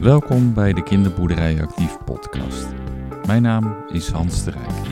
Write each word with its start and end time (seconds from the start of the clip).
Welkom 0.00 0.54
bij 0.54 0.72
de 0.72 0.82
Kinderboerderij 0.82 1.62
Actief 1.62 1.98
podcast. 2.04 2.66
Mijn 3.26 3.42
naam 3.42 3.76
is 3.92 4.08
Hans 4.08 4.44
de 4.44 4.50
Rijk. 4.50 4.86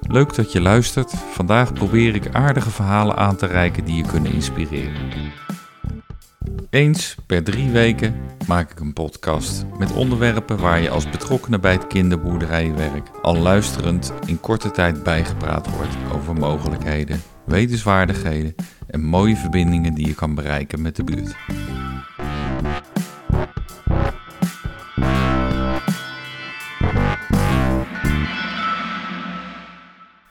Leuk 0.00 0.34
dat 0.34 0.52
je 0.52 0.60
luistert. 0.60 1.10
Vandaag 1.10 1.72
probeer 1.72 2.14
ik 2.14 2.34
aardige 2.34 2.70
verhalen 2.70 3.16
aan 3.16 3.36
te 3.36 3.46
reiken 3.46 3.84
die 3.84 3.96
je 3.96 4.06
kunnen 4.06 4.32
inspireren. 4.32 5.10
Eens 6.72 7.16
per 7.26 7.44
drie 7.44 7.70
weken 7.70 8.14
maak 8.46 8.70
ik 8.70 8.80
een 8.80 8.92
podcast 8.92 9.64
met 9.78 9.92
onderwerpen 9.92 10.58
waar 10.58 10.80
je 10.80 10.90
als 10.90 11.10
betrokkenen 11.10 11.60
bij 11.60 11.72
het 11.72 11.86
kinderboerderijwerk 11.86 13.08
al 13.22 13.36
luisterend 13.36 14.12
in 14.26 14.40
korte 14.40 14.70
tijd 14.70 15.02
bijgepraat 15.02 15.70
wordt 15.70 15.96
over 16.12 16.34
mogelijkheden, 16.34 17.22
wetenswaardigheden 17.44 18.54
en 18.86 19.02
mooie 19.04 19.36
verbindingen 19.36 19.94
die 19.94 20.06
je 20.06 20.14
kan 20.14 20.34
bereiken 20.34 20.82
met 20.82 20.96
de 20.96 21.04
buurt. 21.04 21.36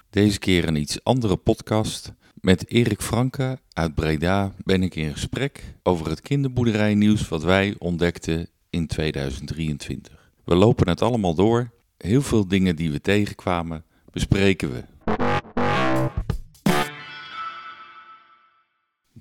Deze 0.09 0.39
keer 0.39 0.67
een 0.67 0.75
iets 0.75 1.03
andere 1.03 1.37
podcast. 1.37 2.13
Met 2.41 2.69
Erik 2.69 3.01
Franke 3.01 3.59
uit 3.73 3.95
Breda 3.95 4.53
ben 4.63 4.83
ik 4.83 4.95
in 4.95 5.11
gesprek 5.11 5.73
over 5.83 6.09
het 6.09 6.21
kinderboerderijnieuws 6.21 7.27
wat 7.27 7.43
wij 7.43 7.75
ontdekten 7.77 8.47
in 8.69 8.87
2023. 8.87 10.31
We 10.43 10.55
lopen 10.55 10.89
het 10.89 11.01
allemaal 11.01 11.35
door. 11.35 11.69
Heel 11.97 12.21
veel 12.21 12.47
dingen 12.47 12.75
die 12.75 12.91
we 12.91 13.01
tegenkwamen 13.01 13.83
bespreken 14.11 14.71
we. 14.71 14.83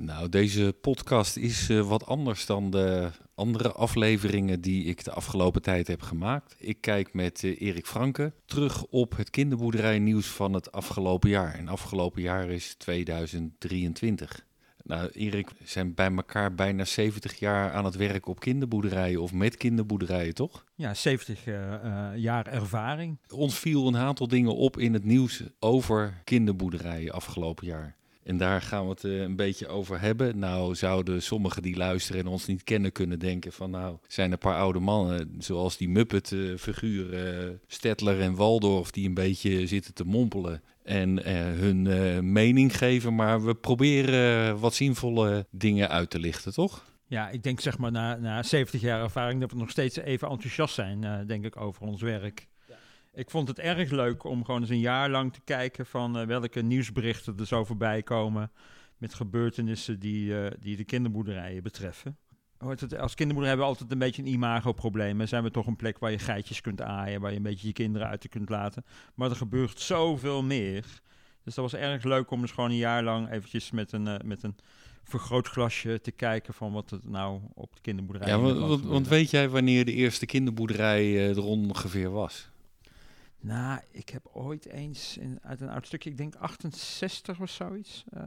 Nou, 0.02 0.28
deze 0.28 0.74
podcast 0.80 1.36
is 1.36 1.70
uh, 1.70 1.88
wat 1.88 2.06
anders 2.06 2.46
dan 2.46 2.70
de 2.70 3.10
andere 3.34 3.72
afleveringen 3.72 4.60
die 4.60 4.84
ik 4.84 5.04
de 5.04 5.12
afgelopen 5.12 5.62
tijd 5.62 5.86
heb 5.86 6.02
gemaakt. 6.02 6.54
Ik 6.58 6.80
kijk 6.80 7.14
met 7.14 7.42
uh, 7.42 7.60
Erik 7.60 7.86
Franke 7.86 8.32
terug 8.44 8.84
op 8.84 9.16
het 9.16 9.30
kinderboerderijnieuws 9.30 10.26
van 10.26 10.52
het 10.52 10.72
afgelopen 10.72 11.30
jaar. 11.30 11.54
En 11.54 11.68
afgelopen 11.68 12.22
jaar 12.22 12.50
is 12.50 12.74
2023. 12.74 14.46
Nou, 14.82 15.08
Erik, 15.08 15.50
we 15.50 15.64
zijn 15.64 15.94
bij 15.94 16.10
elkaar 16.14 16.54
bijna 16.54 16.84
70 16.84 17.38
jaar 17.38 17.72
aan 17.72 17.84
het 17.84 17.96
werk 17.96 18.26
op 18.26 18.40
kinderboerderijen 18.40 19.22
of 19.22 19.32
met 19.32 19.56
kinderboerderijen, 19.56 20.34
toch? 20.34 20.64
Ja, 20.74 20.94
70 20.94 21.46
uh, 21.46 22.08
jaar 22.14 22.46
ervaring. 22.46 23.18
Ons 23.28 23.58
viel 23.58 23.86
een 23.86 23.96
aantal 23.96 24.28
dingen 24.28 24.56
op 24.56 24.78
in 24.78 24.92
het 24.92 25.04
nieuws 25.04 25.42
over 25.58 26.20
kinderboerderijen 26.24 27.12
afgelopen 27.12 27.66
jaar. 27.66 27.98
En 28.30 28.36
daar 28.36 28.62
gaan 28.62 28.84
we 28.84 28.90
het 28.90 29.04
uh, 29.04 29.20
een 29.20 29.36
beetje 29.36 29.68
over 29.68 30.00
hebben. 30.00 30.38
Nou, 30.38 30.74
zouden 30.74 31.22
sommigen 31.22 31.62
die 31.62 31.76
luisteren 31.76 32.20
en 32.20 32.26
ons 32.26 32.46
niet 32.46 32.64
kennen 32.64 32.92
kunnen 32.92 33.18
denken 33.18 33.52
van... 33.52 33.70
nou, 33.70 33.96
zijn 34.06 34.32
een 34.32 34.38
paar 34.38 34.56
oude 34.56 34.78
mannen, 34.78 35.34
zoals 35.38 35.76
die 35.76 35.88
Muppet-figuren 35.88 37.44
uh, 37.44 37.56
Stettler 37.66 38.20
en 38.20 38.34
Waldorf... 38.34 38.90
die 38.90 39.08
een 39.08 39.14
beetje 39.14 39.66
zitten 39.66 39.94
te 39.94 40.04
mompelen 40.04 40.62
en 40.82 41.18
uh, 41.18 41.24
hun 41.58 42.32
mening 42.32 42.76
geven. 42.76 43.14
Maar 43.14 43.44
we 43.44 43.54
proberen 43.54 44.58
wat 44.58 44.74
zinvolle 44.74 45.46
dingen 45.50 45.88
uit 45.88 46.10
te 46.10 46.18
lichten, 46.18 46.52
toch? 46.52 46.84
Ja, 47.06 47.28
ik 47.28 47.42
denk 47.42 47.60
zeg 47.60 47.78
maar 47.78 47.92
na, 47.92 48.16
na 48.16 48.42
70 48.42 48.80
jaar 48.80 49.02
ervaring 49.02 49.40
dat 49.40 49.50
we 49.50 49.58
nog 49.58 49.70
steeds 49.70 49.96
even 49.96 50.28
enthousiast 50.28 50.74
zijn, 50.74 51.26
denk 51.26 51.44
ik, 51.44 51.56
over 51.56 51.82
ons 51.82 52.02
werk. 52.02 52.48
Ik 53.12 53.30
vond 53.30 53.48
het 53.48 53.58
erg 53.58 53.90
leuk 53.90 54.24
om 54.24 54.44
gewoon 54.44 54.60
eens 54.60 54.70
een 54.70 54.78
jaar 54.78 55.10
lang 55.10 55.32
te 55.32 55.40
kijken 55.44 55.86
van 55.86 56.20
uh, 56.20 56.26
welke 56.26 56.60
nieuwsberichten 56.60 57.38
er 57.38 57.46
zo 57.46 57.64
voorbij 57.64 58.02
komen 58.02 58.50
met 58.98 59.14
gebeurtenissen 59.14 59.98
die, 59.98 60.30
uh, 60.30 60.46
die 60.60 60.76
de 60.76 60.84
kinderboerderijen 60.84 61.62
betreffen. 61.62 62.16
Het, 62.58 62.98
als 62.98 63.14
kinderboerderij 63.14 63.48
hebben 63.48 63.66
we 63.66 63.72
altijd 63.72 63.92
een 63.92 63.98
beetje 63.98 64.22
een 64.22 64.28
imagoprobleem. 64.28 65.26
Zijn 65.26 65.42
we 65.42 65.50
toch 65.50 65.66
een 65.66 65.76
plek 65.76 65.98
waar 65.98 66.10
je 66.10 66.18
geitjes 66.18 66.60
kunt 66.60 66.82
aaien, 66.82 67.20
waar 67.20 67.30
je 67.30 67.36
een 67.36 67.42
beetje 67.42 67.66
je 67.66 67.72
kinderen 67.72 68.08
uit 68.08 68.28
kunt 68.28 68.48
laten. 68.48 68.84
Maar 69.14 69.30
er 69.30 69.36
gebeurt 69.36 69.80
zoveel 69.80 70.42
meer. 70.42 70.84
Dus 71.44 71.54
dat 71.54 71.70
was 71.70 71.80
erg 71.80 72.04
leuk 72.04 72.30
om 72.30 72.40
eens 72.40 72.52
gewoon 72.52 72.70
een 72.70 72.76
jaar 72.76 73.02
lang 73.02 73.30
eventjes 73.30 73.70
met 73.70 73.92
een, 73.92 74.06
uh, 74.06 74.14
met 74.24 74.42
een 74.42 74.56
vergrootglasje 75.02 76.00
te 76.00 76.10
kijken 76.10 76.54
van 76.54 76.72
wat 76.72 76.90
het 76.90 77.08
nou 77.08 77.40
op 77.54 77.74
de 77.74 77.80
kinderboerderij 77.80 78.28
Ja, 78.28 78.38
want, 78.38 78.58
want, 78.58 78.84
want 78.84 79.08
weet 79.08 79.30
jij 79.30 79.48
wanneer 79.48 79.84
de 79.84 79.92
eerste 79.92 80.26
kinderboerderij 80.26 81.28
er 81.28 81.44
ongeveer 81.44 82.10
was? 82.10 82.49
Nou, 83.40 83.80
ik 83.90 84.08
heb 84.08 84.28
ooit 84.32 84.66
eens 84.66 85.16
in, 85.16 85.38
uit 85.42 85.60
een 85.60 85.68
oud 85.68 85.86
stukje, 85.86 86.10
ik 86.10 86.16
denk 86.16 86.34
68 86.34 87.40
of 87.40 87.50
zoiets. 87.50 88.04
Uh, 88.14 88.22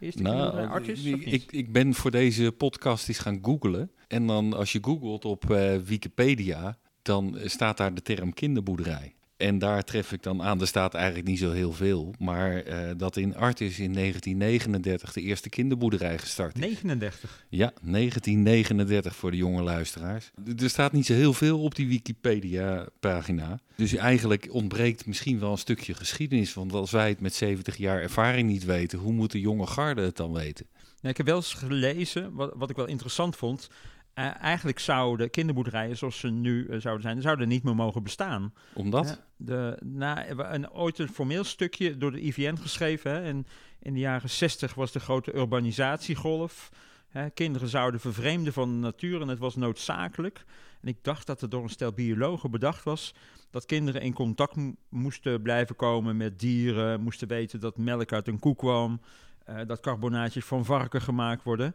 eerste 0.00 0.22
nou, 0.22 0.68
artist, 0.68 1.04
ik, 1.04 1.24
ik, 1.24 1.52
ik, 1.52 1.72
ben 1.72 1.94
voor 1.94 2.10
deze 2.10 2.52
podcast 2.52 3.08
eens 3.08 3.18
gaan 3.18 3.38
googlen. 3.42 3.90
En 4.08 4.26
dan 4.26 4.52
als 4.52 4.72
je 4.72 4.78
googelt 4.82 5.24
op 5.24 5.50
uh, 5.50 5.76
Wikipedia, 5.76 6.78
dan 7.02 7.38
staat 7.44 7.76
daar 7.76 7.94
de 7.94 8.02
term 8.02 8.34
kinderboerderij. 8.34 9.14
En 9.38 9.58
daar 9.58 9.84
tref 9.84 10.12
ik 10.12 10.22
dan 10.22 10.42
aan, 10.42 10.60
er 10.60 10.66
staat 10.66 10.94
eigenlijk 10.94 11.26
niet 11.26 11.38
zo 11.38 11.50
heel 11.50 11.72
veel, 11.72 12.14
maar 12.18 12.66
uh, 12.66 12.90
dat 12.96 13.16
in 13.16 13.36
Artis 13.36 13.78
in 13.78 13.92
1939 13.92 15.12
de 15.12 15.20
eerste 15.20 15.48
kinderboerderij 15.48 16.18
gestart 16.18 16.54
is. 16.54 16.60
39? 16.60 17.44
Ja, 17.48 17.72
1939 17.82 19.16
voor 19.16 19.30
de 19.30 19.36
jonge 19.36 19.62
luisteraars. 19.62 20.30
Er 20.58 20.70
staat 20.70 20.92
niet 20.92 21.06
zo 21.06 21.12
heel 21.12 21.32
veel 21.32 21.60
op 21.60 21.74
die 21.74 21.88
Wikipedia-pagina. 21.88 23.60
Dus 23.76 23.94
eigenlijk 23.94 24.48
ontbreekt 24.50 25.06
misschien 25.06 25.40
wel 25.40 25.50
een 25.50 25.58
stukje 25.58 25.94
geschiedenis, 25.94 26.54
want 26.54 26.72
als 26.72 26.90
wij 26.90 27.08
het 27.08 27.20
met 27.20 27.34
70 27.34 27.76
jaar 27.76 28.02
ervaring 28.02 28.48
niet 28.48 28.64
weten, 28.64 28.98
hoe 28.98 29.12
moet 29.12 29.32
de 29.32 29.40
jonge 29.40 29.66
garde 29.66 30.02
het 30.02 30.16
dan 30.16 30.32
weten? 30.32 30.66
Ja, 31.00 31.08
ik 31.08 31.16
heb 31.16 31.26
wel 31.26 31.36
eens 31.36 31.54
gelezen, 31.54 32.34
wat, 32.34 32.52
wat 32.56 32.70
ik 32.70 32.76
wel 32.76 32.86
interessant 32.86 33.36
vond, 33.36 33.68
uh, 34.18 34.42
eigenlijk 34.42 34.78
zouden 34.78 35.30
kinderboerderijen 35.30 35.96
zoals 35.96 36.18
ze 36.18 36.28
nu 36.28 36.66
uh, 36.66 36.80
zouden 36.80 37.02
zijn, 37.02 37.22
zouden 37.22 37.48
niet 37.48 37.62
meer 37.62 37.74
mogen 37.74 38.02
bestaan. 38.02 38.54
Omdat? 38.72 39.06
Uh, 39.06 39.12
de, 39.36 39.78
na, 39.84 40.30
een, 40.30 40.70
ooit 40.70 40.98
een 40.98 41.08
formeel 41.08 41.44
stukje 41.44 41.96
door 41.96 42.10
de 42.10 42.20
IVN 42.20 42.56
geschreven. 42.56 43.10
Hè, 43.10 43.22
en 43.22 43.46
in 43.82 43.94
de 43.94 44.00
jaren 44.00 44.30
60 44.30 44.74
was 44.74 44.92
de 44.92 45.00
grote 45.00 45.36
urbanisatiegolf. 45.36 46.70
Hè, 47.08 47.30
kinderen 47.30 47.68
zouden 47.68 48.00
vervreemden 48.00 48.52
van 48.52 48.68
de 48.72 48.78
natuur 48.78 49.20
en 49.20 49.28
het 49.28 49.38
was 49.38 49.56
noodzakelijk. 49.56 50.44
En 50.80 50.88
ik 50.88 51.04
dacht 51.04 51.26
dat 51.26 51.42
er 51.42 51.48
door 51.48 51.62
een 51.62 51.68
stel 51.68 51.92
biologen 51.92 52.50
bedacht 52.50 52.84
was 52.84 53.14
dat 53.50 53.66
kinderen 53.66 54.00
in 54.00 54.12
contact 54.12 54.56
moesten 54.88 55.42
blijven 55.42 55.76
komen 55.76 56.16
met 56.16 56.38
dieren, 56.38 57.00
moesten 57.00 57.28
weten 57.28 57.60
dat 57.60 57.76
melk 57.76 58.12
uit 58.12 58.28
een 58.28 58.38
koe 58.38 58.56
kwam, 58.56 59.00
dat 59.66 59.80
carbonaatjes 59.80 60.44
van 60.44 60.64
varken 60.64 61.02
gemaakt 61.02 61.42
worden. 61.42 61.74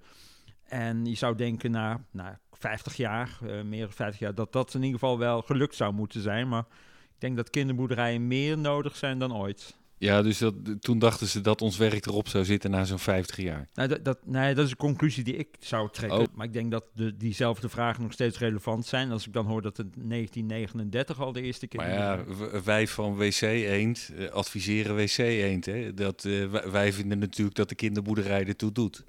En 0.73 1.06
je 1.06 1.16
zou 1.16 1.35
denken 1.35 1.72
na, 1.72 2.06
na 2.11 2.39
50 2.51 2.95
jaar, 2.95 3.38
uh, 3.44 3.61
meer 3.61 3.79
dan 3.79 3.91
50 3.91 4.19
jaar, 4.19 4.35
dat 4.35 4.51
dat 4.51 4.73
in 4.73 4.84
ieder 4.84 5.00
geval 5.00 5.17
wel 5.17 5.41
gelukt 5.41 5.75
zou 5.75 5.94
moeten 5.94 6.22
zijn. 6.22 6.47
Maar 6.47 6.66
ik 7.03 7.19
denk 7.19 7.35
dat 7.35 7.50
kinderboerderijen 7.50 8.28
meer 8.28 8.57
nodig 8.57 8.95
zijn 8.95 9.19
dan 9.19 9.35
ooit. 9.35 9.75
Ja, 9.97 10.22
dus 10.22 10.38
dat, 10.38 10.53
toen 10.79 11.00
dachten 11.00 11.28
ze 11.28 11.41
dat 11.41 11.62
ons 11.62 11.78
werk 11.78 12.06
erop 12.06 12.28
zou 12.28 12.45
zitten 12.45 12.72
na 12.72 12.85
zo'n 12.85 13.00
50 13.00 13.38
jaar. 13.38 13.67
Nou, 13.73 13.88
dat, 13.88 14.06
dat, 14.06 14.17
nee, 14.25 14.56
dat 14.56 14.66
is 14.66 14.72
een 14.72 14.78
conclusie 14.78 15.23
die 15.23 15.35
ik 15.35 15.47
zou 15.59 15.89
trekken. 15.91 16.19
Oh. 16.19 16.25
Maar 16.35 16.45
ik 16.45 16.53
denk 16.53 16.72
dat 16.72 16.83
de, 16.94 17.17
diezelfde 17.17 17.69
vragen 17.69 18.03
nog 18.03 18.12
steeds 18.12 18.38
relevant 18.38 18.85
zijn. 18.85 19.12
Als 19.12 19.28
ik 19.28 19.33
dan 19.33 19.45
hoor 19.45 19.62
dat 19.62 19.78
het 19.78 19.94
1939 19.94 21.19
al 21.19 21.31
de 21.31 21.41
eerste 21.41 21.67
keer... 21.67 21.79
Maar 21.79 21.89
ja, 21.89 22.23
wij 22.63 22.88
van 22.88 23.16
WC 23.16 23.41
Eend 23.41 24.09
uh, 24.13 24.29
adviseren 24.29 24.95
WC 24.95 25.17
Eend. 25.17 25.66
Hè? 25.66 25.94
Dat, 25.94 26.23
uh, 26.23 26.51
wij 26.51 26.94
vinden 26.94 27.19
natuurlijk 27.19 27.56
dat 27.56 27.69
de 27.69 27.75
kinderboerderij 27.75 28.45
ertoe 28.45 28.72
doet. 28.72 29.03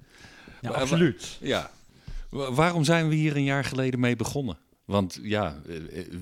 Ja, 0.71 0.79
absoluut. 0.79 1.37
Ja. 1.41 1.71
Waarom 2.29 2.83
zijn 2.83 3.07
we 3.09 3.15
hier 3.15 3.35
een 3.35 3.43
jaar 3.43 3.63
geleden 3.63 3.99
mee 3.99 4.15
begonnen? 4.15 4.57
Want 4.85 5.19
ja, 5.21 5.61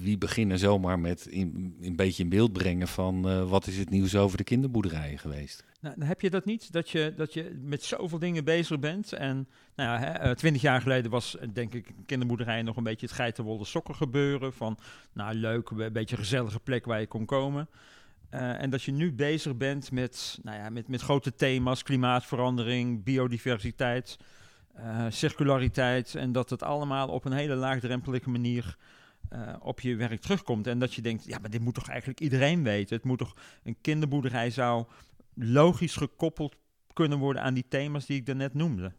wie 0.01 0.17
beginnen 0.17 0.59
zomaar 0.59 0.99
met 0.99 1.25
in, 1.25 1.77
een 1.81 1.95
beetje 1.95 2.23
in 2.23 2.29
beeld 2.29 2.53
brengen 2.53 2.87
van 2.87 3.29
uh, 3.29 3.49
wat 3.49 3.67
is 3.67 3.77
het 3.77 3.89
nieuws 3.89 4.15
over 4.15 4.37
de 4.37 4.43
kinderboerderijen 4.43 5.19
geweest? 5.19 5.63
Nou, 5.79 6.03
heb 6.03 6.21
je 6.21 6.29
dat 6.29 6.45
niet, 6.45 6.71
dat 6.71 6.89
je, 6.89 7.13
dat 7.17 7.33
je 7.33 7.59
met 7.63 7.83
zoveel 7.83 8.19
dingen 8.19 8.43
bezig 8.43 8.79
bent? 8.79 9.13
En 9.13 9.47
nou 9.75 10.01
ja, 10.01 10.33
twintig 10.33 10.61
jaar 10.61 10.81
geleden 10.81 11.11
was 11.11 11.37
denk 11.53 11.73
ik 11.73 11.91
kinderboerderij 12.05 12.61
nog 12.61 12.77
een 12.77 12.83
beetje 12.83 13.05
het 13.05 13.15
geitenwolle 13.15 13.65
sokken 13.65 13.95
gebeuren. 13.95 14.53
Van 14.53 14.77
nou 15.13 15.35
leuk, 15.35 15.69
een 15.69 15.93
beetje 15.93 16.17
gezellige 16.17 16.59
plek 16.59 16.85
waar 16.85 16.99
je 16.99 17.07
kon 17.07 17.25
komen. 17.25 17.67
Uh, 18.33 18.61
en 18.61 18.69
dat 18.69 18.83
je 18.83 18.91
nu 18.91 19.13
bezig 19.13 19.57
bent 19.57 19.91
met, 19.91 20.39
nou 20.43 20.57
ja, 20.57 20.69
met, 20.69 20.87
met 20.87 21.01
grote 21.01 21.35
thema's, 21.35 21.83
klimaatverandering, 21.83 23.03
biodiversiteit, 23.03 24.17
uh, 24.77 25.05
circulariteit. 25.09 26.15
En 26.15 26.31
dat 26.31 26.49
het 26.49 26.63
allemaal 26.63 27.07
op 27.07 27.25
een 27.25 27.31
hele 27.31 27.55
laagdrempelige 27.55 28.29
manier 28.29 28.77
uh, 29.33 29.39
op 29.59 29.79
je 29.79 29.95
werk 29.95 30.21
terugkomt. 30.21 30.67
En 30.67 30.79
dat 30.79 30.93
je 30.93 31.01
denkt, 31.01 31.25
ja, 31.25 31.39
maar 31.39 31.49
dit 31.49 31.61
moet 31.61 31.73
toch 31.73 31.89
eigenlijk 31.89 32.19
iedereen 32.19 32.63
weten. 32.63 32.95
Het 32.95 33.05
moet 33.05 33.17
toch, 33.17 33.35
een 33.63 33.77
kinderboerderij 33.81 34.49
zou 34.49 34.85
logisch 35.33 35.95
gekoppeld 35.95 36.55
kunnen 36.93 37.17
worden 37.17 37.41
aan 37.41 37.53
die 37.53 37.65
thema's 37.69 38.05
die 38.05 38.17
ik 38.17 38.25
daarnet 38.25 38.53
noemde. 38.53 38.93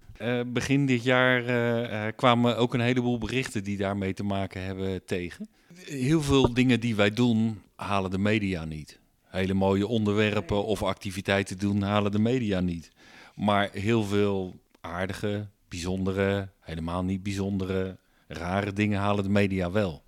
Begin 0.47 0.87
dit 0.87 1.03
jaar 1.03 2.13
kwamen 2.13 2.57
ook 2.57 2.75
een 2.75 2.81
heleboel 2.81 3.19
berichten 3.19 3.65
die 3.65 3.77
daarmee 3.77 4.15
te 4.15 4.23
maken 4.23 4.63
hebben 4.63 5.05
tegen. 5.05 5.49
Heel 5.75 6.23
veel 6.23 6.55
dingen 6.55 6.81
die 6.81 6.95
wij 6.95 7.11
doen 7.11 7.63
halen 7.77 8.11
de 8.11 8.19
media 8.19 8.65
niet. 8.65 9.03
Hele 9.35 9.55
mooie 9.55 9.87
onderwerpen 9.87 10.65
of 10.65 10.83
activiteiten 10.83 11.59
doen, 11.59 11.83
halen 11.83 12.13
de 12.13 12.19
media 12.19 12.61
niet. 12.61 12.91
Maar 13.35 13.69
heel 13.73 14.05
veel 14.05 14.55
aardige, 14.81 15.47
bijzondere, 15.69 16.49
helemaal 16.61 17.05
niet 17.05 17.23
bijzondere, 17.23 17.99
rare 18.29 18.73
dingen 18.73 18.99
halen 18.99 19.25
de 19.25 19.31
media 19.31 19.71
wel. 19.71 20.03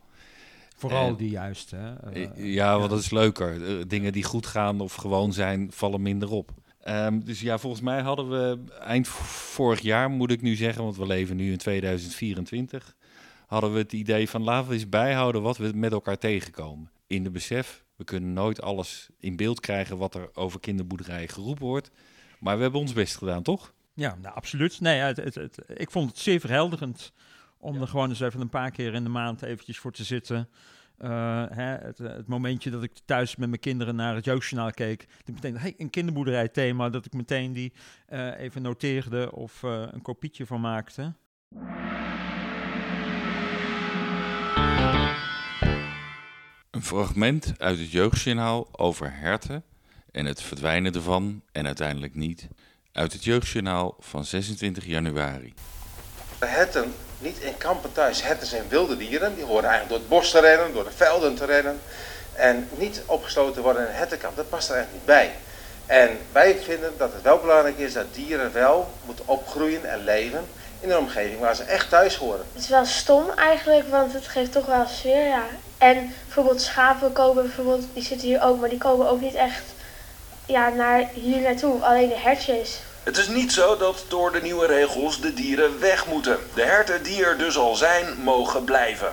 Vooral 0.77 1.17
die 1.17 1.31
juist. 1.31 1.71
Hè? 1.71 1.95
Eh, 1.95 2.23
Eh, 2.23 2.55
ja, 2.55 2.79
want 2.79 2.91
dat 2.91 3.01
is 3.01 3.11
leuker. 3.11 3.67
Eh, 3.67 3.85
dingen 3.87 4.13
die 4.13 4.25
goed 4.25 4.47
gaan 4.47 4.81
of 4.81 4.95
gewoon 4.95 5.33
zijn, 5.33 5.69
vallen 5.73 6.03
minder 6.03 6.31
op. 6.31 6.51
Ehm, 6.83 7.21
dus 7.21 7.41
ja, 7.41 7.59
volgens 7.59 7.83
mij 7.83 8.01
hadden 8.01 8.31
we 8.31 8.59
eind 8.81 9.09
vorig 9.09 9.81
jaar, 9.81 10.11
moet 10.11 10.31
ik 10.31 10.43
nu 10.43 10.55
zeggen, 10.55 10.83
want 10.83 10.97
we 10.97 11.07
leven 11.07 11.37
nu 11.37 11.53
in 11.53 11.59
2024, 11.59 12.97
hadden 13.47 13.73
we 13.73 13.79
het 13.79 13.93
idee 13.93 14.29
van 14.29 14.43
laten 14.43 14.69
we 14.69 14.75
eens 14.75 14.89
bijhouden 14.89 15.43
wat 15.43 15.57
we 15.57 15.73
met 15.75 15.93
elkaar 15.93 16.19
tegenkomen. 16.19 16.91
In 17.07 17.23
de 17.23 17.31
besef, 17.31 17.85
we 17.97 18.05
kunnen 18.05 18.33
nooit 18.33 18.63
alles 18.63 19.09
in 19.19 19.37
beeld 19.37 19.61
krijgen 19.61 19.99
wat 19.99 20.15
er 20.15 20.29
over 20.35 20.61
kinderboerderijen 20.61 21.29
geroepen 21.29 21.67
wordt. 21.67 21.91
Maar 22.39 22.57
we 22.57 22.63
hebben 22.63 22.81
ons 22.81 22.93
best 22.93 23.17
gedaan, 23.17 23.43
toch? 23.43 23.73
Ja, 23.95 24.17
nou, 24.23 24.35
absoluut. 24.35 24.81
Nee, 24.81 24.99
het, 25.01 25.17
het, 25.17 25.35
het- 25.35 25.59
ik 25.75 25.91
vond 25.91 26.11
het 26.11 26.19
zeer 26.19 26.41
verhelderend 26.41 27.13
om 27.59 27.81
er 27.81 27.89
gewoon 27.89 28.09
eens 28.09 28.21
even 28.21 28.41
een 28.41 28.49
paar 28.49 28.71
keer 28.71 28.95
in 28.95 29.03
de 29.03 29.09
maand 29.09 29.43
eventjes 29.43 29.79
voor 29.79 29.93
te 29.93 30.05
zitten. 30.05 30.49
Eh, 30.99 31.45
hè, 31.51 31.65
het, 31.77 31.99
het 31.99 32.27
momentje 32.27 32.71
dat 32.71 32.83
ik 32.83 32.93
thuis 33.05 33.37
met 33.37 33.49
mijn 33.49 33.61
kinderen 33.61 33.97
naar 33.97 34.15
het 34.15 34.25
jeugdjournaal 34.25 34.71
keek, 34.71 35.07
dat 35.25 35.35
meteen, 35.35 35.59
hey, 35.59 35.75
een 35.77 35.91
kinderboerderij 35.91 36.49
thema, 36.49 36.89
dat 36.91 37.07
ik 37.07 37.13
meteen 37.13 37.53
die 37.53 37.73
eh, 38.07 38.39
even 38.41 38.63
noteerde 38.63 39.33
of 39.33 39.63
eh, 39.63 39.83
een 39.91 40.03
kopietje 40.03 40.47
van 40.47 40.61
maakte. 40.61 41.13
Een 46.77 46.85
fragment 46.85 47.53
uit 47.59 47.79
het 47.79 47.91
jeugdjournaal 47.91 48.69
over 48.73 49.13
herten 49.15 49.65
en 50.13 50.27
het 50.27 50.43
verdwijnen 50.43 50.95
ervan 50.95 51.43
en 51.53 51.67
uiteindelijk 51.67 52.15
niet. 52.15 52.47
Uit 52.93 53.13
het 53.13 53.25
jeugdjournaal 53.25 53.97
van 54.01 54.25
26 54.25 54.87
januari. 54.87 55.55
Herten 56.39 56.95
niet 57.19 57.39
in 57.39 57.57
kampen 57.59 57.93
thuis. 57.93 58.23
Herten 58.23 58.47
zijn 58.47 58.63
wilde 58.69 58.97
dieren. 58.97 59.35
Die 59.35 59.45
horen 59.45 59.65
eigenlijk 59.65 59.89
door 59.89 59.99
het 59.99 60.09
bos 60.09 60.31
te 60.31 60.41
rennen, 60.41 60.73
door 60.73 60.85
de 60.85 60.91
velden 60.91 61.35
te 61.35 61.45
rennen. 61.45 61.81
En 62.33 62.69
niet 62.79 63.03
opgesloten 63.07 63.63
worden 63.63 63.83
in 63.83 63.89
een 63.89 63.95
hertenkamp, 63.95 64.37
dat 64.37 64.49
past 64.49 64.69
er 64.69 64.75
eigenlijk 64.75 65.07
niet 65.07 65.17
bij. 65.17 65.33
En 65.87 66.19
wij 66.33 66.59
vinden 66.59 66.93
dat 66.97 67.13
het 67.13 67.23
wel 67.23 67.39
belangrijk 67.39 67.79
is 67.79 67.93
dat 67.93 68.15
dieren 68.15 68.53
wel 68.53 68.93
moeten 69.05 69.29
opgroeien 69.29 69.91
en 69.91 70.05
leven 70.05 70.45
in 70.81 70.91
een 70.91 70.99
omgeving 70.99 71.41
waar 71.41 71.57
ze 71.57 71.63
echt 71.63 71.89
thuis 71.89 72.17
horen. 72.17 72.47
Het 72.53 72.63
is 72.63 72.69
wel 72.69 72.85
stom 72.85 73.31
eigenlijk, 73.31 73.89
want 73.89 74.13
het 74.13 74.29
geeft 74.29 74.53
toch 74.53 74.67
wel 74.67 74.87
sfeer, 74.87 75.27
ja. 75.27 75.45
En 75.79 76.15
bijvoorbeeld 76.25 76.61
schapen 76.61 77.13
komen, 77.13 77.43
bijvoorbeeld, 77.43 77.85
die 77.93 78.03
zitten 78.03 78.29
hier 78.29 78.43
ook, 78.43 78.61
maar 78.61 78.69
die 78.69 78.79
komen 78.79 79.09
ook 79.09 79.21
niet 79.21 79.35
echt 79.35 79.63
ja, 80.47 80.69
naar 80.69 81.09
hier 81.13 81.41
naartoe. 81.41 81.83
Alleen 81.83 82.09
de 82.09 82.19
hertjes. 82.19 82.81
Het 83.03 83.17
is 83.17 83.29
niet 83.29 83.53
zo 83.53 83.77
dat 83.77 84.05
door 84.09 84.33
de 84.33 84.43
nieuwe 84.43 84.67
regels 84.67 85.21
de 85.21 85.35
dieren 85.35 85.81
weg 85.81 86.07
moeten. 86.07 86.39
De 86.55 86.63
herten 86.63 87.03
die 87.03 87.25
er 87.25 87.39
dus 87.39 87.57
al 87.57 87.75
zijn, 87.75 88.23
mogen 88.23 88.65
blijven. 88.65 89.13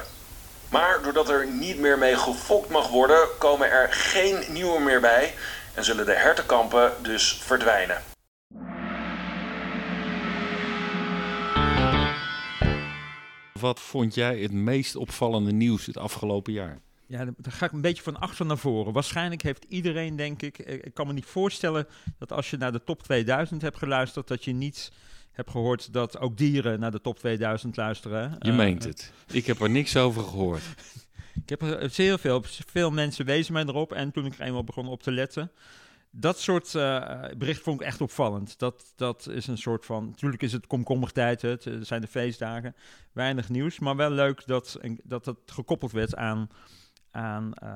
Maar 0.69 0.99
doordat 1.03 1.29
er 1.29 1.47
niet 1.47 1.79
meer 1.79 1.97
mee 1.97 2.17
gefokt 2.17 2.69
mag 2.69 2.87
worden, 2.87 3.27
komen 3.37 3.71
er 3.71 3.87
geen 3.91 4.43
nieuwe 4.47 4.79
meer 4.79 5.01
bij 5.01 5.33
en 5.73 5.83
zullen 5.83 6.05
de 6.05 6.13
hertenkampen 6.13 6.93
dus 7.01 7.39
verdwijnen. 7.43 8.12
Wat 13.63 13.79
vond 13.79 14.13
jij 14.13 14.39
het 14.39 14.51
meest 14.51 14.95
opvallende 14.95 15.51
nieuws 15.51 15.85
het 15.85 15.97
afgelopen 15.97 16.53
jaar? 16.53 16.79
Ja, 17.05 17.25
daar 17.25 17.51
ga 17.51 17.65
ik 17.65 17.71
een 17.71 17.81
beetje 17.81 18.03
van 18.03 18.19
achter 18.19 18.45
naar 18.45 18.57
voren. 18.57 18.93
Waarschijnlijk 18.93 19.41
heeft 19.41 19.65
iedereen, 19.69 20.15
denk 20.15 20.41
ik, 20.41 20.59
eh, 20.59 20.73
ik 20.73 20.93
kan 20.93 21.07
me 21.07 21.13
niet 21.13 21.25
voorstellen 21.25 21.87
dat 22.17 22.31
als 22.31 22.49
je 22.49 22.57
naar 22.57 22.71
de 22.71 22.83
top 22.83 23.03
2000 23.03 23.61
hebt 23.61 23.77
geluisterd, 23.77 24.27
dat 24.27 24.43
je 24.43 24.53
niet 24.53 24.91
hebt 25.31 25.49
gehoord 25.49 25.93
dat 25.93 26.19
ook 26.19 26.37
dieren 26.37 26.79
naar 26.79 26.91
de 26.91 27.01
top 27.01 27.19
2000 27.19 27.77
luisteren. 27.77 28.35
Je 28.39 28.49
Eh, 28.49 28.55
meent 28.57 28.83
eh, 28.83 28.89
het. 28.89 29.13
Ik 29.31 29.45
heb 29.45 29.59
er 29.59 29.69
niks 29.69 29.97
over 29.97 30.23
gehoord. 30.23 30.63
Ik 31.43 31.49
heb 31.49 31.61
er 31.61 31.89
zeer 31.89 32.19
veel, 32.19 32.43
veel 32.45 32.91
mensen 32.91 33.25
wezen 33.25 33.53
mij 33.53 33.63
erop 33.63 33.91
en 33.93 34.11
toen 34.11 34.25
ik 34.25 34.33
er 34.33 34.45
eenmaal 34.45 34.63
begon 34.63 34.87
op 34.87 35.03
te 35.03 35.11
letten. 35.11 35.51
Dat 36.15 36.39
soort 36.39 36.75
eh 36.75 37.23
bericht 37.37 37.61
vond 37.61 37.81
ik 37.81 37.87
echt 37.87 38.01
opvallend. 38.01 38.59
Dat, 38.59 38.93
dat 38.95 39.27
is 39.31 39.47
een 39.47 39.57
soort 39.57 39.85
van. 39.85 40.05
Natuurlijk 40.05 40.43
is 40.43 40.51
het 40.51 40.67
komkommertijd, 40.67 41.41
het 41.41 41.67
zijn 41.81 42.01
de 42.01 42.07
feestdagen. 42.07 42.75
Weinig 43.11 43.49
nieuws, 43.49 43.79
maar 43.79 43.95
wel 43.95 44.11
leuk 44.11 44.43
dat, 44.45 44.79
dat 45.03 45.35
gekoppeld 45.45 45.91
werd 45.91 46.15
aan, 46.15 46.49
aan, 47.11 47.53
eh, 47.53 47.69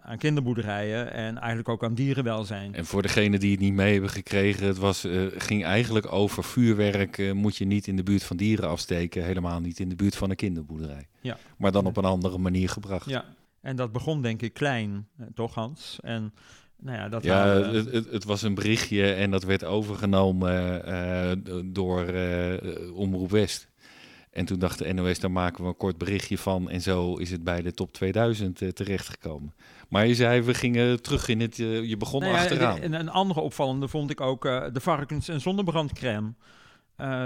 aan 0.00 0.18
kinderboerderijen 0.18 1.12
en 1.12 1.38
eigenlijk 1.38 1.68
ook 1.68 1.84
aan 1.84 1.94
dierenwelzijn. 1.94 2.74
En 2.74 2.86
voor 2.86 3.02
degenen 3.02 3.40
die 3.40 3.50
het 3.50 3.60
niet 3.60 3.74
mee 3.74 3.92
hebben 3.92 4.10
gekregen, 4.10 4.66
het 4.66 4.78
was, 4.78 5.04
eh, 5.04 5.26
ging 5.36 5.64
eigenlijk 5.64 6.12
over 6.12 6.44
vuurwerk. 6.44 7.18
eh, 7.18 7.32
moet 7.32 7.56
je 7.56 7.64
niet 7.64 7.86
in 7.86 7.96
de 7.96 8.02
buurt 8.02 8.22
van 8.22 8.36
dieren 8.36 8.68
afsteken, 8.68 9.24
helemaal 9.24 9.60
niet 9.60 9.80
in 9.80 9.88
de 9.88 9.96
buurt 9.96 10.16
van 10.16 10.30
een 10.30 10.36
kinderboerderij. 10.36 11.08
Ja. 11.20 11.36
Maar 11.58 11.72
dan 11.72 11.86
op 11.86 11.96
een 11.96 12.04
andere 12.04 12.38
manier 12.38 12.68
gebracht. 12.68 13.08
Ja, 13.08 13.24
en 13.60 13.76
dat 13.76 13.92
begon 13.92 14.22
denk 14.22 14.42
ik 14.42 14.52
klein, 14.52 15.08
eh, 15.18 15.26
toch 15.34 15.54
Hans? 15.54 15.98
En 16.02 16.34
nou 16.80 16.96
ja, 16.96 17.08
dat 17.08 17.22
Ja, 17.22 17.46
het, 17.46 17.92
het, 17.92 18.10
het 18.10 18.24
was 18.24 18.42
een 18.42 18.54
berichtje 18.54 19.12
en 19.12 19.30
dat 19.30 19.44
werd 19.44 19.64
overgenomen 19.64 20.84
eh, 20.84 21.30
door 21.64 22.04
eh, 22.04 22.96
Omroep 22.96 23.30
West. 23.30 23.68
En 24.30 24.44
toen 24.44 24.58
dacht 24.58 24.78
de 24.78 24.92
NOS, 24.92 25.18
daar 25.18 25.30
maken 25.30 25.62
we 25.62 25.68
een 25.68 25.76
kort 25.76 25.98
berichtje 25.98 26.38
van. 26.38 26.70
En 26.70 26.80
zo 26.80 27.14
is 27.14 27.30
het 27.30 27.44
bij 27.44 27.62
de 27.62 27.72
top 27.72 27.92
2000 27.92 28.62
eh, 28.62 28.68
terechtgekomen. 28.68 29.54
Maar 29.88 30.06
je 30.06 30.14
zei, 30.14 30.42
we 30.42 30.54
gingen 30.54 31.02
terug 31.02 31.28
in 31.28 31.40
het... 31.40 31.56
je 31.56 31.96
begon 31.98 32.20
Nou 32.20 32.32
ja, 32.32 32.38
achteraan. 32.40 32.78
En 32.78 32.92
een 32.92 33.08
andere 33.08 33.40
opvallende 33.40 33.88
vond 33.88 34.10
ik 34.10 34.20
ook 34.20 34.42
de 34.42 34.80
varkens- 34.80 35.28
en 35.28 35.40
zonnebrandcrème. 35.40 36.32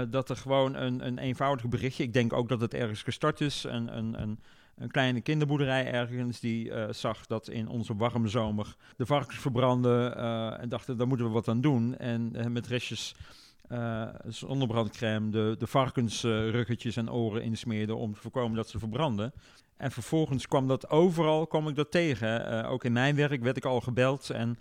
Dat 0.09 0.29
er 0.29 0.35
gewoon 0.35 0.75
een, 0.75 1.05
een 1.05 1.17
eenvoudig 1.17 1.67
berichtje, 1.67 2.03
ik 2.03 2.13
denk 2.13 2.33
ook 2.33 2.49
dat 2.49 2.61
het 2.61 2.73
ergens 2.73 3.03
gestart 3.03 3.41
is, 3.41 3.63
een, 3.63 3.97
een, 3.97 4.21
een, 4.21 4.39
een 4.75 4.91
kleine 4.91 5.21
kinderboerderij 5.21 5.91
ergens, 5.91 6.39
die 6.39 6.71
eh, 6.71 6.93
zag 6.93 7.25
dat 7.25 7.49
in 7.49 7.67
onze 7.67 7.95
warme 7.95 8.27
zomer 8.27 8.75
de 8.97 9.05
varkens 9.05 9.39
verbranden 9.39 10.17
eh, 10.17 10.61
en 10.61 10.69
dachten, 10.69 10.97
daar 10.97 11.07
moeten 11.07 11.25
we 11.25 11.31
wat 11.31 11.47
aan 11.47 11.61
doen. 11.61 11.97
En 11.97 12.35
eh, 12.35 12.45
met 12.45 12.67
restjes 12.67 13.15
zonnebrandcrème 14.27 15.29
de, 15.29 15.55
de 15.59 15.67
varkensruggetjes 15.67 16.95
en 16.95 17.11
oren 17.11 17.41
insmeerden 17.41 17.97
om 17.97 18.13
te 18.13 18.19
voorkomen 18.19 18.55
dat 18.55 18.69
ze 18.69 18.79
verbranden. 18.79 19.33
En 19.77 19.91
vervolgens 19.91 20.47
kwam 20.47 20.67
dat 20.67 20.89
overal, 20.89 21.47
kwam 21.47 21.67
ik 21.67 21.75
dat 21.75 21.91
tegen. 21.91 22.63
Eh, 22.63 22.71
ook 22.71 22.83
in 22.83 22.91
mijn 22.93 23.15
werk 23.15 23.43
werd 23.43 23.57
ik 23.57 23.65
al 23.65 23.81
gebeld 23.81 24.29
en 24.29 24.57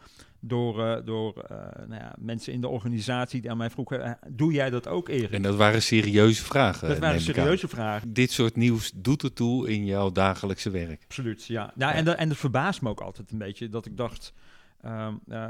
door, 0.47 0.85
eh, 0.85 1.05
door 1.05 1.39
eh, 1.39 1.57
nou 1.89 2.01
ja, 2.01 2.15
mensen 2.19 2.53
in 2.53 2.61
de 2.61 2.69
organisatie 2.69 3.41
die 3.41 3.51
aan 3.51 3.57
mij 3.57 3.71
vroegen, 3.71 4.19
doe 4.29 4.53
jij 4.53 4.71
dat 4.71 4.89
ook 4.89 5.09
Erik? 5.09 5.31
En 5.31 5.43
dat 5.43 5.57
waren 5.57 5.83
serieuze 5.83 6.45
vragen. 6.45 6.89
dat 6.89 6.99
waren 6.99 7.21
serieuze 7.21 7.69
vragen. 7.69 8.13
Dit 8.13 8.31
soort 8.33 8.57
nieuws 8.57 8.93
doet 8.95 9.23
ertoe 9.23 9.71
in 9.71 9.85
jouw 9.85 10.13
dagelijkse 10.13 10.71
werk. 10.71 11.03
Absoluut, 11.05 11.47
ja. 11.47 11.73
Nou, 11.75 11.95
En, 11.95 12.05
dat, 12.05 12.17
en 12.17 12.29
dat 12.29 12.39
verbaast 12.39 12.83
me 12.83 12.89
ook 12.89 13.01
altijd 13.01 13.31
een 13.31 13.39
beetje, 13.39 13.69
dat 13.69 13.87
ik 13.87 13.97
dacht, 13.97 14.33
eh, 14.81 15.09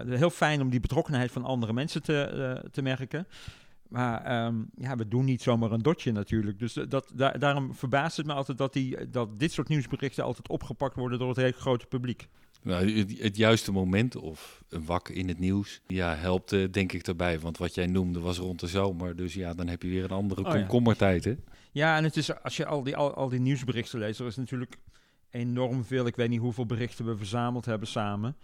heel 0.09 0.31
fijn 0.31 0.61
om 0.61 0.71
die 0.71 0.81
betrokkenheid 0.81 1.33
van 1.33 1.45
andere 1.45 1.73
mensen 1.73 2.03
te, 2.03 2.63
te 2.71 2.83
merken. 2.83 3.27
Maar 3.95 4.25
ehm, 4.25 4.55
ja, 4.75 4.97
we 4.97 5.09
doen 5.09 5.25
niet 5.25 5.43
zomaar 5.43 5.73
een 5.73 5.83
dotje 5.83 6.13
natuurlijk. 6.13 6.59
Dus 6.59 6.77
eh, 6.77 6.85
dat, 6.89 7.11
da- 7.15 7.33
daarom 7.33 7.75
verbaast 7.75 8.17
het 8.17 8.27
me 8.27 8.33
altijd 8.33 8.59
dat, 8.59 8.73
die, 8.73 9.11
dat 9.11 9.39
dit 9.39 9.53
soort 9.53 9.69
nieuwsberichten 9.69 10.25
altijd 10.25 10.49
opgepakt 10.49 10.97
worden 10.97 11.19
door 11.19 11.29
het 11.29 11.37
hele 11.37 11.53
grote 11.53 11.87
publiek. 11.87 12.29
Nou, 12.63 12.93
het, 12.99 13.19
het 13.19 13.37
juiste 13.37 13.73
moment 13.73 14.17
of 14.17 14.63
een 14.69 14.85
wak 14.85 15.09
in 15.09 15.29
het 15.29 15.39
nieuws, 15.39 15.81
ja, 15.87 16.15
helpt 16.15 16.73
denk 16.73 16.93
ik 16.93 17.07
erbij. 17.07 17.41
Want 17.41 17.59
wat 17.59 17.75
jij 17.75 17.87
noemde 17.87 18.21
was 18.21 18.39
rond 18.39 18.61
de 18.61 18.67
zomer. 18.67 19.17
Dus 19.17 19.35
ja, 19.35 19.55
dan 19.55 19.67
heb 19.69 19.83
je 19.83 19.89
weer 19.89 20.05
een 20.05 20.11
andere 20.11 20.41
Oh 20.45 20.47
ja. 20.53 20.59
komkommertijd, 20.59 21.25
hè? 21.25 21.35
Ja, 21.73 21.97
en 21.97 22.05
het 22.05 22.17
is, 22.17 22.43
als 22.43 22.57
je 22.57 22.67
al 22.67 22.83
die, 22.83 22.97
al, 22.97 23.15
al 23.15 23.29
die 23.29 23.41
nieuwsberichten 23.41 23.99
leest, 23.99 24.21
er 24.21 24.27
is 24.27 24.37
natuurlijk 24.37 24.77
enorm 25.31 25.85
veel. 25.85 26.07
Ik 26.07 26.17
weet 26.17 26.29
niet 26.29 26.41
hoeveel 26.41 26.67
berichten 26.67 27.05
we 27.07 27.17
verzameld 27.17 27.65
hebben 27.65 27.89
samen. 27.89 28.37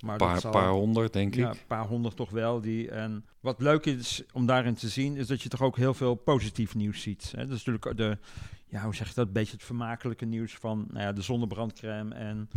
Maar 0.00 0.16
paar, 0.16 0.40
zal- 0.40 0.50
paar 0.50 0.68
honderd, 0.70 1.12
denk 1.12 1.34
Ja, 1.34 1.48
ik. 1.48 1.54
een 1.60 1.66
paar 1.66 1.86
honderd 1.86 2.16
toch 2.16 2.30
wel. 2.30 2.60
Die, 2.60 2.90
en 2.90 3.24
wat 3.40 3.60
leuk 3.60 3.86
is 3.86 4.22
om 4.32 4.46
daarin 4.46 4.74
te 4.74 4.88
zien, 4.88 5.16
is 5.16 5.26
dat 5.26 5.42
je 5.42 5.48
toch 5.48 5.62
ook 5.62 5.76
heel 5.76 5.94
veel 5.94 6.14
positief 6.14 6.74
nieuws 6.74 7.02
ziet. 7.02 7.32
Hè? 7.36 7.46
Dat 7.46 7.56
is 7.56 7.64
natuurlijk 7.64 7.96
de, 7.96 8.18
ja, 8.66 8.82
hoe 8.84 8.94
zeg 8.94 9.08
je 9.08 9.14
dat, 9.14 9.26
een 9.26 9.32
beetje 9.32 9.52
het 9.52 9.62
vermakelijke 9.64 10.24
nieuws 10.24 10.54
van 10.54 10.86
nou 10.90 11.04
ja, 11.04 11.12
de 11.12 11.22
zonnebrandcrème 11.22 12.14
en, 12.14 12.48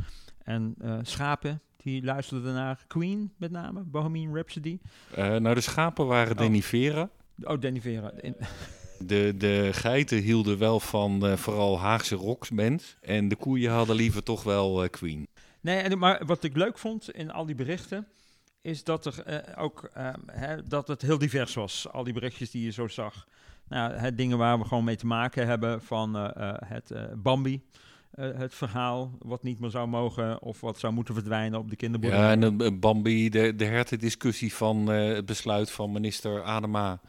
en 0.44 0.76
eh, 0.82 0.98
schapen. 1.02 1.62
Die 1.78 2.04
luisterden 2.04 2.54
naar 2.54 2.84
Queen 2.88 3.32
met 3.38 3.52
name, 3.52 3.82
Bohemian 3.84 4.34
Rhapsody. 4.36 4.80
Eh, 5.16 5.36
nou, 5.36 5.56
de 5.56 5.62
schapen 5.62 6.06
waren 6.08 6.32
Oh. 6.32 6.38
Denivera. 6.38 7.10
Oh, 7.44 7.58
Vera. 7.80 8.12
In- 8.22 8.36
De, 9.00 9.34
de 9.38 9.70
geiten 9.74 10.18
hielden 10.18 10.58
wel 10.58 10.80
van 10.80 11.26
eh, 11.26 11.34
vooral 11.34 11.80
Haagse 11.80 12.16
rocksbands. 12.16 12.98
En 13.02 13.28
de 13.28 13.36
koeien 13.36 13.72
hadden 13.72 13.96
liever 13.96 14.24
toch 14.24 14.44
wel 14.44 14.90
Queen. 14.90 15.28
Nee, 15.66 15.96
maar 15.96 16.26
wat 16.26 16.44
ik 16.44 16.56
leuk 16.56 16.78
vond 16.78 17.12
in 17.12 17.32
al 17.32 17.46
die 17.46 17.56
berichten, 17.56 18.08
is 18.62 18.84
dat 18.84 19.06
er 19.06 19.24
eh, 19.24 19.64
ook 19.64 19.90
eh, 19.94 20.14
hè, 20.32 20.64
dat 20.64 20.88
het 20.88 21.02
heel 21.02 21.18
divers 21.18 21.54
was. 21.54 21.88
Al 21.92 22.04
die 22.04 22.14
berichtjes 22.14 22.52
die 22.52 22.64
je 22.64 22.72
zo 22.72 22.88
zag. 22.88 23.28
Nou, 23.68 23.94
hè, 23.94 24.16
dingen 24.16 24.38
waar 24.38 24.60
we 24.60 24.66
gewoon 24.66 24.84
mee 24.84 24.96
te 24.96 25.06
maken 25.06 25.48
hebben, 25.48 25.82
van 25.82 26.18
eh, 26.18 26.54
het 26.66 26.92
Bambi. 27.16 27.62
het 28.12 28.54
verhaal 28.54 29.18
wat 29.20 29.44
niet 29.44 29.60
meer 29.60 29.70
zou 29.70 29.88
mogen 29.88 30.42
of 30.42 30.62
wat 30.62 30.80
zou 30.80 30.94
moeten 30.94 31.14
verdwijnen 31.14 31.60
op 31.60 31.70
de 31.70 31.76
kinderboerderij. 31.76 32.26
Ja, 32.26 32.32
en 32.32 32.42
een 32.42 32.80
Bambi, 32.80 33.30
de, 33.30 33.56
de 33.56 33.66
hertendiscussie 33.66 34.54
van 34.54 34.88
het 34.88 35.26
besluit 35.26 35.72
van 35.72 35.92
minister 35.92 36.44
Adema 36.44 37.02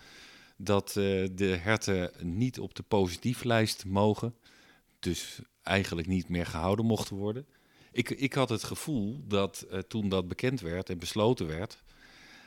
dat 0.56 0.92
de 0.92 1.58
herten 1.60 2.10
niet 2.22 2.60
op 2.60 2.74
de 2.74 2.82
positieflijst 2.82 3.84
mogen, 3.84 4.34
dus 4.98 5.40
eigenlijk 5.62 6.08
niet 6.08 6.28
meer 6.28 6.46
gehouden 6.46 6.84
mochten 6.84 7.16
worden. 7.16 7.46
Ik, 7.96 8.10
ik 8.10 8.32
had 8.32 8.48
het 8.48 8.64
gevoel 8.64 9.20
dat 9.28 9.66
eh, 9.70 9.78
toen 9.78 10.08
dat 10.08 10.28
bekend 10.28 10.60
werd 10.60 10.90
en 10.90 10.98
besloten 10.98 11.46
werd, 11.46 11.82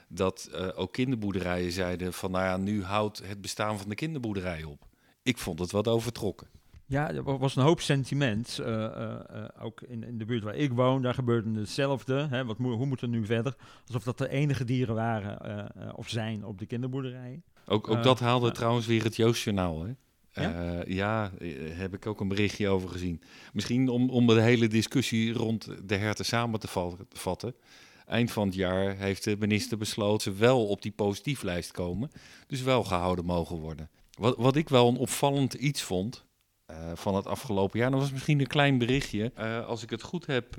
dat 0.07 0.49
eh, 0.53 0.67
ook 0.75 0.93
kinderboerderijen 0.93 1.71
zeiden 1.71 2.13
van 2.13 2.31
nou 2.31 2.43
ja, 2.45 2.57
nu 2.57 2.83
houdt 2.83 3.21
het 3.25 3.41
bestaan 3.41 3.79
van 3.79 3.89
de 3.89 3.95
kinderboerderij 3.95 4.63
op. 4.63 4.85
Ik 5.23 5.37
vond 5.37 5.59
het 5.59 5.71
wat 5.71 5.87
overtrokken. 5.87 6.47
Ja, 6.85 7.11
er 7.13 7.23
wa- 7.23 7.37
was 7.37 7.55
een 7.55 7.63
hoop 7.63 7.81
sentiment. 7.81 8.59
eh, 8.59 9.15
ook 9.61 9.81
in, 9.81 10.03
in 10.03 10.17
de 10.17 10.25
buurt 10.25 10.43
waar 10.43 10.55
ik 10.55 10.71
woon, 10.71 11.01
daar 11.01 11.13
gebeurde 11.13 11.59
hetzelfde. 11.59 12.27
Hè, 12.29 12.45
wat 12.45 12.57
hoe 12.57 12.85
moet 12.85 13.01
het 13.01 13.09
nu 13.09 13.25
verder? 13.25 13.55
Alsof 13.85 14.03
dat 14.03 14.17
de 14.17 14.29
enige 14.29 14.63
dieren 14.65 14.95
waren 14.95 15.95
of 15.95 16.09
zijn 16.09 16.45
op 16.45 16.57
de 16.59 16.65
kinderboerderij. 16.65 17.41
Ook, 17.65 17.87
ook 17.87 18.03
dat 18.03 18.19
haalde 18.19 18.51
trouwens 18.51 18.85
weer 18.85 19.03
het 19.03 19.15
Joostjournaal. 19.15 19.83
Hè? 19.83 19.91
Ja? 20.33 20.41
Ja? 20.41 20.83
ja, 20.87 21.31
eh, 21.39 21.49
heb 21.71 21.93
ik 21.93 22.05
ook 22.05 22.19
een 22.19 22.27
berichtje 22.27 22.67
over 22.67 22.89
gezien. 22.89 23.21
Misschien 23.53 23.89
om, 23.89 24.09
om 24.09 24.27
de 24.27 24.41
hele 24.41 24.67
discussie 24.67 25.33
rond 25.33 25.69
de 25.83 25.95
herten 25.95 26.25
samen 26.25 26.59
te 26.59 26.67
vatten. 27.09 27.55
Eind 28.05 28.31
van 28.31 28.45
het 28.45 28.55
jaar 28.55 28.97
heeft 28.97 29.23
de 29.23 29.35
minister 29.39 29.77
besloten 29.77 30.33
ze 30.33 30.39
wel 30.39 30.67
op 30.67 30.81
die 30.81 30.91
positieflijst 30.91 31.71
komen. 31.71 32.11
Dus 32.47 32.61
wel 32.61 32.83
gehouden 32.83 33.25
mogen 33.25 33.57
worden. 33.57 33.89
Wat, 34.11 34.37
wat 34.37 34.55
ik 34.55 34.69
wel 34.69 34.87
een 34.87 34.97
opvallend 34.97 35.53
iets 35.53 35.81
vond 35.81 36.25
eh, 36.65 36.91
van 36.93 37.15
het 37.15 37.25
afgelopen 37.25 37.79
jaar, 37.79 37.91
dat 37.91 37.99
was 37.99 38.11
misschien 38.11 38.39
een 38.39 38.47
klein 38.47 38.77
berichtje. 38.77 39.33
Als 39.67 39.83
ik 39.83 39.89
het 39.89 40.01
goed 40.01 40.25
heb, 40.25 40.55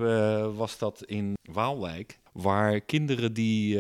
was 0.55 0.79
dat 0.79 1.03
in 1.05 1.35
Waalwijk. 1.43 2.19
Waar 2.33 2.81
kinderen 2.81 3.33
die 3.33 3.79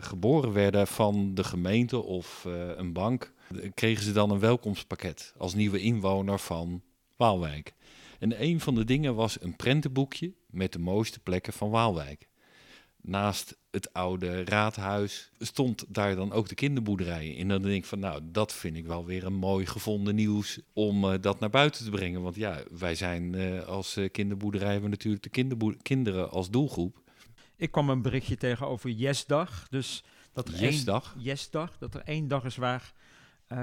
geboren 0.00 0.52
werden 0.52 0.86
van 0.86 1.34
de 1.34 1.44
gemeente 1.44 2.02
of 2.02 2.46
een 2.76 2.92
bank, 2.92 3.32
kregen 3.74 4.04
ze 4.04 4.12
dan 4.12 4.30
een 4.30 4.38
welkomstpakket 4.38 5.34
als 5.38 5.54
nieuwe 5.54 5.80
inwoner 5.80 6.38
van 6.38 6.82
Waalwijk. 7.16 7.72
En 8.18 8.42
een 8.42 8.60
van 8.60 8.74
de 8.74 8.84
dingen 8.84 9.14
was 9.14 9.42
een 9.42 9.56
prentenboekje 9.56 10.32
met 10.50 10.72
de 10.72 10.78
mooiste 10.78 11.20
plekken 11.20 11.52
van 11.52 11.70
Waalwijk. 11.70 12.28
Naast 13.00 13.56
het 13.70 13.92
oude 13.92 14.44
raadhuis 14.44 15.30
stond 15.38 15.84
daar 15.88 16.16
dan 16.16 16.32
ook 16.32 16.48
de 16.48 16.54
kinderboerderij. 16.54 17.28
in. 17.28 17.40
En 17.40 17.48
dan 17.48 17.62
denk 17.62 17.74
ik 17.74 17.84
van, 17.84 17.98
nou, 17.98 18.20
dat 18.24 18.52
vind 18.52 18.76
ik 18.76 18.86
wel 18.86 19.04
weer 19.04 19.24
een 19.24 19.34
mooi 19.34 19.66
gevonden 19.66 20.14
nieuws 20.14 20.58
om 20.72 21.04
eh, 21.04 21.20
dat 21.20 21.40
naar 21.40 21.50
buiten 21.50 21.84
te 21.84 21.90
brengen. 21.90 22.22
Want 22.22 22.34
ja, 22.36 22.62
wij 22.78 22.94
zijn 22.94 23.34
eh, 23.34 23.62
als 23.66 23.96
eh, 23.96 24.10
kinderboerderij 24.10 24.70
hebben 24.70 24.90
we 24.90 24.96
natuurlijk 24.96 25.22
de 25.22 25.28
kinderboer- 25.28 25.76
kinderen 25.82 26.30
als 26.30 26.50
doelgroep. 26.50 27.00
Ik 27.56 27.70
kwam 27.70 27.90
een 27.90 28.02
berichtje 28.02 28.36
tegen 28.36 28.66
over 28.66 28.90
Yesdag. 28.90 29.66
Dus 29.70 30.04
dat 30.32 30.48
er 30.48 30.54
één- 30.54 30.62
Yesdag? 30.62 31.14
Yesdag, 31.18 31.78
dat 31.78 31.94
er 31.94 32.02
één 32.04 32.28
dag 32.28 32.44
is 32.44 32.56
waar 32.56 32.92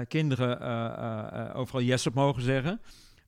kinderen 0.08 0.60
eh, 0.60 0.84
eh, 0.86 1.48
eh, 1.48 1.56
overal 1.56 1.82
yes 1.82 2.06
op 2.06 2.14
mogen 2.14 2.42
zeggen. 2.42 2.80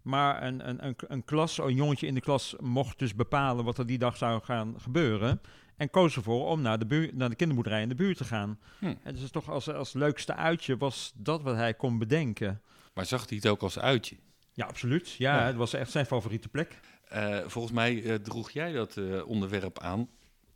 Maar 0.03 0.43
een, 0.43 0.69
een, 0.69 0.87
een, 0.87 0.97
een 1.09 1.25
klas, 1.25 1.59
een 1.59 1.75
jongetje 1.75 2.07
in 2.07 2.15
de 2.15 2.21
klas 2.21 2.55
mocht 2.61 2.99
dus 2.99 3.15
bepalen 3.15 3.65
wat 3.65 3.79
er 3.79 3.87
die 3.87 3.99
dag 3.99 4.17
zou 4.17 4.43
gaan 4.43 4.75
gebeuren. 4.81 5.41
En 5.77 5.91
koos 5.91 6.17
ervoor 6.17 6.47
om 6.47 6.61
naar 6.61 6.79
de, 6.79 6.87
buurt, 6.87 7.15
naar 7.15 7.29
de 7.29 7.35
kinderboerderij 7.35 7.83
in 7.83 7.89
de 7.89 7.95
buurt 7.95 8.17
te 8.17 8.25
gaan. 8.25 8.59
Hm. 8.79 8.95
En 9.03 9.15
dus 9.15 9.31
toch 9.31 9.51
als, 9.51 9.69
als 9.73 9.93
leukste 9.93 10.35
uitje 10.35 10.77
was 10.77 11.13
dat 11.17 11.43
wat 11.43 11.57
hij 11.57 11.75
kon 11.75 11.99
bedenken. 11.99 12.61
Maar 12.95 13.07
zag 13.07 13.29
hij 13.29 13.37
het 13.37 13.47
ook 13.49 13.63
als 13.63 13.79
uitje? 13.79 14.17
Ja, 14.53 14.67
absoluut. 14.67 15.13
Ja, 15.13 15.39
Ja. 15.39 15.47
het 15.47 15.57
was 15.57 15.73
echt 15.73 15.91
zijn 15.91 16.07
favoriete 16.07 16.49
plek. 16.49 16.81
Eh, 17.09 17.39
volgens 17.47 17.75
mij 17.75 18.03
eh, 18.05 18.15
droeg 18.15 18.51
jij 18.51 18.73
dat 18.73 18.97
eh, 18.97 19.27
onderwerp 19.29 19.79
aan. 19.79 20.09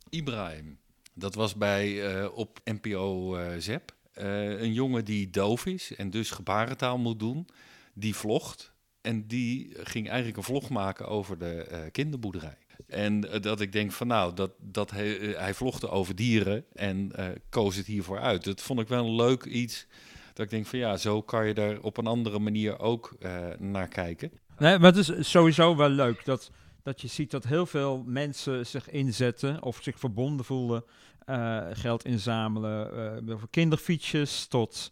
Ibrahim. 0.09 0.77
Dat 1.13 1.35
was 1.35 1.55
bij 1.55 2.15
eh, 2.15 2.37
op 2.37 2.59
NPO 2.63 3.35
eh 3.35 3.59
ZEP. 3.59 3.95
Eh, 4.17 4.61
een 4.61 4.73
jongen 4.73 5.05
die 5.05 5.29
doof 5.29 5.65
is 5.65 5.95
en 5.95 6.09
dus 6.09 6.31
gebarentaal 6.31 6.97
moet 6.97 7.19
doen. 7.19 7.47
Die 7.93 8.15
vlogt. 8.15 8.75
En 9.01 9.27
die 9.27 9.73
ging 9.83 10.07
eigenlijk 10.07 10.37
een 10.37 10.43
vlog 10.43 10.69
maken 10.69 11.07
over 11.07 11.37
de 11.37 11.63
eh, 11.63 11.79
kinderboerderij. 11.91 12.57
En 12.87 13.31
eh, 13.31 13.41
dat 13.41 13.61
ik 13.61 13.71
denk 13.71 13.91
van 13.91 14.07
nou, 14.07 14.33
dat, 14.33 14.51
dat 14.59 14.91
hij, 14.91 15.07
hij 15.37 15.53
vlogde 15.53 15.89
over 15.89 16.15
dieren 16.15 16.65
en 16.73 17.11
koos 17.49 17.75
het 17.75 17.85
hiervoor 17.85 18.19
uit. 18.19 18.43
Dat 18.43 18.61
vond 18.61 18.79
ik 18.79 18.87
wel 18.87 19.05
een 19.05 19.15
leuk 19.15 19.45
iets. 19.45 19.87
Dat 20.33 20.45
ik 20.45 20.51
denk 20.51 20.65
van 20.65 20.79
ja, 20.79 20.97
zo 20.97 21.21
kan 21.21 21.47
je 21.47 21.53
er 21.53 21.81
op 21.81 21.97
een 21.97 22.07
andere 22.07 22.39
manier 22.39 22.79
ook 22.79 23.17
naar 23.59 23.87
kijken. 23.87 24.31
Nee, 24.57 24.79
maar 24.79 24.93
het 24.93 25.09
is 25.09 25.29
sowieso 25.29 25.75
wel 25.75 25.89
leuk 25.89 26.25
dat, 26.25 26.51
dat 26.83 27.01
je 27.01 27.07
ziet 27.07 27.31
dat 27.31 27.43
heel 27.43 27.65
veel 27.65 28.03
mensen 28.05 28.65
zich 28.65 28.89
inzetten 28.89 29.63
of 29.63 29.79
zich 29.81 29.99
verbonden 29.99 30.45
voelen, 30.45 30.83
geld 31.73 32.05
inzamelen, 32.05 32.91
eh, 33.27 33.35
voor 33.37 33.49
kinderfietsjes 33.49 34.47
tot 34.47 34.91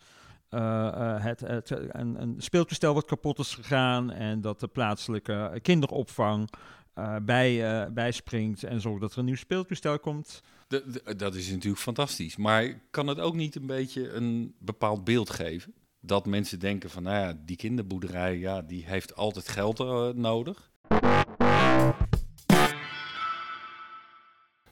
eh, 0.49 0.87
eh, 0.87 1.23
het, 1.23 1.39
het, 1.39 1.69
een, 1.69 2.21
een 2.21 2.35
speeltoestel 2.37 2.93
wat 2.93 3.05
kapot 3.05 3.39
is 3.39 3.53
gegaan 3.53 4.11
en 4.11 4.41
dat 4.41 4.59
de 4.59 4.67
plaatselijke 4.67 5.59
kinderopvang 5.61 6.49
eh, 6.93 7.15
bij, 7.21 7.81
eh, 7.81 7.91
bijspringt 7.91 8.63
en 8.63 8.81
zorgt 8.81 9.01
dat 9.01 9.11
er 9.13 9.19
een 9.19 9.25
nieuw 9.25 9.35
speeltoestel 9.35 9.99
komt. 9.99 10.41
D- 10.67 10.83
d- 10.93 11.19
dat 11.19 11.35
is 11.35 11.49
natuurlijk 11.51 11.81
fantastisch. 11.81 12.35
Maar 12.35 12.81
kan 12.91 13.07
het 13.07 13.19
ook 13.19 13.35
niet 13.35 13.55
een 13.55 13.65
beetje 13.67 14.11
een 14.11 14.55
bepaald 14.59 15.03
beeld 15.03 15.29
geven? 15.29 15.73
Dat 15.99 16.25
mensen 16.25 16.59
denken 16.59 16.89
van, 16.89 17.03
nou 17.03 17.15
ja, 17.15 17.33
die 17.45 17.55
kinderboerderij, 17.55 18.37
ja, 18.37 18.61
die 18.61 18.85
heeft 18.85 19.15
altijd 19.15 19.47
geld 19.47 19.79
eh, 19.79 20.09
nodig. 20.09 20.69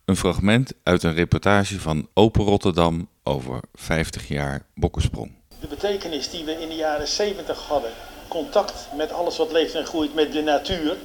Een 0.05 0.15
fragment 0.17 0.71
uit 0.83 1.03
een 1.03 1.13
reportage 1.13 1.79
van 1.79 2.07
Open 2.13 2.43
Rotterdam 2.45 3.07
over 3.23 3.59
50 3.73 4.27
jaar 4.27 4.61
bokkensprong. 4.75 5.31
De 5.59 5.67
betekenis 5.67 6.29
die 6.29 6.43
we 6.45 6.51
in 6.61 6.69
de 6.69 6.75
jaren 6.75 7.07
70 7.07 7.59
hadden, 7.67 7.91
contact 8.27 8.87
met 8.95 9.11
alles 9.11 9.37
wat 9.37 9.51
leeft 9.51 9.75
en 9.75 9.85
groeit, 9.85 10.13
met 10.13 10.31
de 10.31 10.41
natuur, 10.41 10.91
eh, 10.91 10.97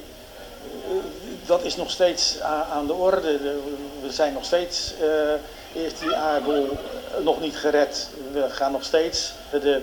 dat 1.45 1.63
is 1.63 1.75
nog 1.75 1.89
steeds 1.91 2.39
aan 2.71 2.87
de 2.87 2.93
orde. 2.93 3.21
De- 3.21 3.77
We 4.01 4.11
zijn 4.11 4.33
nog 4.33 4.45
steeds, 4.45 4.93
is 5.73 5.99
die 5.99 6.15
aardbol 6.15 6.77
nog 7.23 7.41
niet 7.41 7.55
gered. 7.57 8.09
We 8.33 8.49
gaan 8.49 8.71
nog 8.71 8.83
steeds, 8.83 9.33
de 9.51 9.81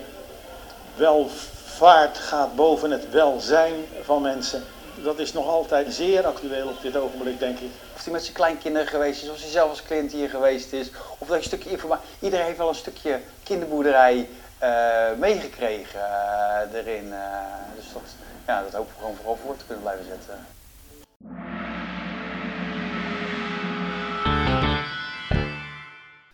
welvaart 0.96 2.18
gaat 2.18 2.54
boven 2.56 2.90
het 2.90 3.10
welzijn 3.10 3.74
van 4.02 4.22
mensen. 4.22 4.62
Dat 5.02 5.18
is 5.18 5.32
nog 5.32 5.46
altijd 5.48 5.94
zeer 5.94 6.26
actueel 6.26 6.66
op 6.68 6.82
dit 6.82 6.96
ogenblik, 6.96 7.38
denk 7.38 7.58
ik. 7.58 7.70
Of 7.96 8.04
hij 8.04 8.12
met 8.12 8.22
zijn 8.22 8.34
kleinkinderen 8.34 8.88
geweest 8.88 9.22
is, 9.22 9.28
of 9.28 9.40
hij 9.40 9.50
zelf 9.50 9.70
als 9.70 9.82
kind 9.82 10.12
hier 10.12 10.28
geweest 10.28 10.72
is. 10.72 10.90
Of 11.18 11.18
dat 11.18 11.28
je 11.28 11.34
een 11.34 11.42
stukje 11.42 11.70
informatie. 11.70 12.08
Iedereen 12.20 12.44
heeft 12.44 12.58
wel 12.58 12.68
een 12.68 12.74
stukje 12.74 13.20
kinderboerderij 13.42 14.28
eh, 14.58 15.12
meegekregen 15.18 16.00
eh, 16.00 16.78
erin. 16.78 17.12
eh. 17.12 17.44
dus 17.76 17.92
dat, 17.92 18.02
ja, 18.46 18.62
dat 18.62 18.72
hopen 18.72 18.92
we 18.92 18.98
gewoon 18.98 19.16
vooral 19.16 19.36
voor 19.36 19.56
te 19.56 19.64
kunnen 19.64 19.82
blijven 19.82 20.04
zetten. 20.04 20.46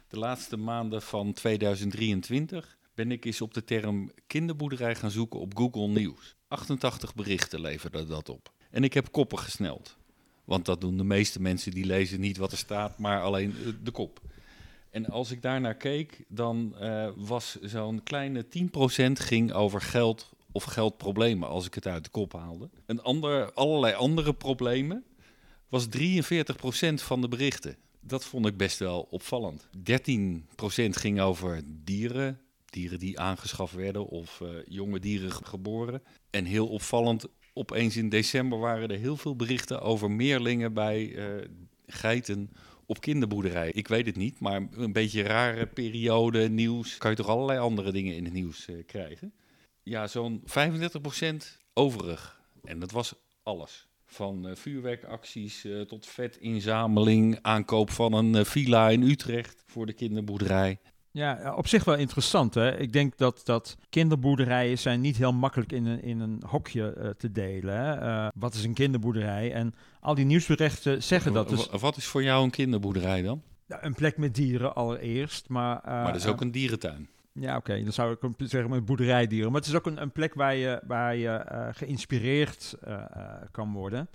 De 0.09 0.19
laatste 0.19 0.57
maanden 0.57 1.03
van 1.03 1.33
2023 1.33 2.77
ben 2.95 3.11
ik 3.11 3.25
eens 3.25 3.41
op 3.41 3.55
de 3.55 3.65
term 3.65 4.13
kinderboerderij 4.27 4.95
gaan 4.95 5.11
zoeken 5.11 5.41
op 5.41 5.57
Google 5.57 5.87
News. 5.89 6.37
88 6.49 7.15
berichten 7.15 7.61
leverde 7.61 8.07
dat 8.07 8.29
op. 8.29 8.53
En 8.71 8.85
ik 8.85 8.95
heb 8.95 9.11
koppen 9.11 9.39
gesneld. 9.39 10.01
Want 10.45 10.65
dat 10.65 10.81
doen 10.81 10.97
de 10.97 11.05
meeste 11.05 11.41
mensen 11.41 11.73
die 11.73 11.85
lezen 11.85 12.21
niet 12.21 12.37
wat 12.37 12.53
er 12.53 12.59
staat, 12.59 12.99
maar 12.99 13.23
alleen 13.23 13.55
eh, 13.65 13.73
de 13.83 13.91
kop. 13.91 14.21
En 14.91 15.07
als 15.07 15.31
ik 15.31 15.43
daarnaar 15.43 15.75
keek, 15.75 16.25
dan 16.29 16.75
eh, 16.79 17.09
was 17.17 17.59
zo'n 17.61 18.03
kleine 18.03 18.45
10% 18.45 18.49
ging 19.13 19.53
over 19.53 19.81
geld 19.81 20.31
of 20.53 20.65
geldproblemen, 20.65 21.49
als 21.49 21.67
ik 21.67 21.75
het 21.75 21.87
uit 21.87 22.05
de 22.05 22.11
kop 22.11 22.33
haalde. 22.33 22.71
Een 22.87 23.03
ander, 23.03 23.53
allerlei 23.53 23.95
andere 23.95 24.35
problemen 24.35 25.05
was 25.69 25.87
43% 25.87 25.91
van 26.95 27.21
de 27.21 27.29
berichten. 27.29 27.77
Dat 28.01 28.25
vond 28.25 28.47
ik 28.47 28.57
best 28.57 28.79
wel 28.79 29.07
opvallend. 29.11 29.69
13% 29.77 30.41
ging 30.91 31.21
over 31.21 31.63
dieren, 31.85 32.41
dieren 32.71 32.99
die 32.99 33.21
aangeschaft 33.21 33.75
werden 33.75 34.07
of 34.07 34.41
eh, 34.41 34.49
jonge 34.67 34.99
dieren 35.01 35.33
ge- 35.33 35.45
geboren. 35.45 36.03
En 36.31 36.45
heel 36.45 36.67
opvallend, 36.69 37.27
opeens 37.53 37.97
in 37.97 38.09
december 38.09 38.59
waren 38.59 38.91
er 38.91 38.99
heel 38.99 39.17
veel 39.17 39.37
berichten 39.37 39.81
over 39.81 40.11
meerlingen 40.11 40.73
bij 40.73 41.15
eh, 41.17 41.49
geiten 41.87 42.51
op 42.87 43.01
kinderboerderij. 43.01 43.71
Ik 43.71 43.89
weet 43.89 44.07
het 44.07 44.17
niet, 44.17 44.41
maar 44.41 44.69
een 44.71 44.93
beetje 44.93 45.23
rare 45.23 45.67
periode, 45.67 46.49
nieuws. 46.49 46.99
Kan 46.99 47.11
je 47.11 47.17
toch 47.17 47.29
allerlei 47.29 47.59
andere 47.59 47.93
dingen 47.93 48.17
in 48.17 48.25
het 48.25 48.33
nieuws 48.33 48.69
eh, 48.69 48.77
krijgen? 48.87 49.33
Ja, 49.83 50.07
zo'n 50.07 50.43
35% 50.43 50.47
overig. 51.75 52.41
En 52.65 52.79
dat 52.79 52.91
was 52.91 53.15
alles. 53.43 53.87
Van 54.05 54.49
eh, 54.49 54.57
vuurwerkacties 54.57 55.67
tot 55.87 56.07
vetinzameling, 56.07 57.39
aankoop 57.43 57.91
van 57.91 58.13
een 58.13 58.47
villa 58.47 58.89
in 58.89 59.03
Utrecht 59.03 59.63
voor 59.67 59.87
de 59.87 59.93
kinderboerderij. 59.93 60.79
Ja, 61.13 61.55
op 61.55 61.69
zich 61.69 61.85
wel 61.85 61.95
interessant. 61.95 62.55
Hè? 62.55 62.79
Ik 62.79 62.93
denk 62.93 63.17
dat, 63.17 63.41
dat 63.45 63.77
kinderboerderijen 63.91 64.79
zijn 64.79 65.01
niet 65.01 65.17
heel 65.17 65.33
makkelijk 65.33 65.73
in 65.73 65.87
een, 65.87 66.03
in 66.03 66.21
een 66.21 66.43
hokje 66.47 66.95
uh, 66.99 67.09
te 67.09 67.33
delen. 67.33 67.77
Hè? 67.77 68.01
Uh, 68.01 68.29
wat 68.35 68.55
is 68.55 68.65
een 68.65 68.75
kinderboerderij? 68.75 69.53
En 69.53 69.75
al 70.01 70.15
die 70.15 70.25
nieuwsberichten 70.25 71.03
zeggen 71.03 71.33
dat. 71.33 71.49
Dus, 71.49 71.69
wat 71.71 71.97
is 71.97 72.07
voor 72.07 72.23
jou 72.23 72.45
een 72.45 72.51
kinderboerderij 72.51 73.23
dan? 73.23 73.43
Ja, 73.67 73.85
een 73.85 73.95
plek 73.95 74.17
met 74.17 74.35
dieren 74.35 74.75
allereerst. 74.75 75.49
Maar, 75.49 75.77
uh, 75.77 75.85
maar 75.85 76.13
dat 76.13 76.21
is 76.21 76.27
ook 76.27 76.41
een 76.41 76.51
dierentuin. 76.51 77.09
Ja, 77.33 77.57
oké. 77.57 77.71
Okay. 77.71 77.83
Dan 77.83 77.93
zou 77.93 78.13
ik 78.13 78.35
zeggen 78.37 78.71
met 78.71 78.85
boerderijdieren. 78.85 79.53
Maar 79.53 79.61
het 79.61 79.71
is 79.71 79.77
ook 79.77 79.87
een, 79.87 80.03
een 80.03 80.13
plek 80.13 80.35
waar 80.35 80.55
je, 80.55 80.83
waar 80.87 81.17
je 81.17 81.45
geïnspireerd 81.73 82.75
kan 83.51 83.73
worden. 83.73 84.09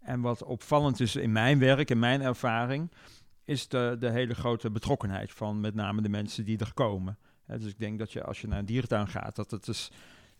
En 0.00 0.20
wat 0.20 0.44
opvallend 0.44 1.00
is 1.00 1.16
in 1.16 1.32
mijn 1.32 1.58
werk, 1.58 1.90
in 1.90 1.98
mijn 1.98 2.22
ervaring 2.22 2.90
is 3.44 3.68
de, 3.68 3.96
de 4.00 4.10
hele 4.10 4.34
grote 4.34 4.70
betrokkenheid 4.70 5.32
van 5.32 5.60
met 5.60 5.74
name 5.74 6.02
de 6.02 6.08
mensen 6.08 6.44
die 6.44 6.58
er 6.58 6.74
komen. 6.74 7.18
dus 7.46 7.66
ik 7.66 7.78
denk 7.78 7.98
dat 7.98 8.12
je 8.12 8.24
als 8.24 8.40
je 8.40 8.46
naar 8.46 8.58
een 8.58 8.64
dierentuin 8.64 9.08
gaat, 9.08 9.36
dat 9.36 9.50
het 9.50 9.68
is, 9.68 9.90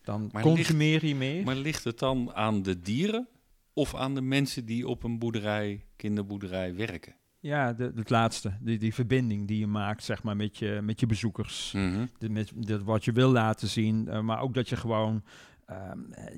dan 0.01 0.29
maar 0.31 0.41
consumeer 0.41 1.05
je 1.05 1.15
meer. 1.15 1.43
Maar 1.43 1.55
ligt 1.55 1.83
het 1.83 1.99
dan 1.99 2.33
aan 2.33 2.61
de 2.61 2.79
dieren 2.79 3.27
of 3.73 3.95
aan 3.95 4.15
de 4.15 4.21
mensen 4.21 4.65
die 4.65 4.87
op 4.87 5.03
een 5.03 5.19
boerderij, 5.19 5.85
kinderboerderij 5.95 6.75
werken? 6.75 7.15
Ja, 7.39 7.73
de, 7.73 7.91
het 7.95 8.09
laatste. 8.09 8.57
Die, 8.61 8.77
die 8.77 8.93
verbinding 8.93 9.47
die 9.47 9.59
je 9.59 9.67
maakt 9.67 10.03
zeg 10.03 10.23
maar, 10.23 10.35
met, 10.35 10.57
je, 10.57 10.79
met 10.83 10.99
je 10.99 11.05
bezoekers. 11.05 11.71
Mhm. 11.71 12.05
de, 12.17 12.29
met, 12.29 12.51
de, 12.55 12.83
wat 12.83 13.05
je 13.05 13.11
wil 13.11 13.31
laten 13.31 13.67
zien. 13.67 14.07
Uh, 14.07 14.19
maar 14.19 14.41
ook 14.41 14.53
dat 14.53 14.69
je 14.69 14.75
gewoon... 14.75 15.23
Uh, 15.69 15.75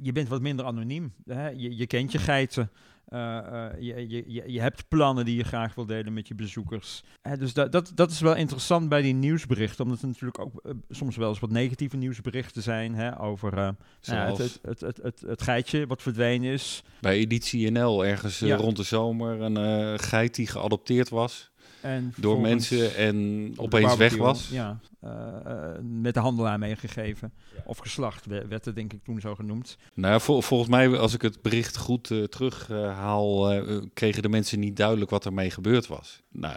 je 0.01 0.11
bent 0.11 0.27
wat 0.27 0.41
minder 0.41 0.65
anoniem. 0.65 1.13
Hè? 1.25 1.49
Je, 1.49 1.77
je 1.77 1.87
kent 1.87 2.11
je 2.11 2.17
geiten. 2.17 2.71
Uh, 3.09 3.67
je, 3.79 4.09
je, 4.09 4.43
je, 4.51 4.61
hebt 4.61 4.87
plannen 4.87 5.25
die 5.25 5.35
je 5.35 5.43
graag 5.43 5.75
wil 5.75 5.85
delen 5.85 6.13
met 6.13 6.27
je 6.27 6.35
bezoekers. 6.35 7.03
dus 7.39 7.53
dat, 7.53 7.71
dat, 7.71 7.91
dat 7.95 8.11
is 8.11 8.19
wel 8.19 8.35
interessant 8.35 8.89
bij 8.89 9.01
die 9.01 9.13
nieuwsberichten, 9.13 9.83
omdat 9.83 10.01
er 10.01 10.07
natuurlijk 10.07 10.39
ook 10.39 10.61
soms 10.89 11.15
wel 11.15 11.29
eens 11.29 11.39
wat 11.39 11.49
negatieve 11.49 11.97
nieuwsberichten 11.97 12.61
zijn 12.61 12.95
hè, 12.95 13.21
over 13.21 13.57
het, 13.57 13.77
het, 14.01 14.81
het, 14.81 14.97
het, 15.01 15.21
het, 15.27 15.41
geitje 15.41 15.87
wat 15.87 16.01
verdwenen 16.01 16.51
is. 16.51 16.83
Bij 17.01 17.15
Editie 17.15 17.71
NL 17.71 18.05
ergens 18.05 18.39
ja. 18.39 18.55
rond 18.55 18.77
de 18.77 18.83
zomer 18.83 19.41
een 19.41 19.99
geit 19.99 20.35
die 20.35 20.47
geadopteerd 20.47 21.09
was. 21.09 21.51
En 21.85 22.13
door 22.17 22.39
mensen 22.39 22.95
en 22.95 23.51
opeens 23.55 23.95
weg 23.95 24.15
was. 24.15 24.49
Ja, 24.51 24.79
uh, 25.03 25.11
met 25.81 26.13
de 26.13 26.19
handelaar 26.19 26.59
meegegeven. 26.59 27.33
Ja. 27.55 27.61
Of 27.65 27.77
geslacht 27.77 28.25
werd 28.25 28.65
het 28.65 28.75
denk 28.75 28.93
ik 28.93 29.03
toen 29.03 29.19
zo 29.19 29.35
genoemd. 29.35 29.77
Nou, 29.93 30.21
vol, 30.21 30.41
volgens 30.41 30.69
mij, 30.69 30.97
als 30.97 31.13
ik 31.13 31.21
het 31.21 31.41
bericht 31.41 31.77
goed 31.77 32.09
uh, 32.09 32.23
terughaal, 32.23 33.53
uh, 33.53 33.81
kregen 33.93 34.21
de 34.21 34.29
mensen 34.29 34.59
niet 34.59 34.75
duidelijk 34.75 35.09
wat 35.09 35.25
ermee 35.25 35.49
gebeurd 35.49 35.87
was. 35.87 36.21
Nou, 36.31 36.55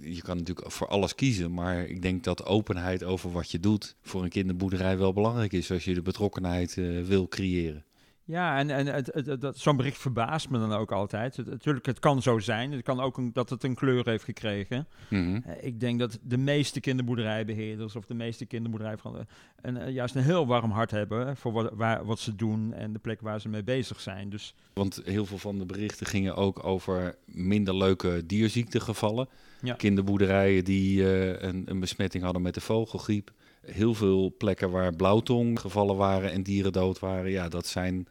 je 0.00 0.22
kan 0.22 0.36
natuurlijk 0.36 0.72
voor 0.72 0.88
alles 0.88 1.14
kiezen, 1.14 1.52
maar 1.54 1.86
ik 1.86 2.02
denk 2.02 2.24
dat 2.24 2.44
openheid 2.44 3.04
over 3.04 3.32
wat 3.32 3.50
je 3.50 3.60
doet 3.60 3.96
voor 4.02 4.22
een 4.22 4.28
kinderboerderij 4.28 4.98
wel 4.98 5.12
belangrijk 5.12 5.52
is 5.52 5.70
als 5.70 5.84
je 5.84 5.94
de 5.94 6.02
betrokkenheid 6.02 6.74
wil 7.06 7.28
creëren. 7.28 7.85
Ja, 8.26 8.58
en, 8.58 8.70
en 8.70 8.86
het, 8.86 9.10
het, 9.12 9.42
het, 9.42 9.58
zo'n 9.58 9.76
bericht 9.76 9.98
verbaast 9.98 10.50
me 10.50 10.58
dan 10.58 10.72
ook 10.72 10.92
altijd. 10.92 11.36
Natuurlijk, 11.36 11.86
het 11.86 11.98
kan 11.98 12.22
zo 12.22 12.38
zijn. 12.38 12.72
Het 12.72 12.82
kan 12.82 13.00
ook 13.00 13.16
een, 13.16 13.32
dat 13.32 13.50
het 13.50 13.62
een 13.62 13.74
kleur 13.74 14.04
heeft 14.04 14.24
gekregen. 14.24 14.86
-hmm. 15.08 15.44
uh, 15.46 15.52
ik 15.60 15.80
denk 15.80 15.98
dat 15.98 16.18
de 16.22 16.36
meeste 16.36 16.80
kinderboerderijbeheerders 16.80 17.96
of 17.96 18.06
de 18.06 18.14
meeste 18.14 18.46
kinderboerderijveranderen 18.46 19.28
een, 19.60 19.76
uh, 19.76 19.90
juist 19.90 20.14
een 20.14 20.22
heel 20.22 20.46
warm 20.46 20.70
hart 20.70 20.90
hebben 20.90 21.36
voor 21.36 21.52
wat, 21.52 21.70
waar, 21.74 22.04
wat 22.04 22.18
ze 22.18 22.36
doen 22.36 22.72
en 22.72 22.92
de 22.92 22.98
plek 22.98 23.20
waar 23.20 23.40
ze 23.40 23.48
mee 23.48 23.64
bezig 23.64 24.00
zijn. 24.00 24.30
Dus... 24.30 24.54
Want 24.72 25.00
heel 25.04 25.26
veel 25.26 25.38
van 25.38 25.58
de 25.58 25.66
berichten 25.66 26.06
gingen 26.06 26.36
ook 26.36 26.64
over 26.64 27.16
minder 27.24 27.76
leuke 27.76 28.26
dierziektegevallen. 28.26 29.28
Ja. 29.62 29.74
Kinderboerderijen 29.74 30.64
die 30.64 31.00
uh, 31.00 31.40
een, 31.40 31.62
een 31.66 31.80
besmetting 31.80 32.24
hadden 32.24 32.42
met 32.42 32.54
de 32.54 32.60
vogelgriep 32.60 33.32
heel 33.66 33.94
veel 33.94 34.34
plekken 34.38 34.70
waar 34.70 34.96
blauwtong 34.96 35.60
gevallen 35.60 35.96
waren 35.96 36.32
en 36.32 36.42
dieren 36.42 36.72
dood 36.72 36.98
waren. 36.98 37.30
Ja, 37.30 37.48
dat 37.48 37.66
zijn 37.66 38.08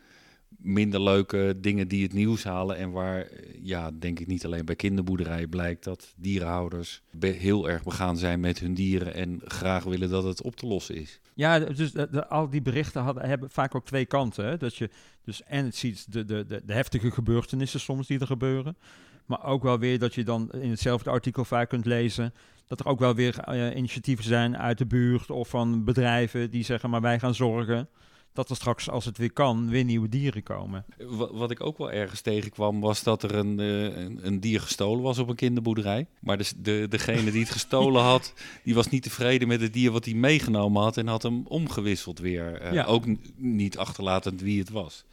minder 0.57 1.01
leuke 1.01 1.57
dingen 1.57 1.88
die 1.88 2.03
het 2.03 2.13
nieuws 2.13 2.43
halen. 2.43 2.77
En 2.77 2.91
waar, 2.91 3.27
ja, 3.62 3.91
denk 4.00 4.19
ik 4.19 4.27
niet 4.27 4.45
alleen 4.45 4.65
bij 4.65 4.75
kinderboerderijen 4.75 5.50
blijkt 5.50 5.83
dat 5.83 6.13
dierenhouders 6.15 7.01
heel 7.19 7.69
erg 7.69 7.83
begaan 7.83 8.17
zijn 8.17 8.39
met 8.39 8.59
hun 8.59 8.73
dieren 8.73 9.13
en 9.13 9.41
graag 9.43 9.84
willen 9.84 10.10
dat 10.10 10.23
het 10.23 10.41
op 10.41 10.56
te 10.56 10.67
lossen 10.67 10.95
is. 10.95 11.19
Ja, 11.34 11.60
dus 11.60 11.91
de, 11.91 12.27
al 12.27 12.49
die 12.49 12.62
berichten 12.62 13.01
hadden, 13.01 13.25
hebben 13.25 13.49
vaak 13.49 13.75
ook 13.75 13.86
twee 13.86 14.06
kanten. 14.06 14.45
Hè? 14.45 14.58
Dat 14.58 14.75
je 14.75 14.89
dus 15.23 15.43
en 15.43 15.65
het 15.65 15.75
ziet 15.75 16.13
de, 16.13 16.25
de, 16.25 16.45
de 16.65 16.73
heftige 16.73 17.12
gebeurtenissen 17.12 17.80
soms 17.80 18.08
die 18.08 18.19
er 18.19 18.27
gebeuren. 18.27 18.77
Maar 19.25 19.45
ook 19.45 19.63
wel 19.63 19.80
weer 19.80 19.99
dat 19.99 20.15
je 20.15 20.23
dan 20.23 20.51
in 20.51 20.69
hetzelfde 20.69 21.10
artikel 21.10 21.45
vaak 21.45 21.69
kunt 21.69 21.86
lezen 21.86 22.34
dat 22.67 22.80
er 22.80 22.86
ook 22.86 22.99
wel 22.99 23.15
weer 23.15 23.36
uh, 23.49 23.75
initiatieven 23.75 24.23
zijn 24.23 24.58
uit 24.58 24.78
de 24.78 24.86
buurt 24.86 25.30
of 25.30 25.49
van 25.49 25.84
bedrijven 25.84 26.51
die 26.51 26.63
zeggen, 26.63 26.89
maar 26.89 27.01
wij 27.01 27.19
gaan 27.19 27.36
zorgen 27.36 27.89
dat 28.36 28.49
er 28.49 28.56
straks, 28.56 28.89
als 28.89 29.06
het 29.06 29.17
weer 29.17 29.32
kan, 29.32 29.69
weer 29.69 29.84
nieuwe 29.84 30.10
dieren 30.10 30.43
komen. 30.43 30.86
Wat, 31.32 31.51
ik 31.51 31.63
ook 31.63 31.78
wel 31.78 31.91
ergens 31.91 32.21
tegenkwam, 32.21 32.80
was 32.82 33.04
dat 33.04 33.23
er 33.23 33.36
een, 33.36 33.60
uh, 33.60 33.84
een, 33.84 34.19
een, 34.21 34.39
dier 34.39 34.62
gestolen 34.62 35.04
was 35.04 35.17
op 35.17 35.30
een 35.30 35.36
kinderboerderij. 35.36 36.08
Maar 36.19 36.38
de, 36.38 36.51
de, 36.58 36.86
degene 36.89 37.32
die 37.32 37.41
het 37.41 37.51
gestolen 37.60 38.01
had, 38.01 38.34
die 38.63 38.75
was 38.75 38.89
niet 38.89 39.04
tevreden 39.04 39.47
met 39.47 39.62
het 39.62 39.73
dier 39.73 39.91
wat 39.91 40.06
hij 40.06 40.13
meegenomen 40.13 40.82
had 40.82 40.97
en 40.97 41.08
had 41.08 41.23
hem 41.23 41.45
omgewisseld 41.47 42.19
weer. 42.19 42.62
Uh, 42.62 42.73
ja. 42.73 42.84
Ook 42.84 43.06
niet 43.36 43.78
achterlatend 43.78 44.41
wie 44.41 44.60
het 44.60 44.69
was. 44.69 45.06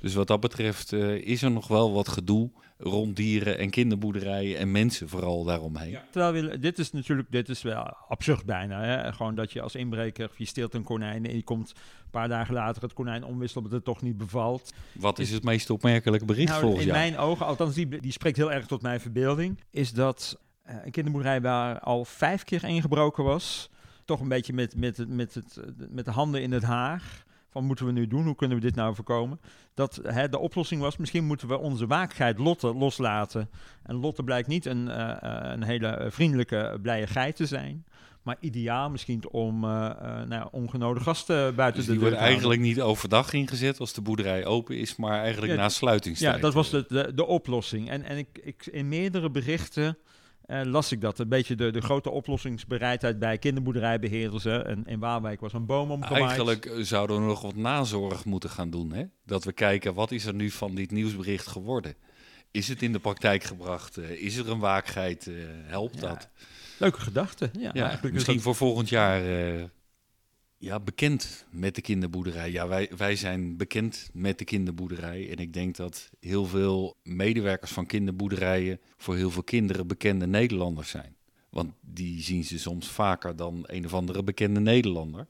Dus 0.00 0.14
wat 0.14 0.26
dat 0.26 0.40
betreft 0.40 0.92
uh, 0.92 1.14
is 1.14 1.42
er 1.42 1.50
nog 1.50 1.68
wel 1.68 1.92
wat 1.92 2.08
gedoe 2.08 2.50
rond 2.78 3.16
dieren 3.16 3.58
en 3.58 3.70
kinderboerderijen 3.70 4.58
en 4.58 4.70
mensen 4.70 5.08
vooral 5.08 5.44
daaromheen. 5.44 5.90
Ja. 5.90 6.04
Terwijl 6.10 6.48
we, 6.48 6.58
dit 6.58 6.78
is 6.78 6.92
natuurlijk, 6.92 7.30
dit 7.30 7.48
is 7.48 7.62
wel 7.62 7.96
absurd 8.08 8.44
bijna. 8.44 8.82
Hè? 8.82 9.12
Gewoon 9.12 9.34
dat 9.34 9.52
je 9.52 9.60
als 9.60 9.74
inbreker, 9.74 10.30
je 10.36 10.44
steelt 10.44 10.74
een 10.74 10.82
konijn 10.82 11.26
en 11.26 11.36
je 11.36 11.42
komt 11.42 11.70
een 11.70 12.10
paar 12.10 12.28
dagen 12.28 12.54
later 12.54 12.82
het 12.82 12.92
konijn 12.92 13.24
omwisselen 13.24 13.64
omdat 13.64 13.78
het 13.78 13.94
toch 13.94 14.02
niet 14.02 14.16
bevalt. 14.16 14.72
Wat 14.92 15.18
is, 15.18 15.28
is 15.28 15.34
het 15.34 15.44
meest 15.44 15.70
opmerkelijke 15.70 16.26
bericht 16.26 16.48
nou, 16.48 16.60
volgens 16.60 16.82
in 16.82 16.88
jou? 16.88 17.04
In 17.04 17.10
mijn 17.10 17.22
ogen, 17.22 17.46
althans 17.46 17.74
die, 17.74 18.00
die 18.00 18.12
spreekt 18.12 18.36
heel 18.36 18.52
erg 18.52 18.66
tot 18.66 18.82
mijn 18.82 19.00
verbeelding, 19.00 19.60
is 19.70 19.92
dat 19.92 20.40
uh, 20.68 20.74
een 20.84 20.90
kinderboerderij 20.90 21.40
waar 21.40 21.80
al 21.80 22.04
vijf 22.04 22.44
keer 22.44 22.64
ingebroken 22.64 23.24
was, 23.24 23.70
toch 24.04 24.20
een 24.20 24.28
beetje 24.28 24.52
met, 24.52 24.76
met, 24.76 25.08
met, 25.08 25.34
het, 25.34 25.60
met 25.90 26.04
de 26.04 26.10
handen 26.10 26.42
in 26.42 26.52
het 26.52 26.62
haar 26.62 27.24
van 27.56 27.64
moeten 27.66 27.86
we 27.86 27.92
nu 27.92 28.06
doen? 28.06 28.24
Hoe 28.24 28.34
kunnen 28.34 28.56
we 28.56 28.62
dit 28.62 28.74
nou 28.74 28.94
voorkomen? 28.94 29.40
Dat 29.74 30.00
hè, 30.02 30.28
de 30.28 30.38
oplossing 30.38 30.80
was, 30.80 30.96
misschien 30.96 31.24
moeten 31.24 31.48
we 31.48 31.58
onze 31.58 31.86
waakheid 31.86 32.38
Lotte 32.38 32.74
loslaten. 32.74 33.50
En 33.82 33.94
Lotte 33.94 34.22
blijkt 34.22 34.48
niet 34.48 34.66
een, 34.66 34.88
uh, 34.88 35.16
een 35.20 35.62
hele 35.62 36.06
vriendelijke, 36.10 36.78
blije 36.82 37.06
geit 37.06 37.36
te 37.36 37.46
zijn. 37.46 37.84
Maar 38.22 38.36
ideaal 38.40 38.90
misschien 38.90 39.28
om 39.30 39.64
uh, 39.64 39.70
nou, 40.26 40.48
ongenode 40.50 41.00
gasten 41.00 41.54
buiten 41.54 41.84
dus 41.84 41.90
de 41.90 41.98
deur 41.98 42.02
te 42.02 42.08
wordt 42.10 42.24
eigenlijk 42.24 42.60
niet 42.60 42.80
overdag 42.80 43.32
ingezet 43.32 43.80
als 43.80 43.92
de 43.92 44.00
boerderij 44.00 44.44
open 44.44 44.78
is, 44.78 44.96
maar 44.96 45.20
eigenlijk 45.20 45.52
ja, 45.52 45.58
na 45.58 45.68
sluitingstijd. 45.68 46.34
Ja, 46.34 46.40
dat 46.40 46.54
was 46.54 46.70
de, 46.70 46.84
de, 46.88 47.14
de 47.14 47.26
oplossing. 47.26 47.90
En, 47.90 48.02
en 48.02 48.16
ik, 48.16 48.28
ik, 48.42 48.66
in 48.66 48.88
meerdere 48.88 49.30
berichten 49.30 49.98
uh, 50.48 50.60
las 50.62 50.92
ik 50.92 51.00
dat. 51.00 51.18
Een 51.18 51.28
beetje 51.28 51.54
de, 51.54 51.70
de 51.70 51.80
grote 51.80 52.10
oplossingsbereidheid 52.10 53.18
bij 53.18 53.38
kinderboerderijbeheerders. 53.38 54.44
En 54.44 54.84
in 54.86 54.98
Waalwijk 54.98 55.40
was 55.40 55.52
een 55.52 55.66
boom 55.66 55.90
omgewaaid. 55.90 56.22
Eigenlijk 56.22 56.70
zouden 56.78 57.16
we 57.16 57.22
nog 57.22 57.42
wat 57.42 57.56
nazorg 57.56 58.24
moeten 58.24 58.50
gaan 58.50 58.70
doen. 58.70 58.92
Hè? 58.92 59.04
Dat 59.24 59.44
we 59.44 59.52
kijken, 59.52 59.94
wat 59.94 60.10
is 60.10 60.24
er 60.24 60.34
nu 60.34 60.50
van 60.50 60.74
dit 60.74 60.90
nieuwsbericht 60.90 61.46
geworden? 61.46 61.94
Is 62.50 62.68
het 62.68 62.82
in 62.82 62.92
de 62.92 62.98
praktijk 62.98 63.44
gebracht? 63.44 63.98
Uh, 63.98 64.10
is 64.10 64.36
er 64.36 64.50
een 64.50 64.58
waakheid? 64.58 65.26
Uh, 65.26 65.44
helpt 65.48 66.00
ja. 66.00 66.00
dat? 66.00 66.28
Leuke 66.78 67.00
gedachte. 67.00 67.50
Ja, 67.58 67.70
ja 67.72 68.00
misschien 68.12 68.34
dat... 68.34 68.42
voor 68.42 68.54
volgend 68.54 68.88
jaar 68.88 69.22
ja, 70.66 70.80
bekend 70.80 71.46
met 71.50 71.74
de 71.74 71.80
kinderboerderij. 71.80 72.50
Ja, 72.50 72.68
wij, 72.68 72.90
wij 72.96 73.16
zijn 73.16 73.56
bekend 73.56 74.10
met 74.12 74.38
de 74.38 74.44
kinderboerderij. 74.44 75.30
En 75.30 75.36
ik 75.36 75.52
denk 75.52 75.76
dat 75.76 76.10
heel 76.20 76.46
veel 76.46 76.96
medewerkers 77.02 77.70
van 77.70 77.86
kinderboerderijen 77.86 78.80
voor 78.96 79.16
heel 79.16 79.30
veel 79.30 79.42
kinderen 79.42 79.86
bekende 79.86 80.26
Nederlanders 80.26 80.90
zijn. 80.90 81.16
Want 81.50 81.72
die 81.80 82.22
zien 82.22 82.44
ze 82.44 82.58
soms 82.58 82.88
vaker 82.88 83.36
dan 83.36 83.64
een 83.66 83.84
of 83.84 83.94
andere 83.94 84.22
bekende 84.22 84.60
Nederlander. 84.60 85.26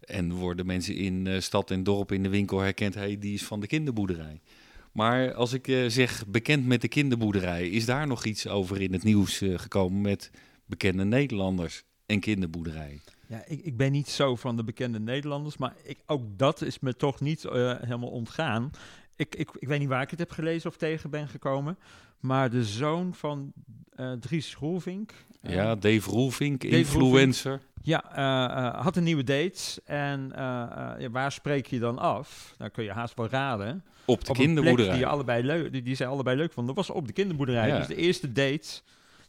En 0.00 0.32
worden 0.32 0.66
mensen 0.66 0.94
in 0.94 1.26
uh, 1.26 1.40
stad 1.40 1.70
en 1.70 1.82
dorp 1.82 2.12
in 2.12 2.22
de 2.22 2.28
winkel 2.28 2.58
herkend, 2.58 2.94
hey, 2.94 3.18
die 3.18 3.34
is 3.34 3.44
van 3.44 3.60
de 3.60 3.66
kinderboerderij. 3.66 4.40
Maar 4.92 5.34
als 5.34 5.52
ik 5.52 5.68
uh, 5.68 5.88
zeg 5.88 6.26
bekend 6.26 6.66
met 6.66 6.80
de 6.80 6.88
kinderboerderij, 6.88 7.68
is 7.68 7.84
daar 7.84 8.06
nog 8.06 8.24
iets 8.24 8.46
over 8.46 8.80
in 8.80 8.92
het 8.92 9.02
nieuws 9.02 9.42
uh, 9.42 9.58
gekomen 9.58 10.00
met 10.00 10.30
bekende 10.66 11.04
Nederlanders 11.04 11.82
en 12.06 12.20
kinderboerderijen? 12.20 13.02
Ja, 13.28 13.42
ik, 13.46 13.60
ik 13.60 13.76
ben 13.76 13.92
niet 13.92 14.08
zo 14.08 14.36
van 14.36 14.56
de 14.56 14.64
bekende 14.64 15.00
Nederlanders, 15.00 15.56
maar 15.56 15.72
ik, 15.82 15.98
ook 16.06 16.22
dat 16.36 16.62
is 16.62 16.78
me 16.78 16.96
toch 16.96 17.20
niet 17.20 17.44
uh, 17.44 17.50
helemaal 17.80 18.08
ontgaan. 18.08 18.70
Ik, 19.16 19.34
ik, 19.34 19.50
ik 19.58 19.68
weet 19.68 19.78
niet 19.78 19.88
waar 19.88 20.02
ik 20.02 20.10
het 20.10 20.18
heb 20.18 20.30
gelezen 20.30 20.70
of 20.70 20.76
tegen 20.76 21.10
ben 21.10 21.28
gekomen, 21.28 21.78
maar 22.20 22.50
de 22.50 22.64
zoon 22.64 23.14
van 23.14 23.52
uh, 23.96 24.12
Dries 24.12 24.56
Roelvink. 24.56 25.12
Uh, 25.42 25.54
ja, 25.54 25.74
Dave 25.74 26.10
Roelvink, 26.10 26.62
Dave 26.62 26.76
influencer. 26.76 27.50
Roelvink, 27.50 27.66
ja, 27.82 28.80
had 28.82 28.96
een 28.96 29.04
nieuwe 29.04 29.24
date. 29.24 29.82
En 29.84 30.32
waar 31.12 31.32
spreek 31.32 31.66
je 31.66 31.78
dan 31.78 31.98
af? 31.98 32.54
Nou 32.58 32.70
kun 32.70 32.84
je 32.84 32.92
haast 32.92 33.14
wel 33.16 33.28
raden. 33.28 33.84
Op 34.04 34.24
de 34.24 34.30
op 34.30 34.36
kinderboerderij. 34.36 34.96
Die, 34.96 35.06
allebei 35.06 35.42
leuk, 35.42 35.72
die, 35.72 35.82
die 35.82 35.94
zij 35.94 36.06
allebei 36.06 36.36
leuk 36.36 36.52
vonden. 36.52 36.74
Dat 36.74 36.86
was 36.86 36.96
op 36.96 37.06
de 37.06 37.12
kinderboerderij. 37.12 37.68
Ja. 37.68 37.78
Dus 37.78 37.86
de 37.86 37.96
eerste 37.96 38.32
date. 38.32 38.80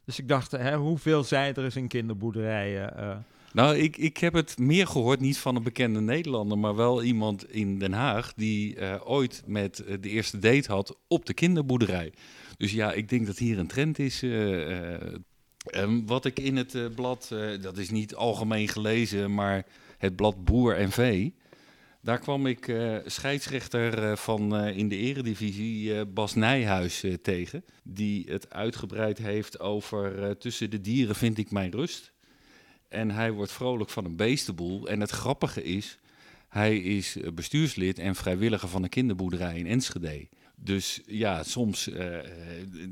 Dus 0.05 0.19
ik 0.19 0.27
dacht, 0.27 0.51
hè, 0.51 0.75
hoeveel 0.75 1.23
zij 1.23 1.53
er 1.53 1.65
is 1.65 1.75
in 1.75 1.87
kinderboerderijen 1.87 3.25
Nou, 3.53 3.77
ik, 3.77 3.97
ik 3.97 4.17
heb 4.17 4.33
het 4.33 4.57
meer 4.57 4.87
gehoord, 4.87 5.19
niet 5.19 5.37
van 5.37 5.55
een 5.55 5.63
bekende 5.63 6.01
Nederlander, 6.01 6.57
maar 6.57 6.75
wel 6.75 7.03
iemand 7.03 7.51
in 7.51 7.79
Den 7.79 7.93
Haag 7.93 8.33
die 8.33 8.75
eh, 8.75 9.01
ooit 9.03 9.43
met 9.45 9.79
eh, 9.79 9.95
de 10.01 10.09
eerste 10.09 10.39
date 10.39 10.71
had 10.71 10.97
op 11.07 11.25
de 11.25 11.33
kinderboerderij. 11.33 12.13
Dus 12.57 12.71
ja, 12.71 12.93
ik 12.93 13.09
denk 13.09 13.25
dat 13.25 13.37
hier 13.37 13.59
een 13.59 13.67
trend 13.67 13.99
is. 13.99 14.23
eh, 14.23 14.93
eh, 14.93 15.15
en 15.65 16.05
wat 16.05 16.25
ik 16.25 16.39
in 16.39 16.55
het 16.55 16.95
blad, 16.95 17.35
dat 17.61 17.77
is 17.77 17.89
niet 17.89 18.15
algemeen 18.15 18.67
gelezen, 18.67 19.33
maar 19.33 19.65
het 19.97 20.15
blad 20.15 20.43
Boer 20.43 20.75
en 20.75 20.91
Vee. 20.91 21.35
Daar 22.01 22.19
kwam 22.19 22.45
ik 22.45 22.73
scheidsrechter 23.05 24.17
van 24.17 24.57
in 24.57 24.87
de 24.87 24.95
eredivisie, 24.95 26.05
Bas 26.05 26.35
Nijhuis, 26.35 27.03
tegen. 27.21 27.63
Die 27.83 28.25
het 28.29 28.53
uitgebreid 28.53 29.17
heeft 29.17 29.59
over 29.59 30.37
tussen 30.37 30.69
de 30.69 30.81
dieren 30.81 31.15
vind 31.15 31.37
ik 31.37 31.51
mijn 31.51 31.71
rust. 31.71 32.11
En 32.89 33.11
hij 33.11 33.31
wordt 33.31 33.51
vrolijk 33.51 33.89
van 33.89 34.05
een 34.05 34.15
beestenboel. 34.15 34.87
En 34.87 34.99
het 34.99 35.09
grappige 35.09 35.63
is, 35.63 35.99
hij 36.47 36.77
is 36.77 37.17
eh, 37.17 37.31
bestuurslid 37.31 37.99
en 37.99 38.15
vrijwilliger 38.15 38.69
van 38.69 38.83
een 38.83 38.89
kinderboerderij 38.89 39.57
in 39.57 39.67
Enschede. 39.67 40.27
Dus 40.55 41.01
ja, 41.05 41.43
soms 41.43 41.89
eh, 41.89 42.17
eh, 42.17 42.25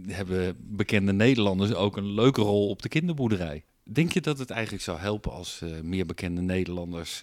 hebben 0.07 0.55
bekende 0.59 1.13
Nederlanders 1.13 1.73
ook 1.73 1.97
een 1.97 2.13
leuke 2.13 2.41
rol 2.41 2.69
op 2.69 2.81
de 2.81 2.89
kinderboerderij. 2.89 3.63
Denk 3.83 4.11
je 4.11 4.21
dat 4.21 4.39
het 4.39 4.49
eigenlijk 4.49 4.83
zou 4.83 4.99
helpen 4.99 5.31
als 5.31 5.61
meer 5.81 6.05
bekende 6.05 6.41
Nederlanders 6.41 7.21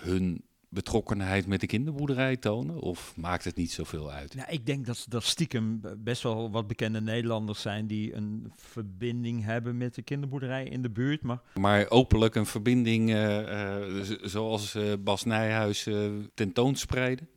hun 0.00 0.44
betrokkenheid 0.76 1.46
met 1.46 1.60
de 1.60 1.66
kinderboerderij 1.66 2.36
tonen? 2.36 2.80
Of 2.80 3.14
maakt 3.16 3.44
het 3.44 3.56
niet 3.56 3.72
zoveel 3.72 4.10
uit? 4.10 4.34
Nou, 4.34 4.50
ik 4.50 4.66
denk 4.66 4.86
dat, 4.86 5.06
dat 5.08 5.24
stiekem 5.24 5.80
best 5.98 6.22
wel 6.22 6.50
wat 6.50 6.66
bekende 6.66 7.00
Nederlanders 7.00 7.60
zijn 7.60 7.86
die 7.86 8.14
een 8.14 8.52
verbinding 8.56 9.44
hebben 9.44 9.76
met 9.76 9.94
de 9.94 10.02
kinderboerderij 10.02 10.64
in 10.64 10.82
de 10.82 10.90
buurt. 10.90 11.22
Maar 11.22 11.40
Maar 11.54 11.90
openlijk 11.90 12.34
een 12.34 12.46
verbinding 12.46 13.10
eh, 13.10 13.98
eh, 13.98 14.18
zoals 14.22 14.74
eh, 14.74 14.92
Bas 15.00 15.24
Nijhuis 15.24 15.88
tentoonspreiden? 16.34 17.28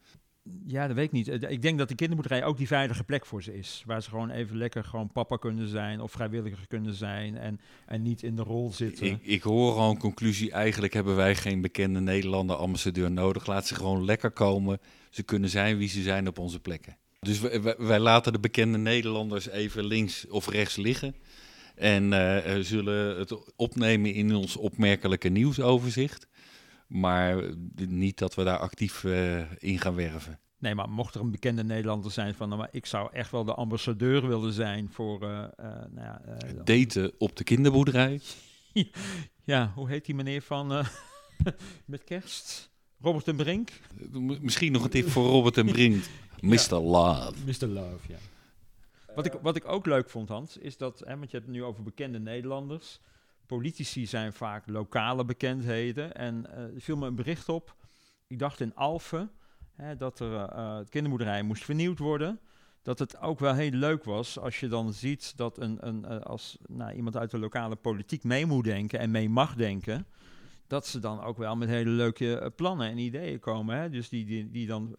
Ja, 0.68 0.88
dat 0.88 0.96
weet 0.96 1.06
ik 1.06 1.12
niet. 1.12 1.28
Eh, 1.28 1.52
Ik 1.52 1.62
denk 1.62 1.78
dat 1.78 1.88
de 1.90 1.96
kinderboerderij 1.96 2.44
ook 2.46 2.58
die 2.58 2.68
veilige 2.68 3.04
plek 3.04 3.26
voor 3.26 3.44
ze 3.44 3.58
is. 3.58 3.84
Waar 3.86 4.02
ze 4.04 4.10
gewoon 4.10 4.30
even 4.30 4.58
lekker 4.58 4.84
gewoon 4.84 5.12
papa 5.12 5.38
kunnen 5.38 5.68
zijn 5.68 6.02
of 6.02 6.12
vrijwilliger 6.12 6.68
kunnen 6.68 6.94
zijn 6.94 7.38
en, 7.38 7.60
en 7.86 8.02
niet 8.02 8.24
in 8.24 8.36
de 8.36 8.42
rol 8.44 8.72
zitten. 8.72 9.06
Ik, 9.08 9.20
ik 9.22 9.42
hoor 9.42 9.74
al 9.76 9.90
een 9.90 9.98
conclusie. 9.98 10.52
Eigenlijk 10.52 10.94
hebben 10.94 11.16
wij 11.16 11.36
geen 11.36 11.62
bekende 11.62 12.00
Nederlander 12.00 12.56
ambassadeur 12.56 13.12
nodig. 13.12 13.46
Laat 13.48 13.68
ze 13.68 13.76
gewoon 13.76 14.06
lekker 14.06 14.32
komen. 14.32 14.80
Ze 15.10 15.24
kunnen 15.24 15.50
zijn 15.50 15.78
wie 15.78 15.90
ze 15.90 16.02
zijn 16.02 16.28
op 16.28 16.38
onze 16.40 16.60
plekken. 16.60 16.98
Dus 17.20 17.40
wij, 17.40 17.76
wij- 17.78 18.00
laten 18.00 18.34
de 18.34 18.40
bekende 18.40 18.78
Nederlanders 18.78 19.48
even 19.50 19.86
links 19.86 20.28
of 20.28 20.48
rechts 20.50 20.76
liggen. 20.76 21.16
En 21.76 22.14
eh, 22.14 22.56
eh, 22.56 22.64
zullen 22.64 23.18
het 23.20 23.56
opnemen 23.56 24.14
in 24.14 24.36
ons 24.36 24.56
opmerkelijke 24.58 25.30
nieuwsoverzicht. 25.30 26.28
Maar 26.90 27.44
niet 27.76 28.18
dat 28.18 28.36
we 28.36 28.44
daar 28.44 28.58
actief 28.58 29.04
eh, 29.04 29.52
in 29.62 29.80
gaan 29.80 29.96
werven. 29.96 30.40
Nee, 30.58 30.76
maar 30.76 30.90
mocht 30.90 31.16
er 31.16 31.22
een 31.22 31.32
bekende 31.32 31.64
Nederlander 31.64 32.12
zijn 32.12 32.36
van, 32.36 32.48
nou, 32.48 32.62
maar 32.62 32.70
ik 32.72 32.86
zou 32.86 33.10
echt 33.14 33.32
wel 33.32 33.44
de 33.44 33.54
ambassadeur 33.54 34.28
willen 34.28 34.54
zijn 34.54 34.90
voor, 34.92 35.22
eh, 35.22 35.30
nou 35.90 36.02
ja, 36.02 36.22
Daten 36.64 37.14
op 37.18 37.36
de 37.36 37.44
kinderboerderij. 37.44 38.22
ja, 39.44 39.72
hoe 39.76 39.90
heet 39.90 40.06
die 40.06 40.16
meneer 40.16 40.42
van 40.42 40.86
met 41.86 42.04
kerst? 42.04 42.70
Robert 43.02 43.28
en 43.28 43.36
Brink? 43.36 43.72
Misschien 44.42 44.72
nog 44.72 44.84
een 44.84 44.90
tip 44.90 45.10
voor 45.10 45.26
Robert 45.26 45.58
en 45.58 45.66
Brink. 45.66 46.04
Mr. 46.42 46.76
Love. 46.76 47.34
Mr. 47.46 47.68
Love, 47.68 48.08
ja. 48.08 48.18
Wat 49.16 49.26
ik, 49.26 49.34
wat 49.42 49.56
ik 49.56 49.68
ook 49.68 49.86
leuk 49.86 50.10
vond, 50.10 50.30
Hans, 50.30 50.58
is 50.58 50.78
dat, 50.78 51.00
hè, 51.00 51.18
want 51.18 51.32
je 51.32 51.38
hebt 51.38 51.48
het 51.48 51.56
nu 51.56 51.64
over 51.64 51.84
bekende 51.84 52.20
Nederlanders. 52.20 53.00
Politici 53.50 54.06
zijn 54.06 54.34
vaak 54.34 54.68
lokale 54.68 55.26
bekendheden. 55.26 56.16
En 56.16 56.52
eh, 56.54 56.64
er 56.64 56.82
viel 56.82 56.98
me 56.98 57.08
een 57.08 57.16
bericht 57.16 57.50
op. 57.50 57.76
Ik 58.28 58.40
dacht 58.40 58.60
in 58.60 58.76
Alphen 58.76 59.32
hè, 59.76 59.96
dat 59.96 60.20
er 60.20 60.34
eh, 60.34 60.78
het 60.78 60.90
kinderboerderij 60.90 61.44
moest 61.44 61.64
vernieuwd 61.64 62.00
worden. 62.00 62.40
Dat 62.82 63.00
het 63.00 63.20
ook 63.20 63.40
wel 63.40 63.54
heel 63.54 63.72
leuk 63.72 64.04
was 64.04 64.40
als 64.40 64.60
je 64.60 64.68
dan 64.68 64.94
ziet 64.94 65.38
dat 65.38 65.58
een, 65.58 65.88
een, 65.88 66.06
eh, 66.06 66.20
als 66.20 66.58
nou, 66.68 66.94
iemand 66.94 67.18
uit 67.18 67.32
de 67.32 67.40
lokale 67.40 67.76
politiek 67.76 68.24
mee 68.24 68.46
moet 68.46 68.64
denken 68.64 69.00
en 69.00 69.12
mee 69.12 69.30
mag 69.30 69.56
denken. 69.56 70.06
Dat 70.68 70.88
ze 70.88 71.00
dan 71.00 71.22
ook 71.22 71.38
wel 71.38 71.56
met 71.56 71.70
hele 71.70 71.90
leuke 71.90 72.52
plannen 72.56 72.90
en 72.90 72.98
ideeën 72.98 73.40
komen. 73.40 73.78
Hè? 73.78 73.90
Dus 73.90 74.10
die, 74.10 74.26
die, 74.26 74.52
die 74.52 74.68
dan 74.68 74.96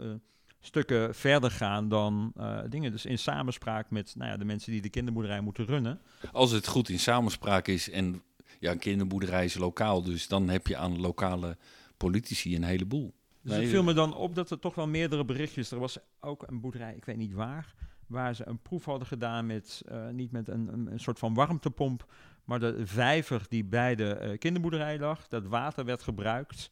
stukken 0.61 1.15
verder 1.15 1.51
gaan 1.51 1.89
dan 1.89 2.33
dingen. 2.69 2.91
Dus 2.91 3.07
in 3.07 3.19
samenspraak 3.19 3.91
met 3.91 4.15
nou 4.17 4.31
ja, 4.31 4.37
de 4.37 4.45
mensen 4.45 4.73
die 4.73 4.83
de 4.83 4.89
kinderboerderij 4.89 5.41
moeten 5.41 5.65
runnen. 5.65 6.01
Als 6.33 6.51
het 6.51 6.67
goed 6.67 6.89
in 6.89 6.99
samenspraak 6.99 7.69
is 7.69 7.91
en 7.91 8.23
ja, 8.61 8.70
een 8.70 8.79
kinderboerderij 8.79 9.44
is 9.44 9.55
lokaal, 9.55 10.03
dus 10.03 10.29
dan 10.29 10.49
heb 10.49 10.66
je 10.66 10.77
aan 10.77 11.01
lokale 11.01 11.57
politici 11.96 12.57
een 12.57 12.62
heleboel. 12.62 13.14
Dus 13.42 13.57
het 13.57 13.68
viel 13.68 13.83
me 13.83 13.92
dan 13.92 14.14
op 14.14 14.35
dat 14.35 14.51
er 14.51 14.59
toch 14.59 14.75
wel 14.75 14.88
meerdere 14.88 15.25
berichtjes... 15.25 15.70
Er 15.70 15.79
was 15.79 15.99
ook 16.20 16.44
een 16.46 16.61
boerderij, 16.61 16.94
ik 16.94 17.05
weet 17.05 17.16
niet 17.16 17.33
waar... 17.33 17.75
waar 18.07 18.35
ze 18.35 18.46
een 18.46 18.62
proef 18.62 18.85
hadden 18.85 19.07
gedaan 19.07 19.46
met... 19.46 19.83
eh, 19.88 20.09
niet 20.09 20.31
met 20.31 20.49
een, 20.49 20.73
een, 20.73 20.92
een 20.92 21.01
soort 21.01 21.18
van 21.18 21.35
warmtepomp... 21.35 22.12
maar 22.44 22.61
de 22.61 22.87
vijver 22.87 23.46
die 23.49 23.64
bij 23.64 23.94
de 23.94 24.14
eh, 24.14 24.38
kinderboerderij 24.38 24.99
lag... 24.99 25.29
dat 25.29 25.46
water 25.46 25.85
werd 25.85 26.03
gebruikt 26.03 26.70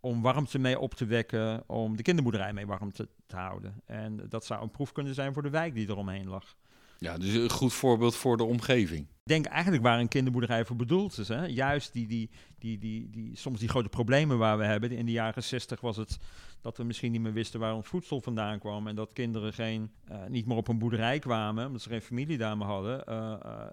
om 0.00 0.22
warmte 0.22 0.58
mee 0.58 0.78
op 0.78 0.94
te 0.94 1.06
wekken... 1.06 1.62
om 1.66 1.96
de 1.96 2.02
kinderboerderij 2.02 2.52
mee 2.52 2.66
warm 2.66 2.92
te, 2.92 3.08
te 3.26 3.36
houden. 3.36 3.82
En 3.84 4.28
dat 4.28 4.44
zou 4.44 4.62
een 4.62 4.70
proef 4.70 4.92
kunnen 4.92 5.14
zijn 5.14 5.32
voor 5.32 5.42
de 5.42 5.50
wijk 5.50 5.74
die 5.74 5.88
eromheen 5.88 6.28
lag. 6.28 6.56
Ja, 6.98 7.18
dus 7.18 7.34
een 7.34 7.50
goed 7.50 7.72
voorbeeld 7.72 8.14
voor 8.14 8.36
de 8.36 8.44
omgeving. 8.44 9.00
Ik 9.00 9.34
denk 9.34 9.46
eigenlijk 9.46 9.82
waar 9.82 10.00
een 10.00 10.08
kinderboerderij 10.08 10.64
voor 10.64 10.76
bedoeld 10.76 11.18
is. 11.18 11.28
Hè? 11.28 11.46
Juist 11.46 11.92
die, 11.92 12.06
die, 12.06 12.30
die, 12.58 12.78
die, 12.78 13.10
die, 13.10 13.36
soms 13.36 13.58
die 13.58 13.68
grote 13.68 13.88
problemen 13.88 14.38
waar 14.38 14.58
we 14.58 14.64
hebben. 14.64 14.90
In 14.90 15.06
de 15.06 15.12
jaren 15.12 15.42
zestig 15.42 15.80
was 15.80 15.96
het 15.96 16.18
dat 16.60 16.76
we 16.76 16.84
misschien 16.84 17.12
niet 17.12 17.20
meer 17.20 17.32
wisten 17.32 17.60
waar 17.60 17.74
ons 17.74 17.86
voedsel 17.86 18.20
vandaan 18.20 18.58
kwam. 18.58 18.86
En 18.86 18.94
dat 18.94 19.12
kinderen 19.12 19.52
geen, 19.52 19.90
eh, 20.04 20.16
niet 20.28 20.46
meer 20.46 20.56
op 20.56 20.68
een 20.68 20.78
boerderij 20.78 21.18
kwamen, 21.18 21.66
omdat 21.66 21.82
ze 21.82 21.88
geen 21.88 22.02
familie 22.02 22.38
daar 22.38 22.56
meer 22.56 22.66
hadden. 22.66 23.04
Eh, 23.04 23.32
eh, 23.42 23.66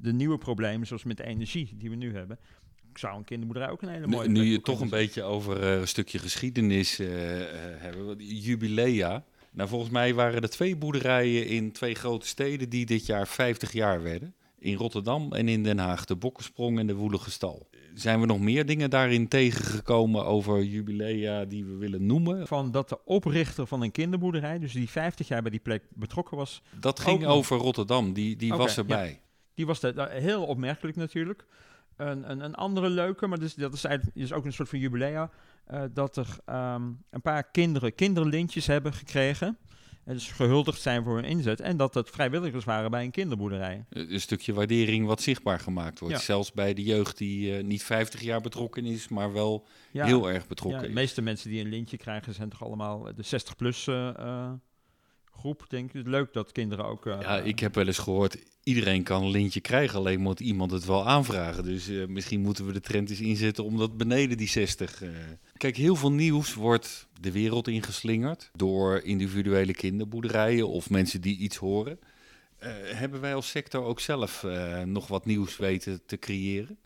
de 0.00 0.12
nieuwe 0.12 0.38
problemen, 0.38 0.86
zoals 0.86 1.04
met 1.04 1.16
de 1.16 1.24
energie 1.24 1.74
die 1.76 1.90
we 1.90 1.96
nu 1.96 2.14
hebben. 2.14 2.38
Zou 2.94 3.16
een 3.16 3.24
kinderboerderij 3.24 3.70
ook 3.70 3.82
een 3.82 3.88
hele 3.88 4.06
mooie 4.06 4.28
Nu, 4.28 4.40
nu 4.40 4.44
je 4.44 4.60
toch 4.60 4.80
een 4.80 4.88
beetje 4.88 5.22
over 5.22 5.62
een 5.62 5.88
stukje 5.88 6.18
geschiedenis 6.18 6.96
hebben, 7.78 8.16
jubilea. 8.18 9.24
Nou, 9.54 9.68
volgens 9.68 9.90
mij 9.90 10.14
waren 10.14 10.42
er 10.42 10.48
twee 10.48 10.76
boerderijen 10.76 11.46
in 11.46 11.72
twee 11.72 11.94
grote 11.94 12.26
steden 12.26 12.68
die 12.68 12.86
dit 12.86 13.06
jaar 13.06 13.28
50 13.28 13.72
jaar 13.72 14.02
werden. 14.02 14.34
In 14.58 14.74
Rotterdam 14.74 15.32
en 15.32 15.48
in 15.48 15.62
Den 15.62 15.78
Haag, 15.78 16.04
de 16.04 16.16
Bokkensprong 16.16 16.78
en 16.78 16.86
de 16.86 16.94
Woelige 16.94 17.30
Stal. 17.30 17.68
Zijn 17.94 18.20
we 18.20 18.26
nog 18.26 18.40
meer 18.40 18.66
dingen 18.66 18.90
daarin 18.90 19.28
tegengekomen 19.28 20.24
over 20.24 20.62
jubilea 20.62 21.44
die 21.44 21.64
we 21.64 21.76
willen 21.76 22.06
noemen? 22.06 22.46
Van 22.46 22.70
dat 22.70 22.88
de 22.88 23.04
oprichter 23.04 23.66
van 23.66 23.82
een 23.82 23.90
kinderboerderij, 23.90 24.58
dus 24.58 24.72
die 24.72 24.90
50 24.90 25.28
jaar 25.28 25.42
bij 25.42 25.50
die 25.50 25.60
plek 25.60 25.82
betrokken 25.88 26.36
was, 26.36 26.62
Dat 26.80 27.00
ging 27.00 27.26
over 27.26 27.56
Rotterdam, 27.56 28.12
die, 28.12 28.36
die 28.36 28.54
was 28.54 28.74
ja. 28.74 28.80
erbij. 28.80 29.20
Die 29.54 29.66
was 29.66 29.80
heel 30.08 30.44
opmerkelijk 30.44 30.96
natuurlijk. 30.96 31.46
Een, 31.96 32.30
een, 32.30 32.40
een 32.44 32.54
andere 32.54 32.88
leuke, 32.90 33.26
maar 33.26 33.38
dus, 33.38 33.54
dat 33.54 33.72
is 33.72 33.84
eigenlijk 33.84 34.16
is 34.16 34.32
ook 34.32 34.44
een 34.44 34.52
soort 34.52 34.68
van 34.68 34.78
jubilea. 34.78 35.30
eh, 35.66 35.82
dat 35.92 36.16
er 36.16 36.26
ehm, 36.44 36.82
een 37.10 37.22
paar 37.22 37.42
kinderen 37.50 37.94
kinderlintjes 37.94 38.66
hebben 38.66 38.92
gekregen. 38.92 39.58
En 40.04 40.12
dus 40.14 40.32
gehuldigd 40.32 40.80
zijn 40.80 41.04
voor 41.04 41.14
hun 41.14 41.24
inzet. 41.24 41.60
En 41.60 41.76
dat 41.76 41.94
het 41.94 42.10
vrijwilligers 42.10 42.64
waren 42.64 42.90
bij 42.90 43.04
een 43.04 43.10
kinderboerderij. 43.10 43.84
Een 43.88 44.20
stukje 44.20 44.52
waardering 44.52 45.06
wat 45.06 45.22
zichtbaar 45.22 45.60
gemaat 45.60 45.98
wordt. 45.98 46.14
Ja. 46.14 46.20
Zelfs 46.20 46.52
bij 46.52 46.74
de 46.74 46.82
jeugd 46.82 47.18
die 47.18 47.56
eh, 47.56 47.64
niet 47.64 47.82
50 47.82 48.20
jaar 48.20 48.40
betrokken 48.40 48.84
is, 48.84 49.08
maar 49.08 49.32
wel 49.32 49.66
Ja, 49.90 50.04
heel 50.06 50.28
erg 50.28 50.42
ja, 50.42 50.48
betrokken 50.48 50.80
de 50.82 50.88
is. 50.88 50.94
meeste 50.94 51.22
mensen 51.22 51.50
die 51.50 51.60
een 51.60 51.68
lintje 51.70 51.96
krijgen 51.96 52.34
zijn 52.34 52.48
toch 52.48 52.64
allemaal 52.64 53.02
de 53.14 53.24
60-plus 53.24 53.88
groep, 55.38 55.64
denk 55.68 55.92
ik. 55.92 56.06
Leuk 56.06 56.32
dat 56.32 56.52
kinderen 56.52 56.84
ook... 56.84 57.06
eh, 57.06 57.20
Ja, 57.20 57.38
ik 57.40 57.58
heb 57.58 57.74
wel 57.74 57.86
eens 57.86 57.98
gehoord, 57.98 58.36
iedereen 58.62 59.02
kan 59.02 59.22
een 59.22 59.30
lintje 59.30 59.60
krijgen, 59.60 59.98
alleen 59.98 60.20
moet 60.20 60.40
iemand 60.40 60.70
het 60.70 60.84
wel 60.84 61.06
aanvragen. 61.08 61.64
Dus 61.64 61.88
eh, 61.88 62.06
misschien 62.06 62.40
moeten 62.40 62.66
we 62.66 62.72
de 62.72 62.80
trend 62.80 63.10
eens 63.10 63.20
inzetten 63.20 63.64
om 63.64 63.76
dat 63.78 63.96
beneden 63.96 64.36
die 64.36 64.48
60. 64.48 65.02
eh. 65.02 65.08
Kijk, 65.56 65.76
heel 65.76 65.96
veel 65.96 66.12
nieuws 66.12 66.54
wordt 66.54 67.08
de 67.20 67.32
wereld 67.32 67.68
ingeslingerd 67.68 68.50
door 68.54 69.00
individuele 69.00 69.72
kinderboerderijen 69.74 70.68
of 70.68 70.90
mensen 70.90 71.20
die 71.20 71.36
iets 71.38 71.56
horen. 71.56 71.98
Eh, 72.58 72.72
hebben 72.84 73.20
wij 73.20 73.34
als 73.34 73.48
sector 73.50 73.84
ook 73.84 74.00
zelf 74.00 74.44
eh, 74.44 74.82
nog 74.82 75.06
wat 75.06 75.24
nieuws 75.26 75.56
weten 75.56 76.00
te 76.06 76.18
creëren? 76.18 76.78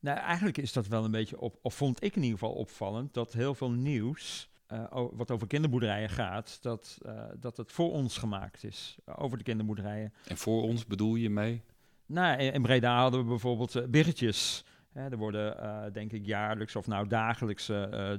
Nou, 0.00 0.18
eigenlijk 0.18 0.58
is 0.58 0.72
dat 0.72 0.86
wel 0.86 1.04
een 1.04 1.10
beetje 1.10 1.40
op, 1.40 1.58
of 1.62 1.74
vond 1.74 2.02
ik 2.02 2.16
in 2.16 2.22
ieder 2.22 2.38
geval 2.38 2.54
opvallend, 2.54 3.14
dat 3.14 3.32
heel 3.32 3.54
veel 3.54 3.70
nieuws, 3.70 4.48
eh, 4.66 5.04
wat 5.12 5.30
over 5.30 5.46
kinderboerderijen 5.46 6.08
gaat, 6.08 6.58
dat, 6.62 6.98
eh, 7.04 7.22
dat 7.40 7.56
het 7.56 7.72
voor 7.72 7.92
ons 7.92 8.18
gemaakt 8.18 8.64
is, 8.64 8.98
over 9.04 9.38
de 9.38 9.44
kinderboerderijen. 9.44 10.12
En 10.28 10.36
voor 10.36 10.62
ons 10.62 10.86
bedoel 10.86 11.14
je 11.14 11.30
mee? 11.30 11.62
Nou, 12.06 12.38
in, 12.38 12.52
in 12.52 12.62
Breda 12.62 12.98
hadden 12.98 13.20
we 13.20 13.26
bijvoorbeeld 13.26 13.74
eh, 13.74 13.84
birretjes. 13.86 14.64
Hè, 14.92 15.10
er 15.10 15.16
worden, 15.16 15.92
denk 15.92 16.12
ik, 16.12 16.26
jaarlijks 16.26 16.76
of 16.76 16.86
nou 16.86 17.08
dagelijks 17.08 17.70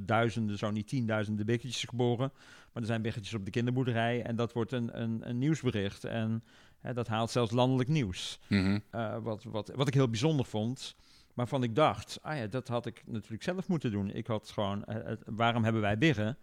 duizenden, 0.01 0.57
zo 0.57 0.71
niet 0.71 0.87
tienduizenden 0.87 1.45
biggetjes 1.45 1.83
geboren. 1.83 2.31
Maar 2.73 2.81
er 2.81 2.85
zijn 2.85 3.01
biggetjes 3.01 3.33
op 3.33 3.45
de 3.45 3.51
kinderboerderij 3.51 4.23
en 4.23 4.35
dat 4.35 4.53
wordt 4.53 4.71
een, 4.71 5.01
een, 5.01 5.29
een 5.29 5.37
nieuwsbericht. 5.37 6.03
En 6.03 6.43
hè, 6.79 6.93
dat 6.93 7.07
haalt 7.07 7.31
zelfs 7.31 7.51
landelijk 7.51 7.89
nieuws. 7.89 8.39
Mhm. 8.47 8.79
Wat, 9.21 9.43
wat, 9.43 9.71
wat 9.75 9.87
ik 9.87 9.93
heel 9.93 10.09
bijzonder 10.09 10.45
vond. 10.45 10.95
Waarvan 11.37 11.63
ik 11.63 11.75
dacht, 11.75 12.19
ah 12.21 12.37
ja, 12.37 12.47
dat 12.47 12.67
had 12.67 12.85
ik 12.85 13.03
natuurlijk 13.05 13.43
zelf 13.43 13.67
moeten 13.67 13.91
doen. 13.91 14.09
Ik 14.11 14.27
had 14.27 14.49
gewoon, 14.49 14.85
eh, 14.85 15.13
waarom 15.25 15.63
hebben 15.63 15.81
wij 15.81 15.97
biggen? 15.97 16.37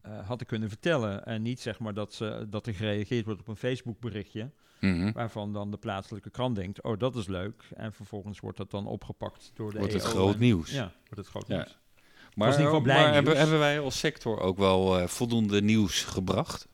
Eh, 0.00 0.26
had 0.28 0.40
ik 0.40 0.46
kunnen 0.46 0.68
vertellen. 0.68 1.24
En 1.26 1.42
niet 1.42 1.60
zeg 1.60 1.78
maar 1.78 1.94
dat, 1.94 2.14
ze, 2.14 2.46
dat 2.50 2.66
er 2.66 2.74
gereageerd 2.74 3.24
wordt 3.24 3.40
op 3.40 3.48
een 3.48 3.56
Facebook 3.56 4.00
berichtje. 4.00 4.50
Mhm. 4.80 5.12
Waarvan 5.12 5.52
dan 5.52 5.70
de 5.70 5.76
plaatselijke 5.76 6.30
krant 6.30 6.56
denkt, 6.56 6.82
oh 6.82 6.98
dat 6.98 7.16
is 7.16 7.26
leuk. 7.26 7.64
En 7.74 7.92
vervolgens 7.92 8.40
wordt 8.40 8.56
dat 8.58 8.70
dan 8.70 8.86
opgepakt 8.86 9.50
door 9.54 9.72
de 9.72 9.78
Wordt 9.78 9.92
het 9.92 10.04
EO 10.04 10.08
groot 10.10 10.34
en- 10.34 10.40
nieuws. 10.40 10.70
Ja, 10.70 10.92
wordt 11.02 11.16
het 11.16 11.26
groot 11.26 11.46
Ja. 11.46 11.54
nieuws. 11.56 11.78
Maar, 12.34 12.46
in 12.46 12.52
ieder 12.52 12.66
geval 12.66 12.82
blij 12.82 12.96
maar 13.04 13.12
hebben, 13.14 13.24
nieuws. 13.32 13.38
hebben 13.38 13.58
wij 13.58 13.80
als 13.80 13.98
sector 13.98 14.40
ook 14.40 14.58
wel 14.58 14.98
eh, 14.98 15.06
voldoende 15.06 15.62
nieuws 15.62 16.04
gebracht? 16.04 16.68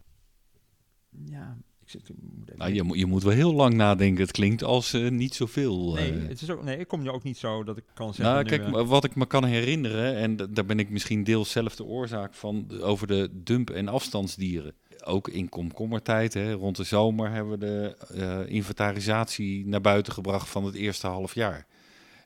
Ja, 1.11 1.57
zit, 1.93 2.09
ik 2.09 2.15
moet 2.21 2.47
even 2.49 2.59
Nou, 2.59 2.73
je, 2.75 2.83
moet- 2.83 2.99
je 2.99 3.07
moet 3.07 3.23
wel 3.23 3.33
heel 3.33 3.53
lang 3.55 3.75
nadenken. 3.75 4.23
Het 4.23 4.31
klinkt 4.33 4.63
als 4.65 4.93
eh, 4.93 5.11
niet 5.11 5.35
zoveel. 5.35 5.93
Nee, 5.95 6.13
eh. 6.13 6.29
het 6.29 6.43
is 6.43 6.51
ook, 6.51 6.63
nee, 6.65 6.79
ik 6.79 6.89
kom 6.89 7.03
je 7.03 7.13
ook 7.13 7.23
niet 7.23 7.39
zo 7.39 7.65
dat 7.65 7.77
ik 7.77 7.85
kan 7.95 8.15
zeggen... 8.15 8.35
Nou, 8.35 8.47
kijk, 8.47 8.67
eh, 8.75 8.89
wat 8.89 9.05
ik 9.05 9.15
me 9.15 9.27
kan 9.27 9.45
herinneren, 9.45 10.17
en 10.17 10.37
daar 10.37 10.65
ben 10.67 10.79
ik 10.79 10.91
misschien 10.91 11.25
deels 11.25 11.51
zelf 11.51 11.77
de 11.77 11.85
oorzaak 11.85 12.35
van, 12.35 12.65
de- 12.69 12.83
over 12.83 13.07
de 13.07 13.29
dump- 13.33 13.71
en 13.71 13.89
afstandsdieren. 13.89 14.75
Ook 15.05 15.29
in 15.29 15.49
komkommertijd, 15.49 16.35
hè, 16.35 16.53
rond 16.53 16.77
de 16.77 16.85
zomer, 16.85 17.31
hebben 17.31 17.59
we 17.59 17.67
de 17.67 17.97
eh, 18.15 18.55
inventarisatie 18.55 19.67
naar 19.67 19.81
buiten 19.81 20.13
gebracht 20.13 20.49
van 20.49 20.65
het 20.65 20.75
eerste 20.75 21.07
half 21.07 21.35
jaar. 21.35 21.67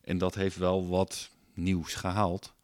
En 0.05 0.19
dat 0.19 0.35
heeft 0.35 0.57
wel 0.57 0.89
wat 0.89 1.31
nieuws 1.55 1.95
gehaald. 1.95 2.55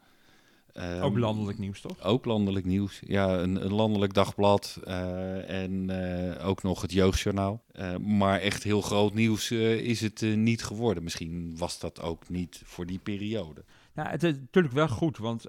Ehm, 0.72 1.02
ook 1.02 1.18
landelijk 1.18 1.58
nieuws, 1.58 1.80
toch? 1.80 2.02
Ook 2.02 2.24
landelijk 2.24 2.64
nieuws. 2.66 3.00
Ja, 3.06 3.38
een, 3.38 3.64
een 3.64 3.72
landelijk 3.72 4.14
dagblad 4.14 4.80
eh, 4.85 5.62
en 5.62 5.90
eh, 5.90 6.46
ook 6.48 6.62
nog 6.62 6.82
het 6.82 6.92
Jeugdjournaal. 6.92 7.62
Eh, 7.72 7.96
maar 7.96 8.40
echt 8.40 8.62
heel 8.62 8.80
groot 8.80 9.14
nieuws 9.14 9.50
is 9.50 10.00
het 10.00 10.20
niet 10.20 10.64
geworden. 10.64 11.02
Misschien 11.02 11.56
was 11.56 11.78
dat 11.78 12.00
ook 12.00 12.28
niet 12.28 12.62
voor 12.64 12.87
die 12.87 12.98
periode. 12.98 13.64
Ja, 13.94 14.08
het 14.08 14.22
is 14.22 14.32
natuurlijk 14.32 14.74
wel 14.74 14.88
goed, 14.88 15.18
want 15.18 15.46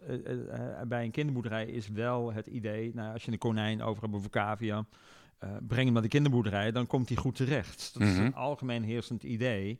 bij 0.87 1.03
een 1.03 1.11
kinderboerderij 1.11 1.65
is 1.65 1.87
wel 1.87 2.33
het 2.33 2.47
idee, 2.47 2.91
nou, 2.93 3.13
als 3.13 3.23
je 3.25 3.31
een 3.31 3.37
konijn 3.37 3.81
over 3.81 4.03
hebt 4.03 4.15
of 4.15 4.23
een 4.23 4.29
cavia, 4.29 4.85
breng 5.39 5.83
hem 5.83 5.93
naar 5.93 6.01
de 6.01 6.07
kinderboerderij, 6.07 6.71
dan 6.71 6.87
komt 6.87 7.07
hij 7.09 7.17
goed 7.17 7.35
terecht. 7.35 7.91
Dat 7.93 8.07
is 8.07 8.13
Mhm. 8.13 8.25
een 8.25 8.35
algemeen 8.35 8.83
heersend 8.83 9.23
idee, 9.23 9.79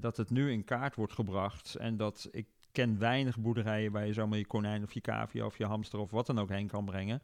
dat 0.00 0.16
het 0.16 0.30
nu 0.30 0.50
in 0.52 0.64
kaart 0.64 0.94
wordt 0.94 1.12
gebracht 1.12 1.74
en 1.74 1.96
dat 1.96 2.28
ik 2.30 2.46
ken 2.72 2.98
weinig 2.98 3.38
boerderijen 3.38 3.92
waar 3.92 4.06
je 4.06 4.12
zomaar 4.12 4.38
je 4.38 4.46
konijn 4.46 4.82
of 4.82 4.92
je 4.92 5.00
cavia 5.00 5.44
of 5.44 5.58
je 5.58 5.66
hamster 5.66 5.98
of 5.98 6.10
wat 6.10 6.26
dan 6.26 6.40
ook 6.40 6.48
heen 6.48 6.68
kan 6.68 6.84
brengen. 6.84 7.22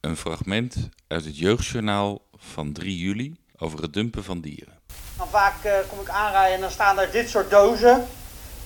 Een 0.00 0.16
fragment 0.16 0.88
uit 1.06 1.24
het 1.24 1.38
Jeugdjournaal 1.38 2.22
van 2.32 2.72
3 2.72 2.98
juli 2.98 3.36
over 3.58 3.82
het 3.82 3.92
dumpen 3.92 4.24
van 4.24 4.40
dieren. 4.40 4.78
Dan 5.16 5.28
vaak 5.28 5.64
eh, 5.64 5.72
kom 5.88 6.00
ik 6.00 6.08
aanrijden 6.08 6.54
en 6.54 6.60
dan 6.60 6.70
staan 6.70 6.98
er 6.98 7.10
dit 7.10 7.28
soort 7.28 7.50
dozen. 7.50 8.06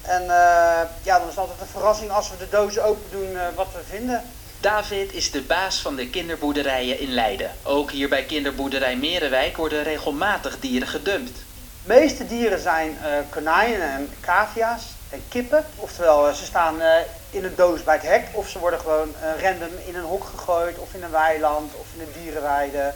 En 0.03 0.23
eh, 0.23 0.83
ja, 1.03 1.19
dan 1.19 1.29
is 1.29 1.35
het 1.35 1.39
altijd 1.39 1.61
een 1.61 1.67
verrassing 1.67 2.11
als 2.11 2.31
we 2.31 2.37
de 2.37 2.49
dozen 2.51 2.85
open 2.85 3.11
doen 3.11 3.37
eh, 3.37 3.55
wat 3.55 3.73
we 3.73 3.83
vinden. 3.85 4.23
David 4.61 5.13
is 5.13 5.31
de 5.31 5.43
baas 5.43 5.81
van 5.81 5.97
de 5.97 6.11
kinderboerderijen 6.11 7.01
in 7.01 7.11
Leiden. 7.11 7.51
Ook 7.63 7.91
hier 7.91 8.09
bij 8.09 8.25
kinderboerderij 8.25 8.97
Merenwijk 8.97 9.57
worden 9.57 9.83
regelmatig 9.83 10.61
dieren 10.61 10.89
gedumpt. 10.89 11.45
De 11.85 11.89
meeste 11.89 12.27
dieren 12.27 12.61
zijn 12.61 12.97
eh, 12.99 13.19
konijnen 13.31 13.93
en 13.93 14.09
cavia's 14.21 14.95
en 15.11 15.21
kippen. 15.29 15.65
Oftewel, 15.77 16.29
eh, 16.29 16.35
ze 16.35 16.45
staan 16.45 16.81
eh, 16.81 17.01
in 17.31 17.45
een 17.45 17.55
doos 17.57 17.85
bij 17.85 17.95
het 17.95 18.07
hek 18.07 18.29
of 18.33 18.49
ze 18.49 18.59
worden 18.59 18.81
gewoon 18.81 19.09
random 19.43 19.69
in 19.87 19.95
een 19.95 20.05
hok 20.05 20.25
gegooid 20.25 20.79
of 20.79 20.95
in 20.95 21.03
een 21.03 21.11
weiland 21.11 21.75
of 21.75 21.95
in 21.95 22.01
een 22.01 22.23
dierenweide. 22.23 22.95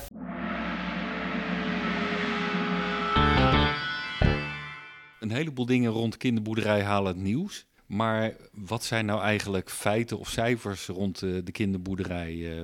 Een 5.20 5.30
heleboel 5.30 5.66
dingen 5.66 5.90
rond 5.90 6.16
kinderboerderij 6.16 6.82
halen 6.82 7.12
het 7.12 7.22
nieuws. 7.22 7.66
Maar 7.86 8.32
wat 8.52 8.84
zijn 8.84 9.06
nou 9.06 9.22
eigenlijk 9.22 9.70
feiten 9.70 10.18
of 10.18 10.28
cijfers 10.28 10.86
rond 10.86 11.18
de 11.18 11.52
kinderboerderij? 11.52 12.62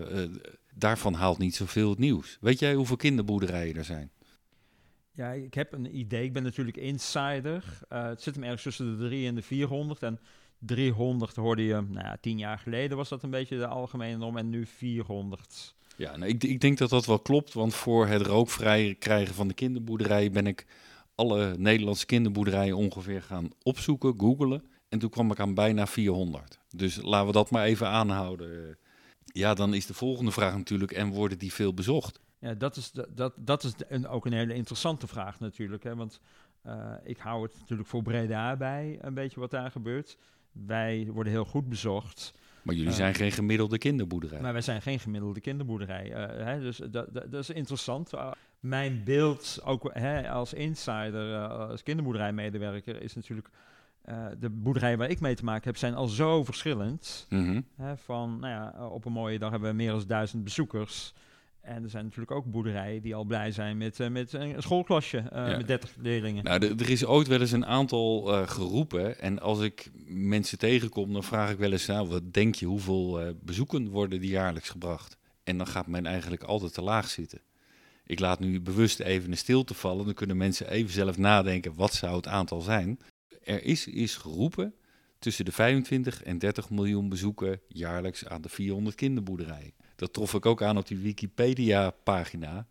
daarvan 0.75 1.15
haalt 1.15 1.39
niet 1.39 1.55
zoveel 1.55 1.91
het 1.91 1.99
nieuws. 1.99 2.39
Weet 2.41 2.59
jij 2.59 2.75
hoeveel 2.75 2.97
kinderboerderijen 2.97 3.77
er 3.77 3.85
zijn? 3.85 4.11
Ja, 5.21 5.33
ik 5.33 5.55
heb 5.55 5.73
een 5.73 5.99
idee. 5.99 6.25
Ik 6.25 6.33
ben 6.33 6.43
natuurlijk 6.43 6.77
insider. 6.77 7.65
Eh, 7.89 8.05
het 8.05 8.23
zit 8.23 8.35
hem 8.35 8.45
ergens 8.45 8.63
tussen 8.63 8.99
de 8.99 9.07
3 9.07 9.27
en 9.27 9.35
de 9.35 9.43
400. 9.43 10.03
En 10.03 10.21
300 10.59 11.37
hoorde 11.37 11.65
je, 11.65 11.73
nou 11.73 12.07
ja, 12.07 12.17
tien 12.21 12.39
jaar 12.39 12.59
geleden 12.59 12.97
was 12.97 13.09
dat 13.09 13.23
een 13.23 13.31
beetje 13.31 13.59
de 13.59 13.67
algemene 13.67 14.17
norm. 14.17 14.37
En 14.37 14.51
nu 14.51 14.67
400. 14.67 15.75
Ja, 15.97 16.17
nou, 16.17 16.31
ik, 16.31 16.45
ik 16.45 16.61
denk 16.61 16.79
dat 16.79 16.91
dat 16.91 17.07
wel 17.07 17.19
klopt. 17.19 17.53
Want 17.53 17.75
voor 17.75 18.07
het 18.07 18.23
rookvrij 18.23 18.97
krijgen 18.99 19.35
van 19.35 19.49
de 19.49 19.55
kinderboerderij 19.55 20.31
ben 20.31 20.47
ik 20.47 20.67
alle 21.15 21.55
Nederlandse 21.59 22.07
kinderboerderijen 22.07 22.77
ongeveer 22.77 23.23
gaan 23.23 23.51
opzoeken, 23.63 24.15
googelen. 24.17 24.65
En 24.89 24.99
toen 24.99 25.11
kwam 25.11 25.31
ik 25.31 25.41
aan 25.41 25.55
bijna 25.55 25.87
400. 25.87 26.59
Dus 26.71 26.97
laten 27.03 27.27
we 27.27 27.33
dat 27.33 27.51
maar 27.51 27.65
even 27.65 27.89
aanhouden. 27.89 28.79
Ja, 29.25 29.55
dan 29.55 29.75
is 29.75 29.87
de 29.87 29.95
volgende 29.95 30.31
vraag 30.31 30.57
natuurlijk, 30.57 30.93
en 30.93 31.09
worden 31.09 31.39
die 31.39 31.53
veel 31.53 31.75
bezocht? 31.75 32.21
Ja, 32.41 32.55
dat 32.55 32.77
is, 32.77 32.91
de- 32.91 33.09
dat, 33.15 33.33
dat 33.37 33.65
is 33.65 33.75
de- 33.75 33.87
een, 33.89 34.09
ook 34.09 34.27
een 34.27 34.33
hele 34.33 34.55
interessante 34.55 35.07
vraag 35.07 35.41
natuurlijk. 35.41 35.83
Hè? 35.83 35.95
Want 35.97 36.21
eh, 36.63 36.93
ik 37.05 37.19
hou 37.19 37.43
het 37.43 37.55
natuurlijk 37.61 37.89
voor 37.89 38.03
Breda 38.03 38.57
bij, 38.57 38.99
een 39.01 39.15
beetje 39.15 39.41
wat 39.41 39.51
daar 39.51 39.71
gebeurt. 39.71 40.17
Wij 40.53 41.09
worden 41.13 41.33
heel 41.33 41.45
goed 41.45 41.69
bezocht. 41.69 42.35
Maar 42.63 42.75
jullie 42.75 42.91
Eh, 42.91 42.97
zijn 42.97 43.15
geen 43.15 43.33
gemiddelde 43.33 43.79
kinderboerderij. 43.79 44.41
Maar 44.41 44.53
wij 44.53 44.61
zijn 44.63 44.83
geen 44.83 44.99
gemiddelde 45.01 45.41
kinderboerderij. 45.41 46.13
eh, 46.13 46.45
hè, 46.47 46.61
dus 46.61 46.77
dat, 46.77 46.93
dat, 46.93 47.31
dat 47.31 47.35
is 47.41 47.51
interessant. 47.51 48.11
Mijn 48.61 49.05
beeld, 49.05 49.61
ook 49.65 49.91
hè, 49.93 50.31
als 50.31 50.53
insider, 50.53 51.49
als 51.49 51.83
kinderboerderijmedewerker, 51.83 53.03
is 53.03 53.15
natuurlijk... 53.15 53.49
de 54.39 54.51
boerderijen 54.51 54.99
waar 54.99 55.11
ik 55.11 55.21
mee 55.21 55.35
te 55.35 55.45
maken 55.45 55.65
heb, 55.65 55.77
zijn 55.77 55.95
al 55.95 56.07
zo 56.07 56.45
verschillend. 56.45 57.27
Mhm. 57.29 57.61
Hè, 57.77 57.97
van, 57.97 58.39
nou 58.41 58.53
ja, 58.53 58.89
op 58.89 59.05
een 59.05 59.13
mooie 59.13 59.39
dag 59.39 59.51
hebben 59.51 59.69
we 59.71 59.77
meer 59.77 59.91
dan 59.91 60.05
duizend 60.07 60.45
bezoekers. 60.45 61.15
En 61.61 61.83
er 61.83 61.91
zijn 61.91 62.05
natuurlijk 62.05 62.31
ook 62.31 62.45
boerderijen 62.45 63.03
die 63.03 63.15
al 63.15 63.25
blij 63.25 63.51
zijn 63.53 63.77
met, 63.79 64.01
eh, 64.01 64.09
met 64.09 64.33
een 64.33 64.63
schoolklasje 64.63 65.19
eh, 65.19 65.49
Ja. 65.49 65.57
met 65.57 65.67
30 65.67 65.95
leerlingen. 65.99 66.45
Nou, 66.45 66.67
er- 66.67 66.91
is 66.91 67.05
ooit 67.05 67.27
wel 67.27 67.41
eens 67.41 67.53
een 67.53 67.67
aantal 67.67 68.33
eh, 68.33 68.49
geroepen. 68.49 69.19
En 69.21 69.41
als 69.41 69.61
ik 69.61 69.91
mensen 70.07 70.59
tegenkom, 70.59 71.13
dan 71.13 71.25
vraag 71.25 71.51
ik 71.51 71.59
wel 71.59 71.73
eens, 71.73 71.87
nou, 71.87 72.09
wat 72.09 72.33
denk 72.33 72.55
je, 72.55 72.67
hoeveel 72.67 73.35
bezoeken 73.43 73.89
worden 73.89 74.21
die 74.21 74.31
jaarlijks 74.31 74.69
gebracht? 74.69 75.17
En 75.45 75.57
dan 75.59 75.67
gaat 75.67 75.87
men 75.87 76.07
eigenlijk 76.07 76.43
altijd 76.43 76.75
te 76.75 76.83
laag 76.83 77.09
zitten. 77.09 77.41
Ik 78.07 78.19
laat 78.21 78.41
nu 78.41 78.61
bewust 78.61 79.01
even 79.01 79.31
een 79.31 79.37
stilte 79.37 79.75
vallen, 79.75 80.05
dan 80.05 80.15
kunnen 80.15 80.37
mensen 80.37 80.71
even 80.71 80.93
zelf 80.93 81.19
nadenken, 81.19 81.75
wat 81.75 81.93
zou 81.95 82.17
het 82.17 82.27
aantal 82.27 82.61
zijn? 82.61 82.99
Er 83.45 83.65
is, 83.65 83.87
is 83.87 84.17
geroepen 84.17 84.75
tussen 85.19 85.45
de 85.45 85.53
25 85.53 86.23
en 86.23 86.39
30 86.39 86.71
miljoen 86.71 87.09
bezoeken 87.09 87.61
jaarlijks 87.69 88.27
aan 88.27 88.43
de 88.43 88.49
400 88.49 88.97
kinderboerderijen. 88.97 89.73
Dat 90.01 90.13
trof 90.13 90.35
ik 90.35 90.47
ook 90.47 90.63
aan 90.63 90.77
op 90.77 90.87
die 90.87 90.99
Wikipedia-pagina. 90.99 92.67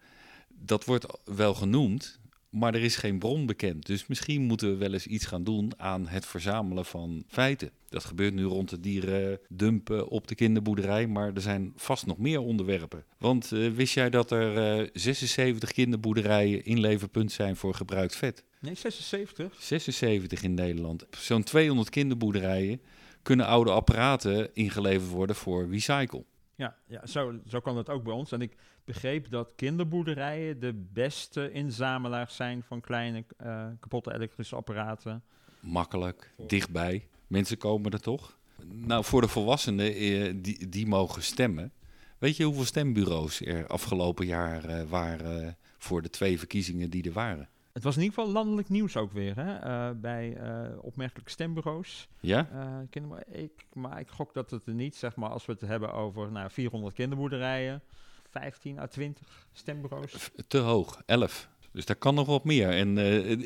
Dat 0.47 0.85
wordt 0.85 1.05
wel 1.23 1.53
genoemd, 1.53 2.19
maar 2.49 2.73
er 2.73 2.83
is 2.83 2.95
geen 2.95 3.19
bron 3.19 3.45
bekend. 3.45 3.85
Dus 3.85 4.07
misschien 4.07 4.41
moeten 4.41 4.69
we 4.69 4.75
wel 4.75 4.93
eens 4.93 5.07
iets 5.07 5.25
gaan 5.25 5.43
doen 5.43 5.71
aan 5.77 6.07
het 6.07 6.25
verzamelen 6.25 6.85
van 6.85 7.23
feiten. 7.27 7.71
Dat 7.89 8.05
gebeurt 8.05 8.33
nu 8.33 8.43
rond 8.43 8.69
de 8.69 8.79
dieren 8.79 9.39
dumpen 9.49 10.07
op 10.07 10.27
de 10.27 10.35
kinderboerderij, 10.35 11.07
maar 11.07 11.33
er 11.33 11.41
zijn 11.41 11.73
vast 11.75 12.05
nog 12.05 12.17
meer 12.17 12.39
onderwerpen. 12.39 13.03
Want 13.17 13.51
eh, 13.51 13.69
wist 13.69 13.93
jij 13.93 14.09
dat 14.09 14.31
er 14.31 14.79
eh, 14.79 14.89
76 14.93 15.71
kinderboerderijen 15.71 16.65
inleverpunt 16.65 17.31
zijn 17.31 17.55
voor 17.55 17.73
gebruikt 17.73 18.15
vet? 18.15 18.43
Nee, 18.59 18.75
76? 18.75 19.55
76 19.59 20.43
in 20.43 20.53
Nederland. 20.53 21.05
Zo'n 21.17 21.43
200 21.43 21.89
kinderboerderijen 21.89 22.81
kunnen 23.21 23.45
oude 23.45 23.71
apparaten 23.71 24.49
ingeleverd 24.53 25.11
worden 25.11 25.35
voor 25.35 25.69
recycle. 25.69 26.23
Ja, 26.59 26.75
ja 26.87 27.05
zo, 27.05 27.39
zo 27.47 27.59
kan 27.59 27.75
dat 27.75 27.89
ook 27.89 28.03
bij 28.03 28.13
ons. 28.13 28.31
En 28.31 28.41
ik 28.41 28.55
begreep 28.85 29.29
dat 29.29 29.55
kinderboerderijen 29.55 30.59
de 30.59 30.73
beste 30.93 31.51
inzamelaars 31.51 32.35
zijn 32.35 32.63
van 32.63 32.81
kleine 32.81 33.23
eh, 33.37 33.67
kapotte 33.79 34.13
elektrische 34.13 34.55
apparaten. 34.55 35.23
Makkelijk, 35.59 36.33
dichtbij. 36.47 37.07
Mensen 37.27 37.57
komen 37.57 37.91
er 37.91 38.01
toch? 38.01 38.37
Nou, 38.65 39.03
voor 39.03 39.21
de 39.21 39.27
volwassenen 39.27 39.93
eh, 39.93 40.33
die, 40.35 40.69
die 40.69 40.87
mogen 40.87 41.23
stemmen. 41.23 41.71
Weet 42.17 42.37
je 42.37 42.43
hoeveel 42.43 42.65
stembureaus 42.65 43.41
er 43.41 43.67
afgelopen 43.67 44.25
jaar 44.25 44.65
eh, 44.65 44.83
waren 44.89 45.57
voor 45.77 46.01
de 46.01 46.09
twee 46.09 46.37
verkiezingen 46.37 46.89
die 46.89 47.03
er 47.03 47.13
waren? 47.13 47.49
Het 47.79 47.87
was 47.87 47.97
in 47.97 48.03
ieder 48.03 48.17
geval 48.17 48.33
landelijk 48.33 48.69
nieuws 48.69 48.97
ook 48.97 49.11
weer, 49.11 49.35
hè? 49.35 49.55
eh, 49.55 49.89
bij 49.95 50.35
eh, 50.35 50.77
opmerkelijke 50.81 51.31
stembureaus. 51.31 52.07
Ja? 52.19 52.49
Eh, 52.53 52.77
kinder- 52.89 53.23
ik, 53.31 53.51
maar 53.73 53.99
ik 53.99 54.07
gok 54.07 54.33
dat 54.33 54.51
het 54.51 54.65
er 54.65 54.73
niet, 54.73 54.95
zeg 54.95 55.15
maar, 55.15 55.29
als 55.29 55.45
we 55.45 55.51
het 55.51 55.61
hebben 55.61 55.93
over 55.93 56.31
nou, 56.31 56.49
400 56.51 56.95
kinderboerderijen, 56.95 57.81
15 58.29 58.79
à 58.79 58.85
20 58.87 59.47
stembureaus. 59.53 60.29
Te 60.47 60.57
hoog, 60.57 61.01
11. 61.05 61.49
Dus 61.71 61.85
daar 61.85 61.95
kan 61.95 62.15
nog 62.15 62.27
wat 62.27 62.43
meer. 62.43 62.69
En 62.69 62.95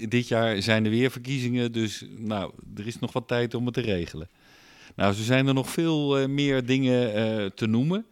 dit 0.10 0.28
jaar 0.28 0.62
zijn 0.62 0.86
er 0.86 0.91
weer 0.91 1.12
verkiezingen, 1.12 1.72
dus 1.72 2.06
nou, 2.17 2.54
er 2.76 2.88
is 2.88 3.00
nog 3.00 3.12
wat 3.13 3.28
tijd 3.28 3.54
om 3.54 3.65
het 3.65 3.74
te 3.74 3.82
regelen. 3.82 4.30
Nou, 4.96 5.13
zo 5.13 5.24
zijn 5.24 5.48
er 5.48 5.54
nog 5.54 5.69
veel 5.69 6.28
meer 6.28 6.65
dingen 6.65 7.54
te 7.56 7.67
noemen. 7.67 8.06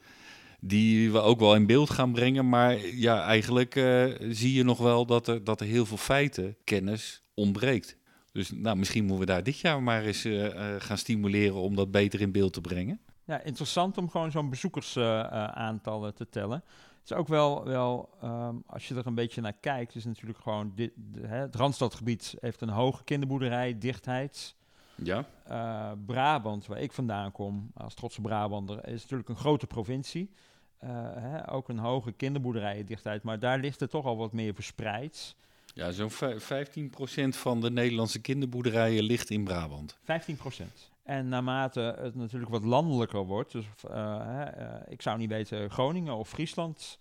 Die 0.63 1.11
we 1.11 1.19
ook 1.19 1.39
wel 1.39 1.55
in 1.55 1.65
beeld 1.65 1.89
gaan 1.89 2.11
brengen. 2.11 2.49
Maar 2.49 2.77
ja, 2.85 3.23
eigenlijk 3.23 3.75
eh, 3.75 4.05
zie 4.19 4.53
je 4.53 4.63
nog 4.63 4.77
wel 4.77 5.05
dat 5.05 5.27
er, 5.27 5.43
dat 5.43 5.59
er 5.59 5.67
heel 5.67 5.85
veel 5.85 5.97
feiten, 5.97 6.57
kennis 6.63 7.23
ontbreekt. 7.33 7.97
Dus 8.31 8.51
nou, 8.51 8.77
misschien 8.77 9.05
moeten 9.05 9.25
we 9.25 9.31
daar 9.33 9.43
dit 9.43 9.59
jaar 9.59 9.83
maar 9.83 10.03
eens 10.03 10.25
eh, 10.25 10.45
eh, 10.45 10.81
gaan 10.81 10.97
stimuleren 10.97 11.55
om 11.55 11.75
dat 11.75 11.91
beter 11.91 12.21
in 12.21 12.31
beeld 12.31 12.53
te 12.53 12.61
brengen. 12.61 12.99
Ja, 13.25 13.41
interessant 13.41 13.97
om 13.97 14.09
gewoon 14.09 14.31
zo'n 14.31 14.49
bezoekersaantallen 14.49 16.15
te 16.15 16.29
tellen. 16.29 16.63
Het 16.99 17.11
is 17.11 17.17
ook 17.17 17.27
wel, 17.27 17.65
wel 17.65 18.09
ehm, 18.21 18.55
als 18.65 18.87
je 18.87 18.95
er 18.95 19.07
een 19.07 19.15
beetje 19.15 19.41
naar 19.41 19.57
kijkt, 19.59 19.95
is 19.95 20.05
natuurlijk 20.05 20.39
gewoon, 20.39 20.71
dit, 20.75 20.91
hè, 21.21 21.37
het 21.37 21.55
Randstadgebied 21.55 22.35
heeft 22.39 22.61
een 22.61 22.69
hoge 22.69 23.03
kinderboerderij, 23.03 23.77
dichtheid. 23.77 24.55
Ja. 25.03 25.25
Eh, 25.43 25.91
Brabant, 26.05 26.65
waar 26.65 26.79
ik 26.79 26.91
vandaan 26.91 27.31
kom, 27.31 27.71
als 27.73 27.93
trotse 27.93 28.21
Brabander, 28.21 28.87
is 28.87 29.01
natuurlijk 29.01 29.29
een 29.29 29.35
grote 29.35 29.67
provincie. 29.67 30.31
Eh, 30.77 30.89
hè, 31.15 31.51
ook 31.51 31.69
een 31.69 31.77
hoge 31.79 32.11
kinderboerderijendichtheid, 32.11 33.23
maar 33.23 33.39
daar 33.39 33.59
ligt 33.59 33.79
het 33.79 33.89
toch 33.89 34.05
al 34.05 34.17
wat 34.17 34.33
meer 34.33 34.53
verspreid. 34.53 35.35
Ja, 35.73 35.91
zo'n 35.91 36.09
vij- 36.11 36.39
15% 36.39 37.35
van 37.37 37.61
de 37.61 37.71
Nederlandse 37.71 38.21
kinderboerderijen 38.21 39.03
ligt 39.03 39.29
in 39.29 39.43
Brabant. 39.43 39.97
15% 40.03 40.91
En 41.03 41.27
naarmate 41.27 41.95
het 41.99 42.15
natuurlijk 42.15 42.51
wat 42.51 42.63
landelijker 42.63 43.25
wordt, 43.25 43.51
dus 43.51 43.65
eh, 43.89 44.17
hè, 44.25 44.89
ik 44.89 45.01
zou 45.01 45.17
niet 45.17 45.29
weten 45.29 45.69
Groningen 45.69 46.15
of 46.15 46.29
Friesland. 46.29 46.99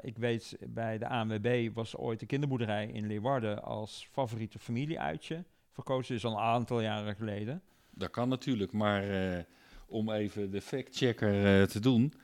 Ik 0.00 0.18
weet 0.18 0.56
bij 0.66 0.98
de 0.98 1.08
ANWB 1.08 1.70
was 1.74 1.96
ooit 1.96 2.20
de 2.20 2.26
kinderboerderij 2.26 2.86
in 2.86 3.06
Leeuwarden 3.06 3.62
als 3.62 4.08
favoriete 4.12 4.58
familieuitje 4.58 5.44
verkozen, 5.84 6.14
is 6.14 6.24
al 6.24 6.32
een 6.32 6.38
aantal 6.38 6.80
jaren 6.80 7.14
geleden. 7.14 7.62
Dat 7.90 8.10
kan 8.10 8.28
natuurlijk, 8.28 8.72
maar 8.72 9.10
eh, 9.10 9.44
om 9.86 10.10
even 10.10 10.50
de 10.50 10.60
factchecker 10.60 11.60
eh, 11.60 11.66
te 11.66 11.80
doen, 11.80 12.12
2% 12.12 12.18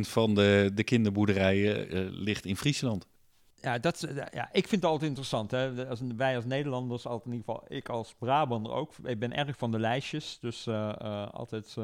van 0.00 0.34
de, 0.34 0.70
de 0.74 0.84
kinderboerderijen 0.84 1.90
eh, 1.90 2.06
ligt 2.10 2.44
in 2.44 2.56
Friesland. 2.56 3.06
Ja, 3.60 3.78
dat, 3.78 4.06
ja, 4.32 4.48
ik 4.52 4.68
vind 4.68 4.82
het 4.82 4.90
altijd 4.90 5.08
interessant. 5.08 5.50
Hè? 5.50 5.88
Als, 5.88 6.00
wij 6.16 6.36
als 6.36 6.44
Nederlanders, 6.44 7.06
altijd 7.06 7.26
in 7.26 7.32
ieder 7.32 7.54
geval 7.54 7.76
ik 7.76 7.88
als 7.88 8.14
Brabander 8.18 8.72
ook. 8.72 8.92
Ik 9.02 9.18
ben 9.18 9.32
erg 9.32 9.56
van 9.56 9.70
de 9.70 9.78
lijstjes, 9.78 10.38
dus 10.40 10.68
altijd... 11.30 11.76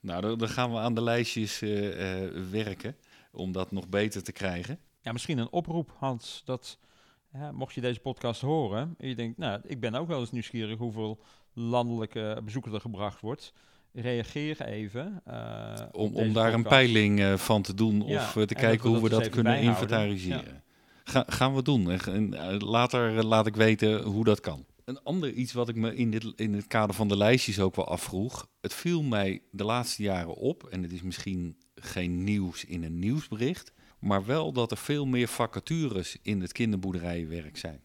Nou, 0.00 0.20
dan, 0.20 0.38
dan 0.38 0.48
gaan 0.48 0.72
we 0.72 0.78
aan 0.78 0.94
de 0.94 1.02
lijstjes 1.02 1.58
werken 2.50 2.96
om 3.32 3.52
dat 3.52 3.72
nog 3.72 3.88
beter 3.88 4.22
te 4.22 4.32
krijgen. 4.32 4.78
Ja, 5.00 5.12
misschien 5.12 5.38
een 5.38 5.52
oproep, 5.52 5.92
Hans, 5.98 6.42
dat 6.44 6.78
hè, 7.32 7.52
mocht 7.52 7.74
je 7.74 7.80
deze 7.80 8.00
podcast 8.00 8.40
horen 8.40 8.94
en 8.98 9.08
je 9.08 9.14
denkt, 9.14 9.38
nou, 9.38 9.60
ik 9.66 9.80
ben 9.80 9.94
ook 9.94 10.08
wel 10.08 10.20
eens 10.20 10.30
nieuwsgierig 10.32 10.78
hoeveel 10.78 11.20
landelijke 11.52 12.40
bezoekers 12.44 12.74
er 12.74 12.80
gebracht 12.80 13.20
wordt. 13.20 13.52
Reageer 13.92 14.60
even. 14.62 15.20
eh, 15.24 15.74
Om, 15.92 16.14
om 16.14 16.32
daar 16.32 16.54
een 16.54 16.62
peiling 16.62 17.20
eh, 17.20 17.34
van 17.36 17.62
te 17.62 17.74
doen 17.74 18.06
Ja, 18.06 18.14
of 18.16 18.36
eh, 18.36 18.42
te 18.42 18.54
en 18.54 18.60
kijken 18.60 18.84
we 18.84 18.88
hoe 18.88 19.02
we 19.02 19.08
dat 19.08 19.22
dat 19.22 19.28
kunnen 19.32 19.52
bijhouden. 19.52 19.82
inventariseren. 19.82 20.62
Ga, 21.04 21.24
gaan 21.28 21.54
we 21.54 21.62
doen. 21.62 21.90
En, 21.90 22.34
later 22.58 23.24
laat 23.24 23.46
ik 23.46 23.56
weten 23.56 24.02
hoe 24.02 24.24
dat 24.24 24.40
kan. 24.40 24.64
Een 24.84 25.02
ander 25.02 25.32
iets 25.32 25.52
wat 25.52 25.68
ik 25.68 25.76
me 25.76 25.94
in, 25.96 26.10
dit, 26.10 26.32
in 26.36 26.54
het 26.54 26.66
kader 26.66 26.94
van 26.94 27.08
de 27.08 27.16
lijstjes 27.16 27.60
ook 27.60 27.76
wel 27.76 27.88
afvroeg. 27.88 28.48
Het 28.60 28.74
viel 28.74 29.02
mij 29.02 29.42
de 29.50 29.64
laatste 29.64 30.02
jaren 30.02 30.34
op, 30.34 30.64
en 30.64 30.82
het 30.82 30.92
is 30.92 31.02
misschien 31.02 31.56
geen 31.74 32.24
nieuws 32.24 32.64
in 32.64 32.84
een 32.84 32.98
nieuwsbericht, 32.98 33.72
maar 34.02 34.24
wel 34.24 34.52
dat 34.52 34.70
er 34.70 34.76
veel 34.76 35.06
meer 35.06 35.28
vacatures 35.28 36.16
in 36.22 36.40
het 36.40 36.52
kinderboerderijenwerk 36.52 37.56
zijn. 37.56 37.80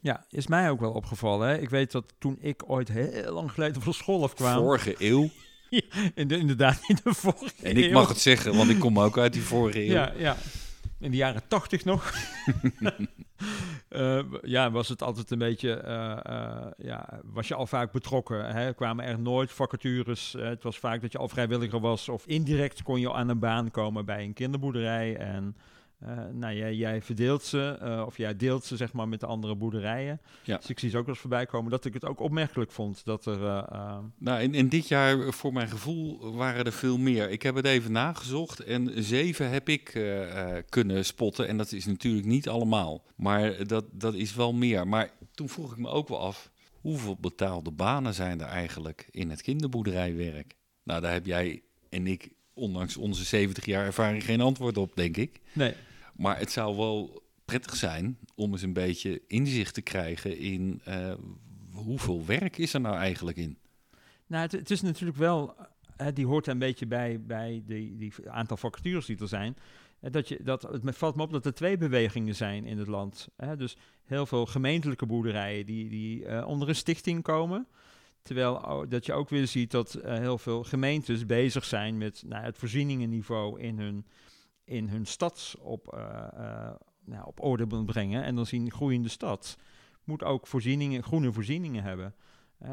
Ja, 0.00 0.24
is 0.30 0.46
mij 0.46 0.70
ook 0.70 0.80
wel 0.80 0.92
opgevallen. 0.92 1.48
Hè? 1.48 1.58
Ik 1.58 1.70
weet 1.70 1.92
dat 1.92 2.14
toen 2.18 2.38
ik 2.40 2.62
ooit 2.66 2.88
heel 2.88 3.32
lang 3.32 3.52
geleden 3.52 3.82
van 3.82 3.94
school 3.94 4.22
afkwam. 4.22 4.58
Vorige 4.58 4.94
eeuw, 4.98 5.30
de, 6.14 6.38
inderdaad, 6.38 6.80
in 6.86 6.98
de 7.04 7.14
vorige 7.14 7.54
en 7.62 7.76
ik 7.76 7.84
eeuw. 7.84 7.92
mag 7.92 8.08
het 8.08 8.20
zeggen, 8.20 8.56
want 8.56 8.70
ik 8.70 8.78
kom 8.78 9.00
ook 9.00 9.18
uit 9.18 9.32
die 9.32 9.42
vorige 9.42 9.84
eeuw. 9.84 9.92
Ja, 9.92 10.12
ja. 10.16 10.36
In 11.00 11.10
de 11.10 11.16
jaren 11.16 11.42
tachtig 11.48 11.84
nog. 11.84 12.12
Eh, 13.88 14.24
ja, 14.42 14.70
was 14.70 14.88
het 14.88 15.02
altijd 15.02 15.30
een 15.30 15.38
beetje, 15.38 15.72
eh, 15.74 16.18
eh, 16.24 16.66
ja, 16.78 17.20
was 17.24 17.48
je 17.48 17.54
al 17.54 17.66
vaak 17.66 17.92
betrokken. 17.92 18.44
Hè? 18.54 18.74
Kwamen 18.74 19.04
er 19.04 19.18
nooit 19.18 19.52
vacatures. 19.52 20.34
het 20.38 20.62
was 20.62 20.78
vaak 20.78 21.00
dat 21.00 21.12
je 21.12 21.18
al 21.18 21.28
vrijwilliger 21.28 21.80
was. 21.80 22.08
Of 22.08 22.26
indirect 22.26 22.82
kon 22.82 23.00
je 23.00 23.12
aan 23.12 23.28
een 23.28 23.38
baan 23.38 23.70
komen 23.70 24.04
bij 24.04 24.24
een 24.24 24.32
kinderboerderij. 24.32 25.16
En 25.16 25.56
eh, 25.98 26.24
nou, 26.32 26.54
jij, 26.54 26.74
jij 26.74 27.02
verdeelt 27.02 27.42
ze, 27.44 27.76
eh, 27.80 28.02
of 28.06 28.16
jij 28.16 28.36
deelt 28.36 28.64
ze 28.64 28.76
zeg 28.76 28.92
maar 28.92 29.08
met 29.08 29.20
de 29.20 29.26
andere 29.26 29.54
boerderijen. 29.54 30.20
Ja. 30.44 30.56
Dus 30.56 30.68
ik 30.70 30.78
zie 30.78 30.90
ze 30.90 30.96
ook 30.96 31.02
wel 31.04 31.12
eens 31.12 31.22
voorbij 31.22 31.46
komen. 31.46 31.70
Dat 31.70 31.84
ik 31.84 31.94
het 31.94 32.04
ook 32.04 32.20
opmerkelijk 32.20 32.70
vond 32.70 33.04
dat 33.04 33.26
er... 33.26 33.44
eh, 33.46 33.98
Nou, 34.18 34.40
en, 34.40 34.54
en 34.54 34.68
dit 34.68 34.88
jaar, 34.88 35.32
voor 35.32 35.52
mijn 35.52 35.68
gevoel, 35.68 36.32
waren 36.34 36.64
er 36.64 36.72
veel 36.72 36.98
meer. 36.98 37.30
Ik 37.30 37.42
heb 37.42 37.54
het 37.54 37.64
even 37.66 37.92
nagezocht 37.92 38.60
en 38.60 39.04
zeven 39.04 39.50
heb 39.50 39.68
ik 39.68 40.00
kunnen 40.68 41.04
spotten. 41.04 41.48
En 41.48 41.56
dat 41.56 41.72
is 41.72 41.86
natuurlijk 41.86 42.26
niet 42.26 42.48
allemaal, 42.48 43.04
maar 43.16 43.66
dat, 43.66 43.84
dat 43.92 44.14
is 44.14 44.34
wel 44.34 44.52
meer. 44.52 44.88
Maar 44.88 45.10
toen 45.34 45.48
vroeg 45.48 45.72
ik 45.72 45.78
me 45.78 45.88
ook 45.88 46.08
wel 46.08 46.20
af, 46.20 46.50
hoeveel 46.80 47.16
betaalde 47.20 47.70
banen 47.70 48.14
zijn 48.14 48.40
er 48.40 48.46
eigenlijk 48.46 49.08
in 49.10 49.30
het 49.30 49.42
kinderboerderijwerk? 49.42 50.54
Nou, 50.82 51.00
daar 51.00 51.12
heb 51.12 51.26
jij 51.26 51.62
en 51.88 52.06
ik, 52.06 52.28
ondanks 52.54 52.96
onze 52.96 53.24
70 53.24 53.64
jaar 53.64 53.84
ervaring, 53.86 54.24
geen 54.24 54.40
antwoord 54.40 54.76
op, 54.76 54.92
denk 54.94 55.16
ik. 55.16 55.40
nee, 55.52 55.74
Maar 56.18 56.38
het 56.38 56.50
zou 56.52 56.76
wel 56.76 57.22
prettig 57.44 57.76
zijn 57.76 58.18
om 58.34 58.52
eens 58.52 58.62
een 58.62 58.72
beetje 58.72 59.22
inzicht 59.26 59.74
te 59.74 59.82
krijgen 59.82 60.38
in 60.38 60.80
eh, 60.84 61.12
hoeveel 61.72 62.26
werk 62.26 62.58
is 62.58 62.74
er 62.74 62.80
nou 62.80 62.96
eigenlijk 62.96 63.36
in. 63.36 63.58
Nou, 64.26 64.48
het, 64.50 64.70
is 64.70 64.80
natuurlijk 64.80 65.18
wel, 65.18 65.54
eh, 65.96 66.06
die 66.14 66.26
hoort 66.26 66.46
een 66.46 66.58
beetje 66.58 66.86
bij, 66.86 67.20
bij 67.20 67.62
die, 67.66 67.96
die 67.96 68.12
aantal 68.26 68.56
vacatures 68.56 69.06
die 69.06 69.18
er 69.18 69.28
zijn. 69.28 69.56
Eh, 70.00 70.10
dat 70.10 70.28
je, 70.28 70.42
dat, 70.42 70.62
het 70.62 70.96
valt 70.96 71.16
me 71.16 71.22
op 71.22 71.32
dat 71.32 71.46
er 71.46 71.54
twee 71.54 71.76
bewegingen 71.76 72.34
zijn 72.34 72.64
in 72.64 72.78
het 72.78 72.88
land. 72.88 73.28
Dus 73.56 73.76
heel 74.04 74.26
veel 74.26 74.46
gemeentelijke 74.46 75.06
boerderijen 75.06 75.66
die, 75.66 75.88
die 75.88 76.46
onder 76.46 76.68
een 76.68 76.74
stichting 76.74 77.22
komen. 77.22 77.66
Terwijl 78.22 78.84
dat 78.88 79.06
je 79.06 79.12
ook 79.12 79.28
weer 79.28 79.46
ziet 79.46 79.70
dat 79.70 79.98
heel 80.02 80.38
veel 80.38 80.64
gemeentes 80.64 81.26
bezig 81.26 81.64
zijn 81.64 81.98
met 81.98 82.22
nou, 82.26 82.44
het 82.44 82.58
voorzieningenniveau 82.58 83.60
in 83.60 83.78
hun, 83.78 84.06
in 84.68 84.88
hun 84.88 85.06
stad 85.06 85.54
op, 85.60 85.92
eh, 85.94 86.00
eh, 86.32 86.74
nou, 87.04 87.26
op 87.26 87.42
orde 87.42 87.84
brengen. 87.84 88.22
En 88.22 88.34
dan 88.34 88.46
zien 88.46 88.70
groeiende 88.70 89.08
stad 89.08 89.56
moet 90.04 90.22
ook 90.22 90.46
voorzieningen, 90.46 91.02
groene 91.02 91.32
voorzieningen 91.32 91.82
hebben. 91.82 92.14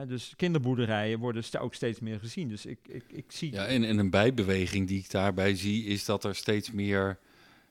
Dus 0.08 0.34
kinderboerderijen 0.36 1.20
worden 1.20 1.44
st- 1.44 1.58
ook 1.58 1.74
steeds 1.74 2.00
meer 2.00 2.20
gezien. 2.20 2.48
Dus 2.50 2.66
ik, 2.66 2.80
ik, 2.88 3.04
ik 3.08 3.32
zie... 3.32 3.52
Ja, 3.52 3.66
en, 3.66 3.84
en 3.84 3.98
een 3.98 4.10
bijbeweging 4.10 4.88
die 4.88 5.00
ik 5.00 5.12
daarbij 5.12 5.56
zie, 5.56 5.84
is 5.86 6.06
dat 6.06 6.24
er 6.24 6.36
steeds 6.36 6.72
meer 6.72 7.20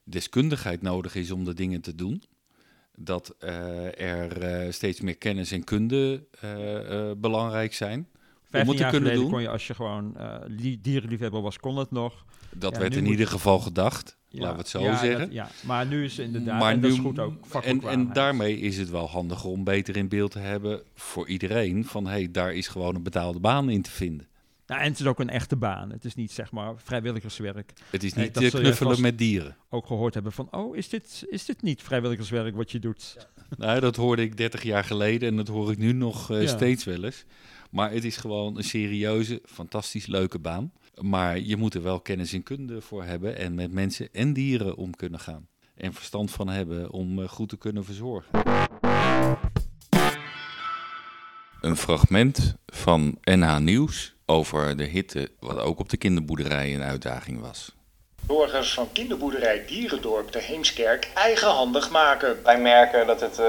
deskundigheid 0.05 0.83
nodig 0.83 1.15
is 1.15 1.31
om 1.31 1.45
de 1.45 1.55
dingen 1.55 1.81
te 1.81 1.95
doen. 1.95 2.23
Dat 2.97 3.35
eh, 3.39 4.01
er 4.01 4.73
steeds 4.73 5.01
meer 5.01 5.17
kennis 5.17 5.53
en 5.53 5.65
kunde 5.65 6.27
belangrijk 7.17 7.75
zijn. 7.75 7.99
Om 7.99 8.07
15 8.51 8.69
het 8.69 8.77
te 8.77 8.83
jaar 8.83 8.91
kunnen 8.91 9.09
geleden 9.11 9.21
doen. 9.23 9.31
kon 9.31 9.43
je, 9.43 9.49
als 9.49 9.67
je 9.67 9.75
gewoon 9.75 10.17
li- 10.47 10.81
dierenliefhebber 10.81 11.43
was, 11.43 11.59
kon 11.59 11.77
het 11.77 11.91
nog. 11.91 12.25
Dat 12.57 12.73
Ja, 12.75 12.79
werd 12.81 12.97
in 12.97 13.07
ieder 13.07 13.27
geval 13.27 13.59
gedacht, 13.59 14.17
Ja, 14.29 14.41
laten 14.41 14.55
we 14.55 14.61
het 14.61 14.69
zo 14.71 14.81
ja, 14.83 14.99
zeggen. 14.99 15.19
dat- 15.21 15.33
ja, 15.33 15.49
maar 15.67 15.87
nu 15.87 16.05
is 16.05 16.17
het 16.17 16.27
inderdaad, 16.27 16.61
maar 16.61 16.71
en 16.73 16.77
nu, 16.77 16.83
dat 16.83 16.93
is 16.93 16.99
goed 16.99 17.19
ook, 17.19 17.63
en, 17.63 17.83
en 17.89 18.13
daarmee 18.13 18.59
is 18.61 18.77
het 18.79 18.91
wel 18.91 19.09
handiger 19.09 19.51
om 19.51 19.65
beter 19.65 19.97
in 19.97 20.09
beeld 20.09 20.31
te 20.31 20.39
hebben 20.39 20.83
voor 20.95 21.29
iedereen. 21.29 21.85
Van 21.85 22.05
hé, 22.07 22.11
hey, 22.13 22.31
daar 22.31 22.55
is 22.55 22.69
gewoon 22.69 22.95
een 22.95 23.03
betaalde 23.03 23.41
baan 23.41 23.71
in 23.71 23.83
te 23.83 23.91
vinden. 23.91 24.27
Nou, 24.67 24.81
en 24.81 24.91
het 24.91 25.01
is 25.01 25.07
ook 25.07 25.19
een 25.21 25.31
echte 25.31 25.57
baan. 25.57 25.91
Het 25.91 26.05
is 26.05 26.15
niet, 26.15 26.33
zeg 26.33 26.53
maar, 26.53 26.73
vrijwilligerswerk. 26.77 27.73
Het 27.91 28.03
is 28.05 28.15
Nee, 28.15 28.25
niet 28.25 28.37
eh, 28.37 28.43
zul 28.43 28.59
je 28.61 28.65
knuffelen 28.67 29.01
met 29.01 29.19
dieren. 29.19 29.57
Ook 29.71 29.87
gehoord 29.87 30.15
hebben 30.15 30.33
van, 30.33 30.49
oh, 30.51 30.77
is 30.77 30.89
dit, 30.89 31.25
is 31.29 31.45
dit 31.45 31.63
niet 31.63 31.83
vrijwilligerswerk 31.83 32.57
wat 32.57 32.71
je 32.71 32.79
doet? 32.79 33.17
Nou, 33.57 33.81
dat 33.81 33.97
hoorde 33.97 34.23
ik 34.23 34.37
30 34.37 34.63
jaar 34.63 34.85
geleden 34.85 35.29
en 35.29 35.37
dat 35.37 35.49
hoor 35.49 35.71
ik 35.71 35.79
nu 35.79 35.93
nog 35.93 36.31
eh, 36.31 36.49
steeds 36.49 36.85
wel 36.85 37.05
eens. 37.05 37.25
Maar 37.71 37.91
het 37.91 38.05
is 38.05 38.17
gewoon 38.17 38.57
een 38.57 38.65
serieuze, 38.65 39.43
fantastisch 39.47 40.07
leuke 40.07 40.39
baan. 40.39 40.73
Maar 41.01 41.39
je 41.39 41.57
moet 41.57 41.75
er 41.75 41.83
wel 41.83 42.01
kennis 42.01 42.33
en 42.33 42.43
kunde 42.43 42.81
voor 42.81 43.05
hebben 43.05 43.37
en 43.37 43.55
met 43.55 43.73
mensen 43.73 44.09
en 44.13 44.33
dieren 44.33 44.77
om 44.77 44.95
kunnen 44.95 45.21
gaan. 45.21 45.49
En 45.75 45.93
verstand 45.93 46.31
van 46.31 46.49
hebben 46.49 46.91
om 46.91 47.23
eh, 47.23 47.29
goed 47.29 47.49
te 47.49 47.57
kunnen 47.57 47.85
verzorgen. 47.85 48.43
Een 51.61 51.77
fragment 51.77 52.57
van 52.67 53.19
NH 53.23 53.59
Nieuws 53.59 54.15
over 54.27 54.77
de 54.77 54.85
hitte, 54.85 55.31
wat 55.41 55.59
ook 55.59 55.79
op 55.79 55.89
de 55.89 55.97
kinderboerderij 55.97 56.75
een 56.75 56.83
uitdaging 56.83 57.41
was. 57.41 57.75
Burgers 58.27 58.75
van 58.75 58.89
kinderboerderij 58.93 59.65
Dierendorp 59.67 60.31
te 60.31 60.39
Heemskerk 60.39 61.11
eigenhandig 61.15 61.91
maken. 61.91 62.41
Wij 62.43 62.59
merken 62.59 63.07
dat 63.07 63.21
het 63.21 63.39
eh, 63.39 63.47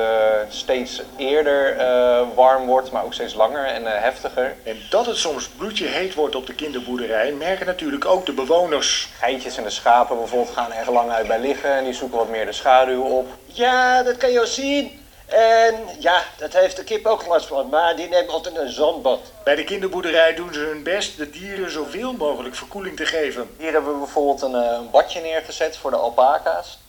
steeds 0.50 1.02
eerder 1.18 1.78
eh, 1.78 2.22
warm 2.36 2.66
wordt, 2.66 2.92
maar 2.92 3.04
ook 3.04 3.14
steeds 3.14 3.34
langer 3.34 3.66
en 3.66 3.96
eh, 3.96 4.02
heftiger. 4.02 4.56
En 4.64 4.78
dat 4.90 5.06
het 5.06 5.18
soms 5.18 5.48
bloedje 5.48 5.88
heet 5.88 6.14
wordt 6.14 6.36
op 6.36 6.48
de 6.48 6.54
kinderboerderij 6.54 7.32
merken 7.32 7.66
natuurlijk 7.66 8.06
ook 8.06 8.26
de 8.26 8.34
bewoners. 8.34 9.10
Geitjes 9.20 9.58
en 9.58 9.64
de 9.64 9.70
schapen 9.70 10.18
bijvoorbeeld 10.18 10.56
gaan 10.56 10.72
er 10.72 10.78
erg 10.78 10.90
lang 10.90 11.12
uit 11.12 11.28
bij 11.28 11.40
liggen 11.40 11.74
en 11.74 11.84
die 11.84 11.94
zoeken 11.94 12.18
wat 12.18 12.30
meer 12.30 12.46
de 12.46 12.52
schaduw 12.52 13.02
op. 13.02 13.28
Ja, 13.46 14.04
dat 14.04 14.18
kan 14.18 14.30
je 14.30 14.36
wel 14.36 14.48
zien. 14.48 15.05
En 15.26 15.76
ja, 16.00 16.24
dat 16.38 16.54
heeft 16.54 16.76
de 16.76 16.84
kip 16.84 17.06
ook 17.06 17.28
last 17.28 17.48
van, 17.48 17.70
maar 17.70 17.96
die 17.96 18.08
neemt 18.08 18.30
altijd 18.30 18.58
een 18.58 18.70
zandbad. 18.70 19.32
Bij 19.44 19.56
de 19.56 19.64
kinderboerderij 19.64 20.36
doen 20.36 20.54
ze 20.54 20.60
hun 20.60 20.84
best 20.84 21.18
de 21.18 21.30
dieren 21.30 21.72
zoveel 21.72 22.14
mogelijk 22.14 22.56
verkoeling 22.56 22.96
te 22.96 23.06
geven. 23.06 23.48
Hier 23.58 23.72
hebben 23.72 23.92
we 23.92 23.98
bijvoorbeeld 23.98 24.42
een, 24.42 24.56
eh, 24.56 24.78
een 24.80 24.90
badje 24.92 25.22
neergezet 25.22 25.78
voor 25.78 25.92
de 25.92 25.98
alpaca's. 25.98 26.80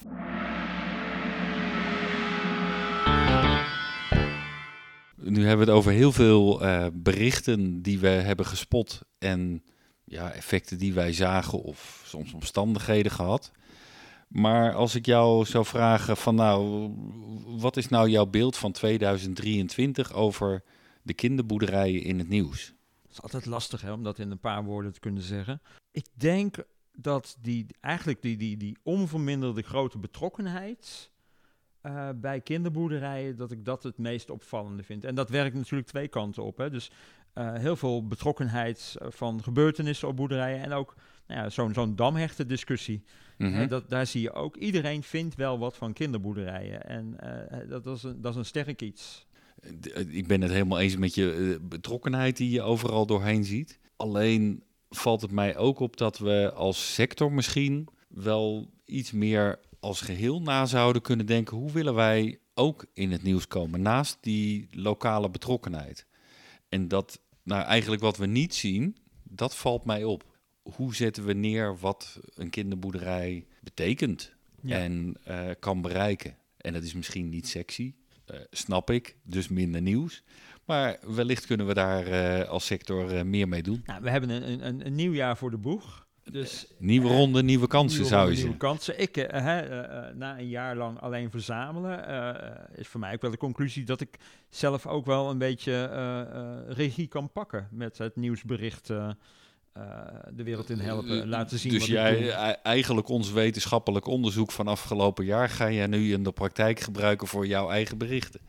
Nu 5.14 5.46
hebben 5.46 5.66
we 5.66 5.72
het 5.72 5.80
over 5.80 5.92
heel 5.92 6.12
veel 6.12 6.60
eh, 6.60 6.86
berichten 6.92 7.82
die 7.82 7.98
we 7.98 8.08
hebben 8.08 8.46
gespot 8.46 9.00
en 9.18 9.64
ja, 10.04 10.32
effecten 10.32 10.78
die 10.78 10.94
wij 10.94 11.12
zagen 11.12 11.62
of 11.62 12.02
soms 12.04 12.32
omstandigheden 12.32 13.12
gehad. 13.12 13.50
Maar 14.28 14.74
als 14.74 14.94
ik 14.94 15.06
jou 15.06 15.44
zou 15.44 15.64
vragen 15.64 16.16
van 16.16 16.34
nou, 16.34 16.90
wat 17.44 17.76
is 17.76 17.88
nou 17.88 18.08
jouw 18.08 18.26
beeld 18.26 18.56
van 18.56 18.72
2023 18.72 20.12
over 20.12 20.62
de 21.02 21.14
kinderboerderijen 21.14 22.02
in 22.02 22.18
het 22.18 22.28
nieuws? 22.28 22.74
Het 23.02 23.12
is 23.12 23.22
altijd 23.22 23.46
lastig 23.46 23.80
hè, 23.80 23.92
om 23.92 24.02
dat 24.02 24.18
in 24.18 24.30
een 24.30 24.38
paar 24.38 24.64
woorden 24.64 24.92
te 24.92 25.00
kunnen 25.00 25.22
zeggen. 25.22 25.62
Ik 25.90 26.06
denk 26.12 26.56
dat 26.92 27.36
die, 27.40 27.66
eigenlijk 27.80 28.22
die, 28.22 28.36
die, 28.36 28.56
die 28.56 28.78
onverminderde 28.82 29.62
grote 29.62 29.98
betrokkenheid 29.98 31.10
uh, 31.82 32.08
bij 32.16 32.40
kinderboerderijen, 32.40 33.36
dat 33.36 33.50
ik 33.50 33.64
dat 33.64 33.82
het 33.82 33.98
meest 33.98 34.30
opvallende 34.30 34.82
vind. 34.82 35.04
En 35.04 35.14
dat 35.14 35.30
werkt 35.30 35.56
natuurlijk 35.56 35.88
twee 35.88 36.08
kanten 36.08 36.44
op. 36.44 36.56
Hè. 36.56 36.70
Dus 36.70 36.90
uh, 37.34 37.54
heel 37.54 37.76
veel 37.76 38.06
betrokkenheid 38.06 38.96
van 38.98 39.42
gebeurtenissen 39.42 40.08
op 40.08 40.16
boerderijen 40.16 40.62
en 40.62 40.72
ook 40.72 40.94
nou 41.26 41.40
ja, 41.40 41.50
zo'n 41.50 41.74
zo'n 41.74 41.96
damhechten 41.96 42.48
discussie. 42.48 43.02
Mm 43.38 43.52
-hmm. 43.52 43.68
dat, 43.68 43.90
daar 43.90 44.06
zie 44.06 44.20
je 44.20 44.32
ook, 44.32 44.56
iedereen 44.56 45.02
vindt 45.02 45.34
wel 45.34 45.58
wat 45.58 45.76
van 45.76 45.92
kinderboerderijen. 45.92 46.84
En 46.84 47.16
uh, 47.24 47.70
dat, 47.70 47.86
is 47.86 48.02
een, 48.02 48.20
dat 48.20 48.32
is 48.32 48.38
een 48.38 48.44
sterk 48.44 48.82
iets. 48.82 49.26
Ik 50.08 50.26
ben 50.26 50.40
het 50.40 50.50
helemaal 50.50 50.80
eens 50.80 50.96
met 50.96 51.14
je 51.14 51.58
betrokkenheid 51.62 52.36
die 52.36 52.50
je 52.50 52.62
overal 52.62 53.06
doorheen 53.06 53.44
ziet. 53.44 53.78
Alleen 53.96 54.62
valt 54.88 55.20
het 55.20 55.30
mij 55.30 55.56
ook 55.56 55.78
op 55.78 55.96
dat 55.96 56.18
we 56.18 56.52
als 56.54 56.94
sector 56.94 57.32
misschien 57.32 57.88
wel 58.08 58.70
iets 58.84 59.12
meer 59.12 59.58
als 59.80 60.00
geheel 60.00 60.42
na 60.42 60.66
zouden 60.66 61.02
kunnen 61.02 61.26
denken, 61.26 61.56
hoe 61.56 61.72
willen 61.72 61.94
wij 61.94 62.38
ook 62.54 62.86
in 62.92 63.12
het 63.12 63.22
nieuws 63.22 63.48
komen, 63.48 63.82
naast 63.82 64.18
die 64.20 64.68
lokale 64.70 65.30
betrokkenheid. 65.30 66.06
En 66.68 66.88
dat, 66.88 67.20
nou 67.42 67.62
eigenlijk 67.64 68.02
wat 68.02 68.16
we 68.16 68.26
niet 68.26 68.54
zien, 68.54 68.96
dat 69.22 69.56
valt 69.56 69.84
mij 69.84 70.04
op. 70.04 70.35
Hoe 70.74 70.94
zetten 70.94 71.24
we 71.24 71.32
neer 71.32 71.78
wat 71.78 72.20
een 72.34 72.50
kinderboerderij 72.50 73.46
betekent 73.60 74.32
ja. 74.60 74.78
en 74.78 75.16
uh, 75.28 75.50
kan 75.58 75.82
bereiken? 75.82 76.36
En 76.56 76.72
dat 76.72 76.82
is 76.82 76.94
misschien 76.94 77.28
niet 77.28 77.48
sexy, 77.48 77.94
uh, 78.30 78.40
snap 78.50 78.90
ik, 78.90 79.16
dus 79.22 79.48
minder 79.48 79.82
nieuws. 79.82 80.22
Maar 80.64 80.98
wellicht 81.06 81.46
kunnen 81.46 81.66
we 81.66 81.74
daar 81.74 82.08
uh, 82.08 82.48
als 82.48 82.66
sector 82.66 83.26
meer 83.26 83.48
mee 83.48 83.62
doen. 83.62 83.82
Nou, 83.86 84.02
we 84.02 84.10
hebben 84.10 84.30
een, 84.30 84.66
een, 84.66 84.86
een 84.86 84.94
nieuw 84.94 85.12
jaar 85.12 85.36
voor 85.36 85.50
de 85.50 85.58
boeg. 85.58 86.06
Dus, 86.30 86.66
nieuwe 86.78 87.08
ronde, 87.08 87.42
nieuwe 87.42 87.66
kansen 87.66 88.00
nieuwe 88.00 88.14
zou 88.14 88.30
je 88.30 88.36
zeggen. 88.36 88.50
Nieuwe 88.50 88.66
kansen. 88.66 89.00
Ik, 89.00 89.16
na 90.14 90.38
een 90.38 90.48
jaar 90.48 90.76
lang 90.76 91.00
alleen 91.00 91.30
verzamelen, 91.30 92.06
eh, 92.06 92.78
is 92.78 92.88
voor 92.88 93.00
mij 93.00 93.12
ook 93.14 93.20
wel 93.20 93.30
de 93.30 93.36
conclusie 93.36 93.84
dat 93.84 94.00
ik 94.00 94.18
zelf 94.48 94.86
ook 94.86 95.06
wel 95.06 95.30
een 95.30 95.38
beetje 95.38 95.72
eh, 95.84 96.74
regie 96.74 97.06
kan 97.06 97.32
pakken 97.32 97.68
met 97.70 97.98
het 97.98 98.16
nieuwsbericht. 98.16 98.90
De 100.34 100.42
wereld 100.42 100.70
in 100.70 100.78
helpen, 100.78 101.28
laten 101.28 101.58
zien. 101.58 101.72
Dus 101.72 101.80
wat 101.80 101.88
jij, 101.88 102.20
doe. 102.20 102.30
eigenlijk 102.62 103.08
ons 103.08 103.32
wetenschappelijk 103.32 104.06
onderzoek 104.06 104.52
van 104.52 104.66
afgelopen 104.66 105.24
jaar 105.24 105.48
ga 105.48 105.70
jij 105.70 105.86
nu 105.86 106.12
in 106.12 106.22
de 106.22 106.32
praktijk 106.32 106.80
gebruiken 106.80 107.26
voor 107.26 107.46
jouw 107.46 107.70
eigen 107.70 107.98
berichten. 107.98 108.40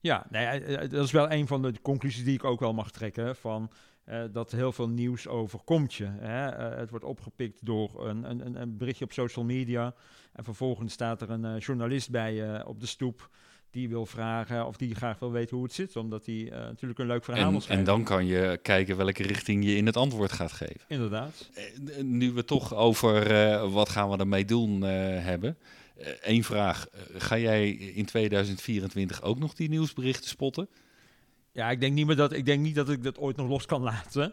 Ja, 0.00 0.26
nee, 0.30 0.88
dat 0.88 1.04
is 1.04 1.10
wel 1.10 1.30
een 1.30 1.46
van 1.46 1.62
de 1.62 1.72
conclusies 1.82 2.24
die 2.24 2.34
ik 2.34 2.44
ook 2.44 2.60
wel 2.60 2.72
mag 2.72 2.90
trekken. 2.90 3.36
Van, 3.36 3.70
uh, 4.08 4.22
dat 4.32 4.50
heel 4.50 4.72
veel 4.72 4.88
nieuws 4.88 5.28
overkomt 5.28 5.94
je. 5.94 6.04
Hè? 6.04 6.70
Uh, 6.72 6.78
het 6.78 6.90
wordt 6.90 7.04
opgepikt 7.04 7.66
door 7.66 8.06
een, 8.06 8.30
een, 8.30 8.60
een, 8.60 8.76
berichtje 8.76 9.04
op 9.04 9.12
social 9.12 9.44
media. 9.44 9.94
En 10.32 10.44
vervolgens 10.44 10.92
staat 10.92 11.22
er 11.22 11.30
een 11.30 11.44
uh, 11.44 11.58
journalist 11.58 12.10
bij 12.10 12.34
je 12.34 12.66
op 12.66 12.80
de 12.80 12.86
stoep. 12.86 13.30
Die 13.74 13.88
wil 13.88 14.06
vragen 14.06 14.66
of 14.66 14.76
die 14.76 14.94
graag 14.94 15.18
wil 15.18 15.32
weten 15.32 15.56
hoe 15.56 15.64
het 15.64 15.74
zit. 15.74 15.96
Omdat 15.96 16.26
hij 16.26 16.48
natuurlijk 16.50 16.98
een 16.98 17.06
leuk 17.06 17.24
verhaal 17.24 17.52
en. 17.52 17.62
En 17.68 17.84
dan 17.84 18.04
kan 18.04 18.26
je 18.26 18.58
kijken 18.62 18.96
welke 18.96 19.22
richting 19.22 19.64
je 19.64 19.76
in 19.76 19.86
het 19.86 19.96
antwoord 19.96 20.32
gaat 20.32 20.52
geven. 20.52 20.80
Inderdaad. 20.88 21.50
Nu 22.02 22.32
we 22.32 22.44
toch 22.44 22.74
over 22.74 23.70
wat 23.70 23.88
gaan 23.88 24.10
we 24.10 24.16
ermee 24.16 24.44
doen 24.44 24.82
hebben. 24.82 25.56
Eén 26.20 26.44
vraag. 26.44 26.86
ga 27.16 27.38
jij 27.38 27.70
in 27.70 28.04
2024 28.04 29.22
ook 29.22 29.38
nog 29.38 29.54
die 29.54 29.68
nieuwsberichten 29.68 30.28
spotten? 30.28 30.68
Ja, 31.52 31.70
ik 31.70 31.80
denk 31.80 31.94
niet 31.94 32.06
meer 32.06 32.16
dat 32.16 32.32
ik 32.32 32.46
denk 32.46 32.60
niet 32.60 32.74
dat 32.74 32.88
ik 32.88 33.02
dat 33.02 33.18
ooit 33.18 33.36
nog 33.36 33.48
los 33.48 33.66
kan 33.66 33.82
laten. 33.82 34.32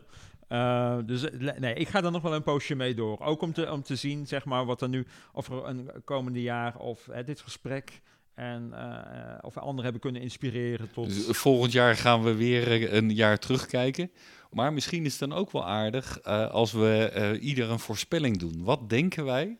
Uh, 0.51 0.97
dus 1.05 1.25
nee, 1.57 1.73
ik 1.73 1.87
ga 1.87 2.03
er 2.03 2.11
nog 2.11 2.21
wel 2.21 2.33
een 2.33 2.43
poosje 2.43 2.75
mee 2.75 2.93
door. 2.93 3.19
Ook 3.19 3.41
om 3.41 3.53
te, 3.53 3.71
om 3.71 3.81
te 3.83 3.95
zien, 3.95 4.27
zeg 4.27 4.45
maar, 4.45 4.65
wat 4.65 4.81
er 4.81 4.89
nu 4.89 5.05
over 5.33 5.65
een 5.65 5.91
komende 6.03 6.41
jaar 6.41 6.77
of 6.77 7.05
hè, 7.11 7.23
dit 7.23 7.41
gesprek 7.41 8.01
en 8.33 8.69
uh, 8.73 9.37
of 9.41 9.53
we 9.53 9.59
anderen 9.59 9.83
hebben 9.83 10.01
kunnen 10.01 10.21
inspireren 10.21 10.91
tot. 10.91 11.05
Dus 11.07 11.37
volgend 11.37 11.71
jaar 11.71 11.95
gaan 11.95 12.23
we 12.23 12.33
weer 12.33 12.93
een 12.93 13.13
jaar 13.15 13.39
terugkijken. 13.39 14.11
Maar 14.51 14.73
misschien 14.73 15.05
is 15.05 15.19
het 15.19 15.29
dan 15.29 15.37
ook 15.37 15.51
wel 15.51 15.65
aardig 15.67 16.19
uh, 16.27 16.49
als 16.49 16.71
we 16.71 17.37
ieder 17.41 17.69
een 17.69 17.79
voorspelling 17.79 18.37
doen. 18.37 18.63
Wat 18.63 18.89
denken 18.89 19.25
wij 19.25 19.57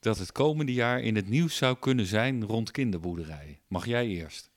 dat 0.00 0.18
het 0.18 0.32
komende 0.32 0.72
jaar 0.72 1.00
in 1.00 1.16
het 1.16 1.28
nieuws 1.28 1.56
zou 1.56 1.76
kunnen 1.78 2.06
zijn 2.06 2.44
rond 2.44 2.70
kinderboerderijen? 2.70 3.58
Mag 3.68 3.86
jij 3.86 4.06
eerst? 4.06 4.50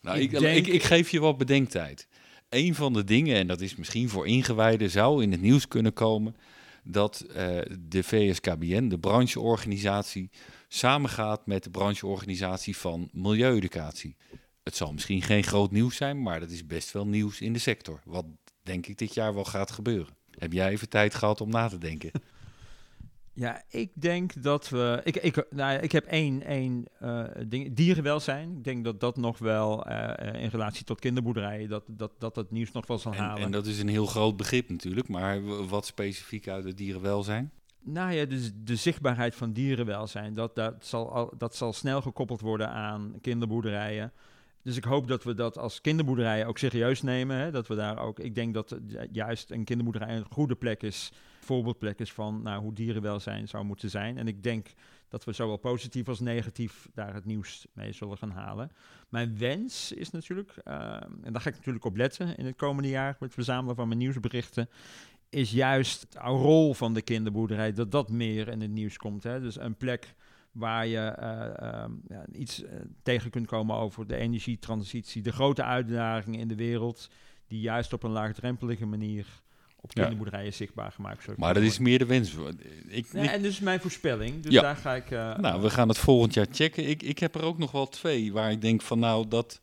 Nou, 0.00 0.18
ik, 0.18 0.32
ik, 0.32 0.38
denk- 0.38 0.66
ik, 0.66 0.74
ik 0.74 0.82
geef 0.82 1.10
je 1.10 1.20
wat 1.20 1.38
bedenktijd. 1.38 2.08
Een 2.48 2.74
van 2.74 2.92
de 2.92 3.04
dingen, 3.04 3.36
en 3.36 3.46
dat 3.46 3.60
is 3.60 3.76
misschien 3.76 4.08
voor 4.08 4.26
ingewijden, 4.26 4.90
zou 4.90 5.22
in 5.22 5.32
het 5.32 5.40
nieuws 5.40 5.68
kunnen 5.68 5.92
komen 5.92 6.36
dat 6.84 7.20
eh, 7.20 7.58
de 7.80 8.02
VSKBN, 8.02 8.88
de 8.88 8.98
brancheorganisatie, 8.98 10.30
samengaat 10.74 11.46
met 11.46 11.64
de 11.64 11.70
brancheorganisatie 11.70 12.76
van 12.76 13.08
Milieueducatie. 13.12 14.16
Het 14.62 14.76
zal 14.76 14.92
misschien 14.92 15.22
geen 15.22 15.42
groot 15.42 15.70
nieuws 15.70 15.96
zijn, 15.96 16.22
maar 16.22 16.40
dat 16.40 16.50
is 16.50 16.66
best 16.66 16.92
wel 16.92 17.06
nieuws 17.06 17.40
in 17.40 17.52
de 17.52 17.58
sector. 17.58 18.00
Wat 18.04 18.26
denk 18.62 18.86
ik 18.86 18.98
dit 18.98 19.14
jaar 19.14 19.34
wel 19.34 19.44
gaat 19.44 19.70
gebeuren. 19.70 20.14
Heb 20.38 20.52
jij 20.52 20.68
even 20.68 20.88
tijd 20.88 21.14
gehad 21.14 21.40
om 21.40 21.50
na 21.50 21.68
te 21.68 21.78
denken? 21.78 22.10
Ja, 23.36 23.62
ik 23.68 23.90
denk 23.94 24.42
dat 24.42 24.68
we. 24.68 25.00
Ik, 25.04 25.16
ik, 25.16 25.46
nou, 25.50 25.78
ik 25.80 25.92
heb 25.92 26.04
één, 26.04 26.42
één 26.42 26.84
uh, 27.02 27.24
ding. 27.46 27.74
Dierenwelzijn. 27.74 28.56
Ik 28.56 28.64
denk 28.64 28.84
dat 28.84 29.00
dat 29.00 29.16
nog 29.16 29.38
wel 29.38 29.90
uh, 29.90 30.12
in 30.42 30.48
relatie 30.48 30.84
tot 30.84 31.00
kinderboerderijen. 31.00 31.68
Dat, 31.68 31.84
dat, 31.86 32.12
dat 32.18 32.36
het 32.36 32.50
nieuws 32.50 32.72
nog 32.72 32.86
wel 32.86 32.98
zal 32.98 33.12
En, 33.12 33.18
halen. 33.18 33.42
en 33.42 33.50
dat 33.50 33.66
is 33.66 33.78
een 33.78 33.88
heel 33.88 34.06
groot 34.06 34.36
begrip 34.36 34.68
natuurlijk, 34.68 35.08
maar 35.08 35.66
wat 35.66 35.86
specifiek 35.86 36.48
uit 36.48 36.64
het 36.64 36.76
dierenwelzijn? 36.76 37.52
Nou 37.86 38.12
ja, 38.12 38.24
dus 38.24 38.52
de 38.54 38.76
zichtbaarheid 38.76 39.34
van 39.34 39.52
dierenwelzijn. 39.52 40.34
Dat, 40.34 40.54
dat, 40.54 40.74
zal, 40.86 41.12
al, 41.12 41.32
dat 41.38 41.56
zal 41.56 41.72
snel 41.72 42.02
gekoppeld 42.02 42.40
worden 42.40 42.68
aan 42.68 43.18
kinderboerderijen. 43.20 44.12
Dus 44.62 44.76
ik 44.76 44.84
hoop 44.84 45.08
dat 45.08 45.24
we 45.24 45.34
dat 45.34 45.58
als 45.58 45.80
kinderboerderijen 45.80 46.46
ook 46.46 46.58
serieus 46.58 47.02
nemen. 47.02 47.36
Hè? 47.36 47.50
Dat 47.50 47.66
we 47.66 47.74
daar 47.74 47.98
ook. 47.98 48.18
Ik 48.18 48.34
denk 48.34 48.54
dat 48.54 48.72
uh, 48.72 49.00
juist 49.12 49.50
een 49.50 49.64
kinderboerderij 49.64 50.16
een 50.16 50.26
goede 50.30 50.54
plek 50.54 50.82
is 50.82 51.12
voorbeeldplek 51.44 51.98
is 51.98 52.12
van 52.12 52.42
nou, 52.42 52.62
hoe 52.62 52.72
dierenwelzijn 52.72 53.48
zou 53.48 53.64
moeten 53.64 53.90
zijn. 53.90 54.18
En 54.18 54.28
ik 54.28 54.42
denk 54.42 54.72
dat 55.08 55.24
we 55.24 55.32
zowel 55.32 55.56
positief 55.56 56.08
als 56.08 56.20
negatief 56.20 56.88
daar 56.94 57.14
het 57.14 57.24
nieuws 57.24 57.66
mee 57.72 57.92
zullen 57.92 58.18
gaan 58.18 58.30
halen. 58.30 58.70
Mijn 59.08 59.38
wens 59.38 59.92
is 59.92 60.10
natuurlijk, 60.10 60.54
uh, 60.64 60.74
en 61.22 61.32
daar 61.32 61.40
ga 61.40 61.48
ik 61.48 61.56
natuurlijk 61.56 61.84
op 61.84 61.96
letten 61.96 62.36
in 62.36 62.46
het 62.46 62.56
komende 62.56 62.88
jaar 62.88 63.10
met 63.10 63.20
het 63.20 63.32
verzamelen 63.32 63.76
van 63.76 63.88
mijn 63.88 63.98
nieuwsberichten, 63.98 64.68
is 65.34 65.50
juist 65.50 66.06
de 66.10 66.18
rol 66.18 66.74
van 66.74 66.94
de 66.94 67.02
kinderboerderij, 67.02 67.72
dat 67.72 67.90
dat 67.90 68.10
meer 68.10 68.48
in 68.48 68.60
het 68.60 68.70
nieuws 68.70 68.96
komt. 68.96 69.22
Hè? 69.22 69.40
Dus 69.40 69.58
een 69.58 69.76
plek 69.76 70.14
waar 70.52 70.86
je 70.86 71.16
uh, 71.20 71.68
uh, 71.68 71.84
ja, 72.08 72.24
iets 72.32 72.62
uh, 72.62 72.68
tegen 73.02 73.30
kunt 73.30 73.46
komen 73.46 73.76
over 73.76 74.06
de 74.06 74.16
energietransitie, 74.16 75.22
de 75.22 75.32
grote 75.32 75.62
uitdagingen 75.62 76.40
in 76.40 76.48
de 76.48 76.54
wereld, 76.54 77.10
die 77.46 77.60
juist 77.60 77.92
op 77.92 78.02
een 78.02 78.10
laagdrempelige 78.10 78.86
manier 78.86 79.26
op 79.80 79.94
kinderboerderijen 79.94 80.46
ja. 80.46 80.52
zichtbaar 80.52 80.92
gemaakt. 80.92 81.36
Maar 81.36 81.54
dat 81.54 81.62
is 81.62 81.78
meer 81.78 81.98
de 81.98 82.06
wens. 82.06 82.34
Ik, 82.88 83.06
ja, 83.12 83.32
en 83.32 83.42
dus 83.42 83.60
mijn 83.60 83.80
voorspelling. 83.80 84.42
Dus 84.42 84.52
ja. 84.52 84.62
daar 84.62 84.76
ga 84.76 84.94
ik... 84.94 85.10
Uh, 85.10 85.38
nou, 85.38 85.62
we 85.62 85.70
gaan 85.70 85.88
het 85.88 85.98
volgend 85.98 86.34
jaar 86.34 86.46
checken. 86.50 86.88
Ik, 86.88 87.02
ik 87.02 87.18
heb 87.18 87.34
er 87.34 87.42
ook 87.42 87.58
nog 87.58 87.70
wel 87.70 87.88
twee 87.88 88.32
waar 88.32 88.50
ik 88.50 88.60
denk 88.60 88.82
van 88.82 88.98
nou, 88.98 89.28
dat 89.28 89.60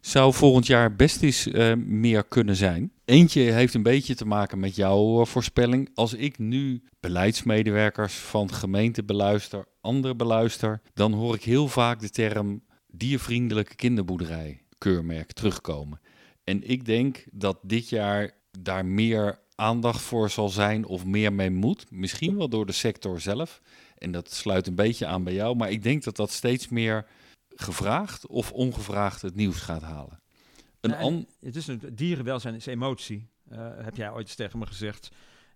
zou 0.00 0.32
volgend 0.32 0.66
jaar 0.66 0.96
best 0.96 1.22
eens 1.22 1.46
uh, 1.46 1.74
meer 1.74 2.24
kunnen 2.24 2.56
zijn. 2.56 2.92
Eentje 3.10 3.40
heeft 3.40 3.74
een 3.74 3.82
beetje 3.82 4.14
te 4.14 4.26
maken 4.26 4.58
met 4.58 4.76
jouw 4.76 5.20
uh, 5.20 5.26
voorspelling. 5.26 5.90
Als 5.94 6.14
ik 6.14 6.38
nu 6.38 6.82
beleidsmedewerkers 7.00 8.14
van 8.14 8.52
gemeente 8.52 9.04
beluister, 9.04 9.64
anderen 9.80 10.16
beluister, 10.16 10.80
dan 10.94 11.12
hoor 11.12 11.34
ik 11.34 11.42
heel 11.42 11.68
vaak 11.68 12.00
de 12.00 12.10
term 12.10 12.62
diervriendelijke 12.86 13.74
kinderboerderij 13.74 14.62
keurmerk 14.78 15.32
terugkomen. 15.32 16.00
En 16.44 16.68
ik 16.68 16.84
denk 16.84 17.24
dat 17.32 17.58
dit 17.62 17.88
jaar 17.88 18.30
daar 18.58 18.86
meer 18.86 19.38
aandacht 19.54 20.00
voor 20.00 20.30
zal 20.30 20.48
zijn 20.48 20.84
of 20.86 21.04
meer 21.04 21.32
mee 21.32 21.50
moet. 21.50 21.90
Misschien 21.90 22.36
wel 22.36 22.48
door 22.48 22.66
de 22.66 22.72
sector 22.72 23.20
zelf. 23.20 23.60
En 23.98 24.12
dat 24.12 24.32
sluit 24.32 24.66
een 24.66 24.74
beetje 24.74 25.06
aan 25.06 25.24
bij 25.24 25.34
jou. 25.34 25.56
Maar 25.56 25.70
ik 25.70 25.82
denk 25.82 26.04
dat 26.04 26.16
dat 26.16 26.30
steeds 26.30 26.68
meer 26.68 27.06
gevraagd 27.48 28.26
of 28.26 28.52
ongevraagd 28.52 29.22
het 29.22 29.34
nieuws 29.34 29.60
gaat 29.60 29.82
halen. 29.82 30.19
Een 30.80 30.90
Nou, 30.90 31.02
an- 31.02 31.26
het 31.40 31.56
is 31.56 31.66
een, 31.66 31.80
dierenwelzijn 31.92 32.54
is 32.54 32.66
emotie, 32.66 33.28
eh, 33.48 33.58
heb 33.76 33.96
jij 33.96 34.10
ooit 34.10 34.26
eens 34.26 34.34
tegen 34.34 34.58
me 34.58 34.66
gezegd. 34.66 35.10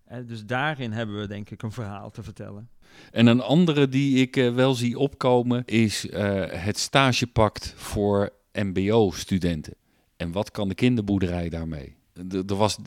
Eh, 0.05 0.17
dus 0.27 0.45
daarin 0.45 0.91
hebben 0.91 1.19
we 1.19 1.27
denk 1.27 1.49
ik 1.49 1.61
een 1.63 1.71
verhaal 1.71 2.11
te 2.11 2.23
vertellen. 2.23 2.69
En 3.11 3.27
een 3.27 3.41
andere 3.41 3.89
die 3.89 4.21
ik 4.21 4.37
eh, 4.37 4.53
wel 4.53 4.73
zie 4.73 4.99
opkomen 4.99 5.65
is 5.65 6.07
het 6.49 6.79
stagepact 6.79 7.73
voor 7.75 8.33
MBO-studenten. 8.51 9.73
En 10.17 10.31
wat 10.31 10.51
kan 10.51 10.67
de 10.67 10.75
kinderboerderij 10.75 11.49
daarmee? 11.49 11.95
Er 12.47 12.55
was 12.55 12.77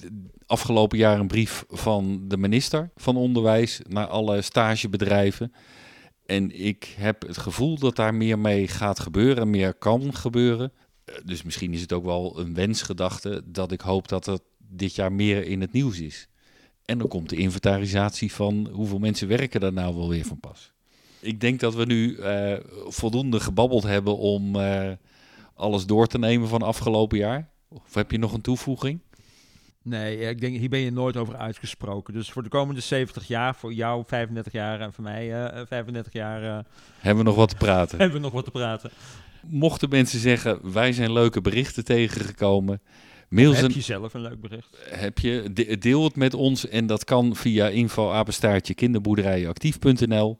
afgelopen 0.47 0.99
jaar 0.99 1.21
een 1.21 1.27
brief 1.27 1.65
van 1.69 2.29
de 2.29 2.37
minister 2.37 2.91
van 2.97 3.17
Onderwijs 3.17 3.81
naar 3.89 4.07
alle 4.07 4.43
stagebedrijven. 4.43 5.53
En 6.27 6.61
ik 6.65 6.95
heb 6.99 7.23
het 7.27 7.39
gevoel 7.39 7.79
dat 7.79 7.97
daar 7.97 8.15
meer 8.15 8.39
mee 8.39 8.69
gaat 8.69 9.01
gebeuren, 9.01 9.51
meer 9.51 9.75
kan 9.75 10.15
gebeuren. 10.15 10.73
Eh, 11.09 11.15
Dus 11.25 11.43
misschien 11.43 11.73
is 11.73 11.81
het 11.81 11.93
ook 11.93 12.05
wel 12.05 12.39
een 12.39 12.55
wensgedachte 12.55 13.43
dat 13.45 13.73
ik 13.73 13.81
hoop 13.81 14.09
dat 14.09 14.27
het 14.27 14.43
dit 14.59 14.95
jaar 14.95 15.13
meer 15.13 15.45
in 15.45 15.61
het 15.61 15.73
nieuws 15.73 16.01
is. 16.01 16.29
En 16.85 16.99
dan 16.99 17.09
komt 17.09 17.29
de 17.29 17.37
inventarisatie 17.37 18.33
van 18.33 18.69
hoeveel 18.73 18.99
mensen 18.99 19.29
werken 19.29 19.61
daar 19.61 19.73
nou 19.73 19.97
wel 19.97 20.09
weer 20.09 20.25
van 20.25 20.41
pas. 20.41 20.73
Ik 21.21 21.41
denk 21.41 21.61
dat 21.61 21.75
we 21.75 21.85
nu 21.85 22.17
eh, 22.17 22.57
voldoende 22.87 23.41
gebabbeld 23.41 23.83
hebben 23.83 24.17
om 24.19 24.57
eh, 24.57 24.91
alles 25.55 25.87
door 25.87 26.07
te 26.07 26.19
nemen 26.19 26.49
van 26.49 26.63
afgelopen 26.63 27.19
jaar. 27.19 27.49
Of 27.69 27.95
heb 27.95 28.11
je 28.11 28.19
nog 28.19 28.33
een 28.33 28.41
toevoeging? 28.41 29.01
Nee, 29.83 30.19
ik 30.19 30.41
denk, 30.41 30.57
hier 30.57 30.69
ben 30.69 30.79
je 30.79 30.93
nooit 30.93 31.17
over 31.17 31.37
uitgesproken. 31.37 32.15
Dus 32.15 32.31
voor 32.31 32.43
de 32.43 32.49
komende 32.49 32.81
70 32.81 33.29
jaar, 33.29 33.55
voor 33.55 33.73
jou 33.73 34.05
35 34.07 34.53
jaar 34.53 34.81
en 34.81 34.93
voor 34.93 35.05
mij 35.05 35.47
eh, 35.47 35.67
35 35.67 36.13
jaar, 36.13 36.43
eh, 36.43 36.65
Hebben 36.99 37.25
we 37.25 37.31
nog 37.31 37.39
wat 37.39 37.49
te 37.49 37.57
praten? 37.57 37.99
hebben 38.01 38.17
we 38.17 38.23
nog 38.23 38.33
wat 38.33 38.45
te 38.45 38.51
praten. 38.51 38.91
Mochten 39.47 39.89
mensen 39.89 40.19
zeggen, 40.21 40.73
wij 40.73 40.93
zijn 40.93 41.13
leuke 41.13 41.41
berichten 41.41 41.85
tegengekomen. 41.85 42.81
Mail 43.29 43.55
Heb 43.55 43.71
je 43.71 43.81
zelf 43.81 44.15
een 44.15 44.21
leuk 44.21 44.41
bericht? 44.41 44.77
heb 44.91 45.19
je, 45.19 45.51
de- 45.53 45.79
deel 45.79 46.05
het 46.05 46.17
met 46.17 46.35
ons 46.35 46.69
en 46.69 46.87
dat 46.87 47.05
kan 47.05 47.37
via 47.37 47.69
info 47.69 48.11
apenstaartje 48.13 48.75
kinderboerderijenactief.nl. 48.75 50.39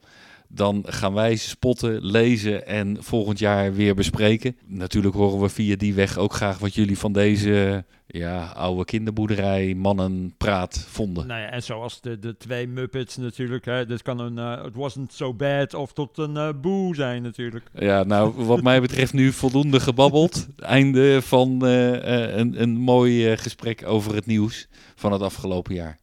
Dan 0.49 0.85
gaan 0.87 1.15
wij 1.15 1.37
spotten, 1.37 2.05
lezen 2.05 2.67
en 2.67 2.97
volgend 3.01 3.39
jaar 3.39 3.75
weer 3.75 3.95
bespreken. 3.95 4.57
Natuurlijk 4.67 5.15
horen 5.15 5.41
we 5.41 5.49
via 5.49 5.77
die 5.77 5.95
weg 5.95 6.19
ook 6.19 6.33
graag 6.33 6.59
wat 6.59 6.75
jullie 6.75 6.99
van 6.99 7.13
deze 7.13 7.85
ja, 8.07 8.47
oude 8.47 8.85
kinderboerderij 8.85 9.75
mannen 9.75 10.35
praat 10.37 10.87
vonden. 10.89 11.27
Nou 11.27 11.41
ja, 11.41 11.51
en 11.51 11.63
zoals 11.63 12.01
de, 12.01 12.19
de 12.19 12.37
twee 12.37 12.69
Muppets 12.69 13.17
natuurlijk. 13.17 13.65
Hè, 13.65 13.87
dit 13.87 14.03
kan 14.03 14.19
een 14.19 14.39
eh, 14.39 14.67
It 14.67 14.75
wasn't 14.75 15.13
so 15.13 15.35
bad 15.35 15.75
of 15.75 15.93
tot 15.93 16.19
een 16.19 16.37
eh 16.37 16.49
boe 16.61 16.95
zijn 16.95 17.23
natuurlijk. 17.23 17.65
Ja, 17.75 18.03
nou, 18.03 18.45
wat 18.45 18.63
mij 18.63 18.81
betreft 18.81 19.13
nu 19.13 19.33
voldoende 19.33 19.81
gebabbeld. 19.81 20.49
Einde 20.57 21.23
van 21.23 21.67
eh, 21.67 22.25
eh, 22.25 22.37
een, 22.37 22.63
een 22.63 22.77
mooi 22.77 23.31
eh, 23.31 23.39
gesprek 23.39 23.87
over 23.87 24.15
het 24.15 24.27
nieuws 24.27 24.69
van 24.95 25.13
het 25.13 25.23
afgelopen 25.23 25.75
jaar. 25.75 25.99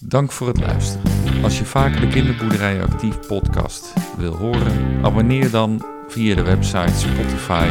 Dank 0.00 0.32
voor 0.32 0.48
het 0.48 0.60
luisteren. 0.60 1.10
Als 1.42 1.58
je 1.58 1.64
vaker 1.64 2.00
de 2.00 2.06
Kinderboerderij 2.06 2.82
Actief 2.82 3.26
podcast 3.26 3.92
wil 4.16 4.34
horen, 4.34 5.04
abonneer 5.04 5.50
dan 5.50 5.86
via 6.08 6.34
de 6.34 6.42
website 6.42 6.94
Spotify. 6.94 7.68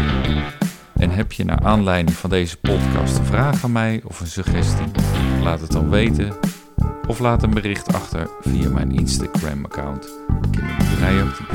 En 0.96 1.10
heb 1.10 1.32
je 1.32 1.46
naar 1.46 1.60
aanleiding 1.64 2.18
van 2.18 2.30
deze 2.30 2.58
podcast 2.58 3.18
een 3.18 3.26
vraag 3.26 3.64
aan 3.64 3.72
mij 3.72 4.02
of 4.04 4.20
een 4.20 4.28
suggestie? 4.28 4.86
Laat 5.44 5.62
het 5.62 5.72
dan 5.72 5.90
weten 5.90 6.36
of 7.08 7.20
laat 7.20 7.44
een 7.44 7.54
bericht 7.54 7.94
achter 7.94 8.30
via 8.42 8.70
mijn 8.70 8.92
Instagram-account 8.92 10.10
Kinderboerderij 10.52 11.24
Actief. 11.24 11.48